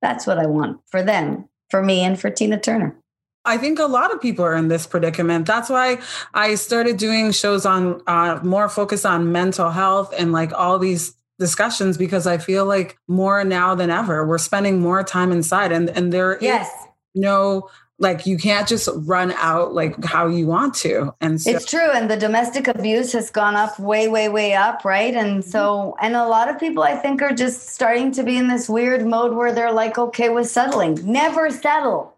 That's 0.00 0.26
what 0.26 0.38
I 0.38 0.46
want 0.46 0.80
for 0.86 1.02
them, 1.02 1.48
for 1.70 1.82
me, 1.82 2.00
and 2.00 2.18
for 2.18 2.30
Tina 2.30 2.58
Turner. 2.58 2.96
I 3.44 3.58
think 3.58 3.78
a 3.78 3.86
lot 3.86 4.12
of 4.12 4.20
people 4.20 4.44
are 4.44 4.56
in 4.56 4.68
this 4.68 4.86
predicament. 4.86 5.46
That's 5.46 5.70
why 5.70 5.98
I 6.34 6.56
started 6.56 6.96
doing 6.96 7.30
shows 7.30 7.64
on 7.64 8.02
uh, 8.06 8.40
more 8.42 8.68
focus 8.68 9.04
on 9.04 9.30
mental 9.30 9.70
health 9.70 10.12
and 10.18 10.32
like 10.32 10.52
all 10.52 10.78
these 10.78 11.14
discussions 11.38 11.96
because 11.96 12.26
I 12.26 12.38
feel 12.38 12.64
like 12.64 12.98
more 13.08 13.44
now 13.44 13.74
than 13.74 13.90
ever, 13.90 14.26
we're 14.26 14.38
spending 14.38 14.80
more 14.80 15.02
time 15.02 15.32
inside 15.32 15.72
and, 15.72 15.90
and 15.90 16.12
there 16.12 16.38
yes. 16.40 16.70
no 17.14 17.68
like 17.98 18.26
you 18.26 18.36
can't 18.36 18.68
just 18.68 18.88
run 18.92 19.32
out 19.32 19.72
like 19.72 20.02
how 20.04 20.26
you 20.26 20.46
want 20.46 20.74
to. 20.74 21.14
And 21.20 21.40
so- 21.40 21.50
it's 21.50 21.64
true 21.64 21.90
and 21.92 22.10
the 22.10 22.16
domestic 22.16 22.68
abuse 22.68 23.12
has 23.12 23.30
gone 23.30 23.54
up 23.54 23.78
way 23.78 24.08
way 24.08 24.28
way 24.28 24.54
up 24.54 24.84
right? 24.84 25.14
And 25.14 25.42
mm-hmm. 25.42 25.50
so 25.50 25.96
and 26.00 26.14
a 26.14 26.26
lot 26.26 26.48
of 26.48 26.58
people 26.58 26.82
i 26.82 26.94
think 26.94 27.22
are 27.22 27.32
just 27.32 27.70
starting 27.70 28.12
to 28.12 28.22
be 28.22 28.36
in 28.36 28.48
this 28.48 28.68
weird 28.68 29.06
mode 29.06 29.34
where 29.34 29.52
they're 29.52 29.72
like 29.72 29.98
okay 29.98 30.28
with 30.28 30.48
settling. 30.48 30.98
Never 31.10 31.50
settle. 31.50 32.14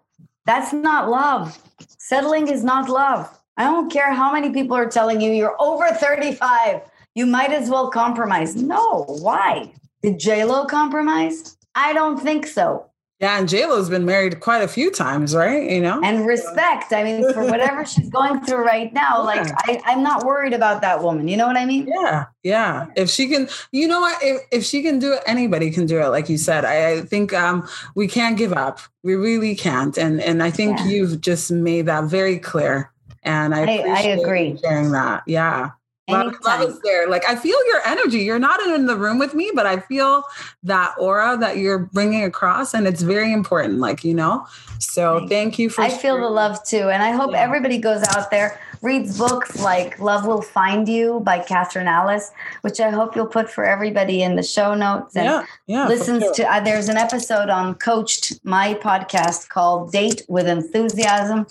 That's 0.46 0.72
not 0.72 1.10
love. 1.10 1.58
Settling 1.98 2.48
is 2.48 2.64
not 2.64 2.88
love. 2.88 3.28
I 3.56 3.64
don't 3.64 3.90
care 3.90 4.12
how 4.12 4.32
many 4.32 4.50
people 4.50 4.76
are 4.76 4.88
telling 4.88 5.20
you 5.20 5.32
you're 5.32 5.56
over 5.60 5.88
35 5.88 6.80
you 7.18 7.26
might 7.26 7.52
as 7.52 7.68
well 7.68 7.90
compromise. 7.90 8.54
No, 8.54 9.02
why? 9.20 9.72
Did 10.02 10.20
JLo 10.20 10.68
compromise? 10.68 11.56
I 11.74 11.92
don't 11.92 12.20
think 12.20 12.46
so. 12.46 12.88
Yeah, 13.18 13.40
and 13.40 13.48
J 13.48 13.66
Lo's 13.66 13.90
been 13.90 14.04
married 14.04 14.38
quite 14.38 14.62
a 14.62 14.68
few 14.68 14.92
times, 14.92 15.34
right? 15.34 15.68
You 15.68 15.80
know, 15.80 16.00
and 16.04 16.24
respect. 16.24 16.92
I 16.92 17.02
mean, 17.02 17.32
for 17.32 17.44
whatever 17.44 17.84
she's 17.92 18.08
going 18.08 18.40
through 18.42 18.64
right 18.64 18.92
now, 18.92 19.16
yeah. 19.16 19.42
like 19.42 19.52
I, 19.68 19.80
I'm 19.84 20.04
not 20.04 20.24
worried 20.24 20.52
about 20.52 20.80
that 20.82 21.02
woman. 21.02 21.26
You 21.26 21.36
know 21.36 21.48
what 21.48 21.56
I 21.56 21.66
mean? 21.66 21.88
Yeah, 21.88 22.26
yeah. 22.44 22.86
If 22.94 23.10
she 23.10 23.26
can, 23.26 23.48
you 23.72 23.88
know 23.88 24.00
what? 24.00 24.22
If, 24.22 24.42
if 24.52 24.64
she 24.64 24.84
can 24.84 25.00
do 25.00 25.14
it, 25.14 25.22
anybody 25.26 25.72
can 25.72 25.86
do 25.86 26.00
it. 26.00 26.06
Like 26.10 26.28
you 26.28 26.38
said, 26.38 26.64
I, 26.64 26.92
I 26.92 27.00
think 27.00 27.34
um, 27.34 27.68
we 27.96 28.06
can't 28.06 28.38
give 28.38 28.52
up. 28.52 28.78
We 29.02 29.16
really 29.16 29.56
can't. 29.56 29.98
And 29.98 30.20
and 30.20 30.40
I 30.40 30.52
think 30.52 30.78
yeah. 30.78 30.86
you've 30.86 31.20
just 31.20 31.50
made 31.50 31.86
that 31.86 32.04
very 32.04 32.38
clear. 32.38 32.92
And 33.24 33.52
I, 33.52 33.64
I, 33.64 33.82
I 33.88 34.00
agree 34.02 34.56
sharing 34.62 34.92
that. 34.92 35.24
Yeah. 35.26 35.70
Love, 36.08 36.34
love 36.44 36.62
is 36.62 36.80
there. 36.80 37.08
Like 37.08 37.28
I 37.28 37.36
feel 37.36 37.58
your 37.66 37.80
energy. 37.86 38.18
You're 38.20 38.38
not 38.38 38.60
in 38.60 38.86
the 38.86 38.96
room 38.96 39.18
with 39.18 39.34
me, 39.34 39.50
but 39.54 39.66
I 39.66 39.80
feel 39.80 40.22
that 40.62 40.94
aura 40.98 41.36
that 41.38 41.58
you're 41.58 41.78
bringing 41.78 42.24
across, 42.24 42.74
and 42.74 42.86
it's 42.86 43.02
very 43.02 43.32
important. 43.32 43.78
Like 43.78 44.04
you 44.04 44.14
know. 44.14 44.46
So 44.78 45.18
thank, 45.18 45.30
thank 45.30 45.58
you 45.58 45.70
for. 45.70 45.82
I 45.82 45.90
feel 45.90 46.16
the 46.16 46.28
love 46.28 46.64
too, 46.64 46.88
and 46.88 47.02
I 47.02 47.10
hope 47.10 47.32
yeah. 47.32 47.42
everybody 47.42 47.78
goes 47.78 48.02
out 48.14 48.30
there 48.30 48.58
reads 48.82 49.18
books 49.18 49.60
like 49.60 49.98
"Love 49.98 50.26
Will 50.26 50.42
Find 50.42 50.88
You" 50.88 51.20
by 51.20 51.40
Catherine 51.40 51.88
Alice, 51.88 52.30
which 52.62 52.80
I 52.80 52.90
hope 52.90 53.16
you'll 53.16 53.26
put 53.26 53.50
for 53.50 53.64
everybody 53.64 54.22
in 54.22 54.36
the 54.36 54.42
show 54.42 54.74
notes. 54.74 55.16
And 55.16 55.24
yeah, 55.24 55.44
yeah. 55.66 55.88
Listens 55.88 56.22
sure. 56.22 56.34
to. 56.34 56.52
Uh, 56.52 56.60
there's 56.60 56.88
an 56.88 56.96
episode 56.96 57.48
on 57.48 57.74
Coached, 57.74 58.38
my 58.44 58.74
podcast 58.74 59.48
called 59.48 59.92
"Date 59.92 60.22
with 60.28 60.46
Enthusiasm." 60.46 61.46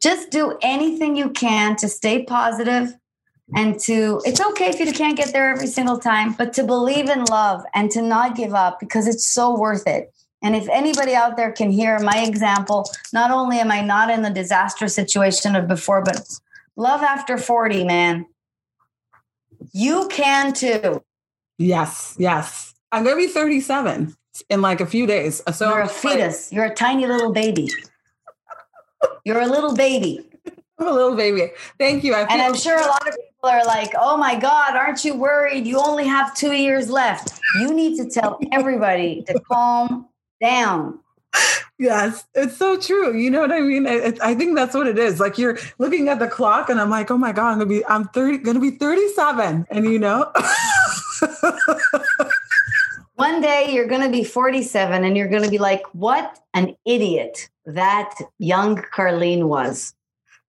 Just 0.00 0.30
do 0.30 0.58
anything 0.62 1.14
you 1.14 1.30
can 1.30 1.76
to 1.76 1.88
stay 1.88 2.24
positive 2.24 2.94
and 3.54 3.78
to 3.80 4.20
it's 4.24 4.40
okay 4.40 4.68
if 4.68 4.80
you 4.80 4.92
can't 4.92 5.16
get 5.16 5.32
there 5.32 5.50
every 5.50 5.66
single 5.66 5.98
time 5.98 6.32
but 6.32 6.52
to 6.54 6.64
believe 6.64 7.08
in 7.08 7.24
love 7.24 7.62
and 7.74 7.90
to 7.90 8.02
not 8.02 8.36
give 8.36 8.54
up 8.54 8.80
because 8.80 9.06
it's 9.06 9.26
so 9.26 9.58
worth 9.58 9.86
it. 9.86 10.12
And 10.44 10.56
if 10.56 10.68
anybody 10.68 11.14
out 11.14 11.36
there 11.36 11.52
can 11.52 11.70
hear 11.70 11.98
my 12.00 12.24
example 12.24 12.90
not 13.12 13.30
only 13.30 13.58
am 13.58 13.70
i 13.70 13.80
not 13.80 14.10
in 14.10 14.22
the 14.22 14.30
disastrous 14.30 14.94
situation 14.94 15.54
of 15.54 15.68
before 15.68 16.02
but 16.02 16.22
love 16.76 17.02
after 17.02 17.38
40 17.38 17.84
man. 17.84 18.26
You 19.72 20.08
can 20.08 20.52
too. 20.52 21.02
Yes 21.58 22.16
yes. 22.18 22.74
I'm 22.90 23.04
gonna 23.04 23.16
be 23.16 23.26
37 23.26 24.14
in 24.48 24.62
like 24.62 24.80
a 24.80 24.86
few 24.86 25.06
days. 25.06 25.42
So 25.52 25.68
you're 25.68 25.80
a 25.80 25.88
fetus. 25.88 26.52
You're 26.52 26.64
a 26.64 26.74
tiny 26.74 27.06
little 27.06 27.32
baby. 27.32 27.70
You're 29.24 29.40
a 29.40 29.46
little 29.46 29.74
baby. 29.74 30.28
I'm 30.78 30.88
a 30.88 30.92
little 30.92 31.14
baby. 31.14 31.52
Thank 31.78 32.02
you. 32.02 32.14
and 32.14 32.42
I'm 32.42 32.54
sure 32.54 32.76
a 32.76 32.86
lot 32.86 33.06
of 33.06 33.16
are 33.50 33.64
like, 33.64 33.92
oh 33.98 34.16
my 34.16 34.38
God, 34.38 34.76
aren't 34.76 35.04
you 35.04 35.14
worried? 35.14 35.66
You 35.66 35.78
only 35.78 36.06
have 36.06 36.34
two 36.34 36.52
years 36.52 36.88
left. 36.88 37.40
You 37.60 37.74
need 37.74 37.96
to 37.96 38.08
tell 38.08 38.38
everybody 38.52 39.22
to 39.26 39.40
calm 39.40 40.08
down. 40.40 41.00
Yes, 41.78 42.24
it's 42.34 42.56
so 42.56 42.78
true. 42.78 43.16
You 43.16 43.30
know 43.30 43.40
what 43.40 43.50
I 43.50 43.60
mean? 43.60 43.86
It, 43.86 44.20
I 44.20 44.34
think 44.34 44.54
that's 44.54 44.74
what 44.74 44.86
it 44.86 44.98
is. 44.98 45.18
Like 45.18 45.38
you're 45.38 45.58
looking 45.78 46.08
at 46.08 46.20
the 46.20 46.28
clock, 46.28 46.68
and 46.68 46.80
I'm 46.80 46.90
like, 46.90 47.10
oh 47.10 47.18
my 47.18 47.32
god, 47.32 47.52
I'm 47.52 47.58
gonna 47.58 47.70
be, 47.70 47.84
I'm 47.86 48.04
thirty, 48.08 48.38
gonna 48.38 48.60
be 48.60 48.70
37, 48.72 49.66
and 49.70 49.84
you 49.86 49.98
know. 49.98 50.30
One 53.16 53.40
day 53.40 53.72
you're 53.72 53.86
gonna 53.86 54.10
be 54.10 54.22
47, 54.22 55.04
and 55.04 55.16
you're 55.16 55.28
gonna 55.28 55.50
be 55.50 55.58
like, 55.58 55.82
what 55.92 56.38
an 56.54 56.76
idiot 56.84 57.48
that 57.66 58.14
young 58.38 58.76
Carlene 58.76 59.44
was. 59.44 59.94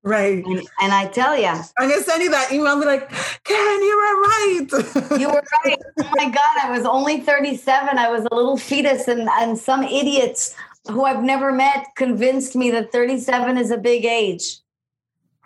Right. 0.03 0.42
And, 0.44 0.59
and, 0.80 0.92
I 0.92 1.09
tell 1.09 1.36
you, 1.36 1.46
I'm 1.46 1.90
gonna 1.90 2.01
send 2.01 2.22
you 2.22 2.30
that 2.30 2.51
email. 2.51 2.68
I'll 2.68 2.80
be 2.80 2.86
like, 2.86 3.11
Keren, 3.44 3.82
you 3.82 3.96
were 3.96 4.20
right. 4.22 5.20
you 5.20 5.28
were 5.28 5.42
right. 5.64 5.78
Oh 6.01 6.11
my 6.16 6.30
God, 6.30 6.57
I 6.62 6.70
was 6.70 6.86
only 6.86 7.20
37. 7.20 7.98
I 7.98 8.09
was 8.09 8.26
a 8.30 8.34
little 8.34 8.57
fetus, 8.57 9.09
and, 9.09 9.28
and 9.28 9.59
some 9.59 9.82
idiots 9.82 10.55
who 10.88 11.05
I've 11.05 11.22
never 11.22 11.53
met 11.53 11.88
convinced 11.96 12.57
me 12.57 12.70
that 12.70 12.92
37 12.92 13.59
is 13.59 13.70
a 13.70 13.76
big 13.76 14.07
age. 14.07 14.61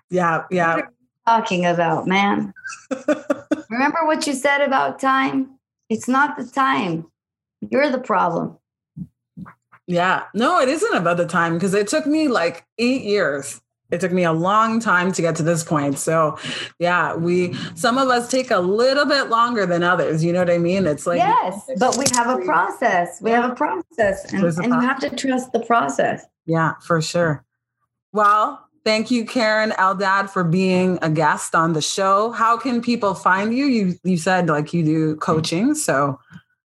Yeah, 0.09 0.45
yeah. 0.53 0.83
talking 1.27 1.67
about, 1.67 2.07
man? 2.07 2.55
Remember 3.71 4.05
what 4.05 4.25
you 4.29 4.35
said 4.35 4.61
about 4.61 5.01
time? 5.01 5.59
It's 5.89 6.07
not 6.07 6.37
the 6.37 6.45
time. 6.45 7.07
You're 7.61 7.91
the 7.91 7.99
problem. 7.99 8.57
Yeah. 9.89 10.25
No, 10.33 10.61
it 10.61 10.69
isn't 10.69 10.95
about 10.95 11.17
the 11.17 11.27
time 11.27 11.55
because 11.55 11.75
it 11.75 11.89
took 11.89 12.07
me 12.07 12.29
like 12.29 12.65
eight 12.79 13.03
years 13.03 13.61
it 13.95 14.01
took 14.01 14.13
me 14.13 14.25
a 14.25 14.33
long 14.33 14.81
time 14.81 15.13
to 15.13 15.23
get 15.23 15.37
to 15.37 15.43
this 15.43 15.65
point. 15.65 15.99
So, 15.99 16.39
yeah, 16.79 17.15
we 17.15 17.55
some 17.75 17.97
of 17.97 18.09
us 18.09 18.31
take 18.31 18.51
a 18.51 18.59
little 18.59 19.07
bit 19.07 19.29
longer 19.29 19.65
than 19.67 19.83
others. 19.83 20.25
You 20.25 20.33
know 20.33 20.41
what 20.41 20.51
I 20.51 20.59
mean? 20.59 20.87
It's 20.87 21.07
like 21.07 21.19
yes, 21.19 21.71
but 21.79 21.97
we 21.97 22.05
have 22.15 22.39
a 22.39 22.45
process. 22.45 23.23
We 23.23 23.31
have 23.31 23.51
a 23.51 23.55
process, 23.55 24.33
and, 24.33 24.45
and 24.45 24.67
you 24.67 24.81
have 24.81 25.01
to 25.01 25.11
trust 25.11 25.53
the 25.53 25.61
process. 25.61 26.27
Yeah, 26.47 26.75
for 26.83 27.01
sure. 27.01 27.45
Well, 28.13 28.69
thank 28.85 29.11
you, 29.11 29.25
Keren 29.25 29.71
Eldad, 29.71 30.31
for 30.31 30.45
being 30.45 30.99
a 31.03 31.11
guest 31.11 31.55
on 31.55 31.73
the 31.73 31.83
show. 31.83 32.33
How 32.33 32.57
can 32.57 32.83
people 32.83 33.15
find 33.15 33.57
you? 33.57 33.67
You 33.67 33.95
you 34.03 34.19
said 34.19 34.49
like 34.49 34.73
you 34.73 34.85
do 34.85 35.17
coaching, 35.17 35.75
so 35.75 36.19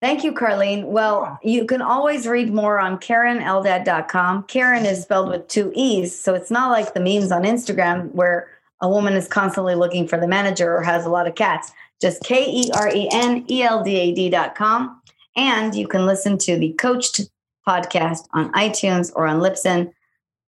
Thank 0.01 0.23
you, 0.23 0.33
Carlene. 0.33 0.85
Well, 0.85 1.39
you 1.41 1.65
can 1.65 1.81
always 1.81 2.27
read 2.27 2.53
more 2.53 2.79
on 2.79 2.99
KerenEldad.com. 2.99 4.43
Keren 4.43 4.85
is 4.85 5.01
spelled 5.01 5.29
with 5.29 5.47
two 5.47 5.71
E's, 5.73 6.17
so 6.17 6.33
it's 6.35 6.51
not 6.51 6.71
like 6.71 6.93
the 6.93 6.99
memes 6.99 7.31
on 7.31 7.43
Instagram 7.43 8.11
where 8.11 8.49
a 8.81 8.89
woman 8.89 9.13
is 9.13 9.27
constantly 9.27 9.73
looking 9.73 10.07
for 10.07 10.19
the 10.19 10.27
manager 10.27 10.75
or 10.75 10.83
has 10.83 11.05
a 11.05 11.09
lot 11.09 11.27
of 11.27 11.35
cats. 11.35 11.71
Just 12.01 12.23
K 12.23 12.45
E 12.45 12.71
R 12.75 12.89
E 12.93 13.09
N 13.11 13.45
E 13.49 13.63
L 13.63 13.83
D 13.83 13.95
A 13.95 14.13
D.com. 14.13 15.01
And 15.37 15.73
you 15.73 15.87
can 15.87 16.05
listen 16.05 16.37
to 16.39 16.57
the 16.57 16.73
Coached 16.73 17.21
podcast 17.67 18.27
on 18.33 18.51
iTunes 18.51 19.11
or 19.15 19.27
on 19.27 19.39
Libsyn. 19.39 19.91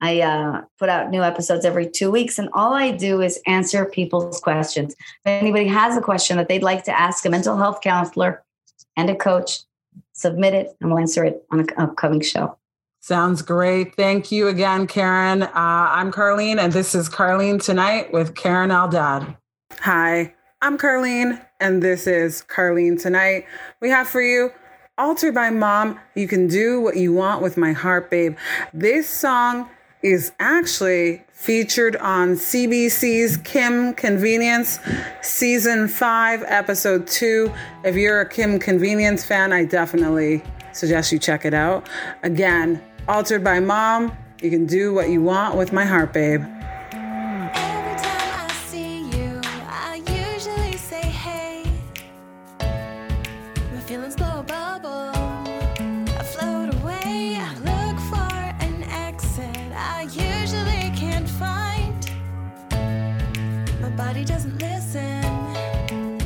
I 0.01 0.21
uh, 0.21 0.61
put 0.77 0.89
out 0.89 1.09
new 1.09 1.23
episodes 1.23 1.65
every 1.65 1.89
two 1.89 2.09
weeks, 2.11 2.39
and 2.39 2.49
all 2.53 2.73
I 2.73 2.91
do 2.91 3.21
is 3.21 3.41
answer 3.45 3.85
people's 3.85 4.39
questions. 4.39 4.93
If 4.93 4.99
anybody 5.25 5.67
has 5.67 5.97
a 5.97 6.01
question 6.01 6.37
that 6.37 6.47
they'd 6.47 6.63
like 6.63 6.85
to 6.85 6.97
ask 6.97 7.25
a 7.25 7.29
mental 7.29 7.57
health 7.57 7.81
counselor, 7.81 8.43
and 8.95 9.09
a 9.09 9.15
coach. 9.15 9.61
Submit 10.13 10.53
it 10.53 10.75
and 10.79 10.89
we'll 10.89 10.99
answer 10.99 11.23
it 11.23 11.43
on 11.51 11.61
an 11.61 11.67
upcoming 11.77 12.21
show. 12.21 12.57
Sounds 13.01 13.41
great. 13.41 13.95
Thank 13.95 14.31
you 14.31 14.47
again, 14.49 14.85
Keren. 14.85 15.43
Uh, 15.43 15.49
I'm 15.53 16.11
Carlene, 16.11 16.59
and 16.59 16.73
this 16.73 16.93
is 16.93 17.07
Carlene 17.07 17.63
Tonight 17.63 18.11
with 18.11 18.35
Keren 18.35 18.69
Eldad. 18.69 19.37
Hi, 19.79 20.33
I'm 20.61 20.77
Carlene, 20.77 21.41
and 21.61 21.81
this 21.81 22.07
is 22.07 22.43
Carlene 22.49 23.01
Tonight. 23.01 23.45
We 23.79 23.89
have 23.89 24.09
for 24.09 24.21
you 24.21 24.51
Altered 24.99 25.33
by 25.33 25.49
Mom. 25.49 25.97
You 26.13 26.27
can 26.27 26.47
do 26.47 26.81
what 26.81 26.97
you 26.97 27.13
want 27.13 27.41
with 27.41 27.55
my 27.55 27.71
heart, 27.71 28.11
babe. 28.11 28.35
This 28.73 29.09
song 29.09 29.69
is 30.01 30.31
actually 30.39 31.23
featured 31.31 31.95
on 31.97 32.33
CBC's 32.33 33.37
Kim's 33.37 33.95
Convenience, 33.95 34.79
season 35.21 35.87
five, 35.87 36.43
episode 36.47 37.07
two. 37.07 37.51
If 37.83 37.95
you're 37.95 38.21
a 38.21 38.29
Kim's 38.29 38.63
Convenience 38.63 39.25
fan, 39.25 39.51
I 39.51 39.65
definitely 39.65 40.43
suggest 40.73 41.11
you 41.11 41.19
check 41.19 41.45
it 41.45 41.53
out. 41.53 41.89
Again, 42.23 42.81
altered 43.07 43.43
by 43.43 43.59
mom, 43.59 44.15
you 44.41 44.49
can 44.49 44.65
do 44.65 44.93
what 44.93 45.09
you 45.09 45.21
want 45.21 45.57
with 45.57 45.73
my 45.73 45.85
heart, 45.85 46.13
babe. 46.13 46.43
he 64.19 64.25
doesn't 64.25 64.61
listen 64.61 65.23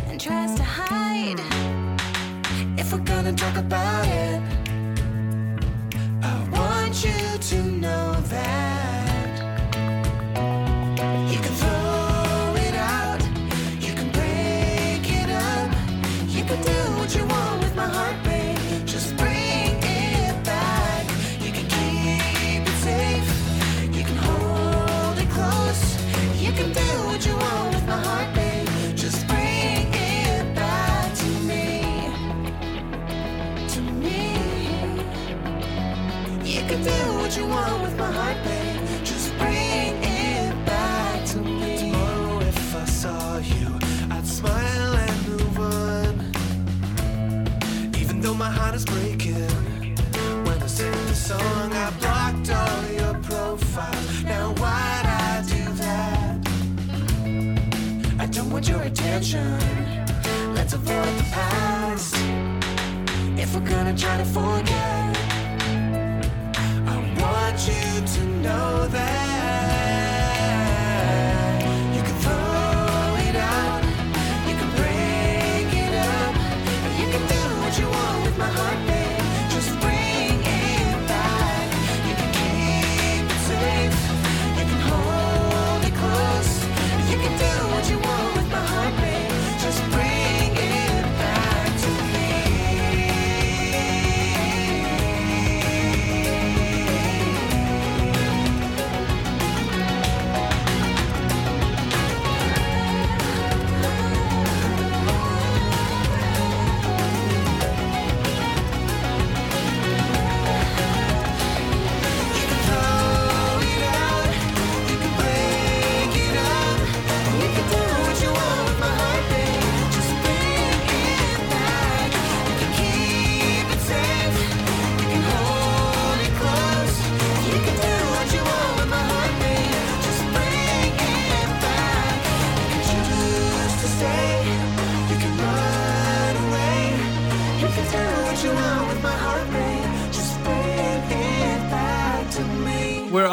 and 0.09 0.19
tries 0.19 0.55
to 0.55 0.63
hide. 0.63 1.39
If 2.75 2.91
we're 2.91 3.05
gonna 3.05 3.33
talk 3.33 3.55
about 3.57 4.07
it. 4.07 4.52
my 48.43 48.51
heart 48.51 48.75
is 48.75 48.85
breaking. 48.85 49.49
When 50.45 50.57
I 50.61 50.67
sing 50.67 50.91
the 51.07 51.15
song, 51.15 51.71
I 51.85 51.89
blocked 52.01 52.49
all 52.59 52.83
your 52.99 53.13
profiles. 53.21 54.23
Now 54.23 54.47
why'd 54.61 55.05
I 55.05 55.43
do 55.53 55.63
that? 55.83 56.35
I 58.19 58.25
don't 58.25 58.49
want 58.49 58.67
your 58.67 58.81
attention. 58.81 59.57
Let's 60.53 60.73
avoid 60.73 61.13
the 61.21 61.27
past. 61.31 62.15
If 63.43 63.55
we're 63.55 63.69
gonna 63.73 63.95
try 63.95 64.17
to 64.17 64.25
forget. 64.25 64.82
Know 68.93 69.32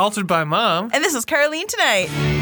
altered 0.00 0.26
by 0.26 0.44
mom. 0.44 0.90
And 0.92 1.04
this 1.04 1.14
is 1.14 1.26
Carlene 1.26 1.68
tonight. 1.68 2.39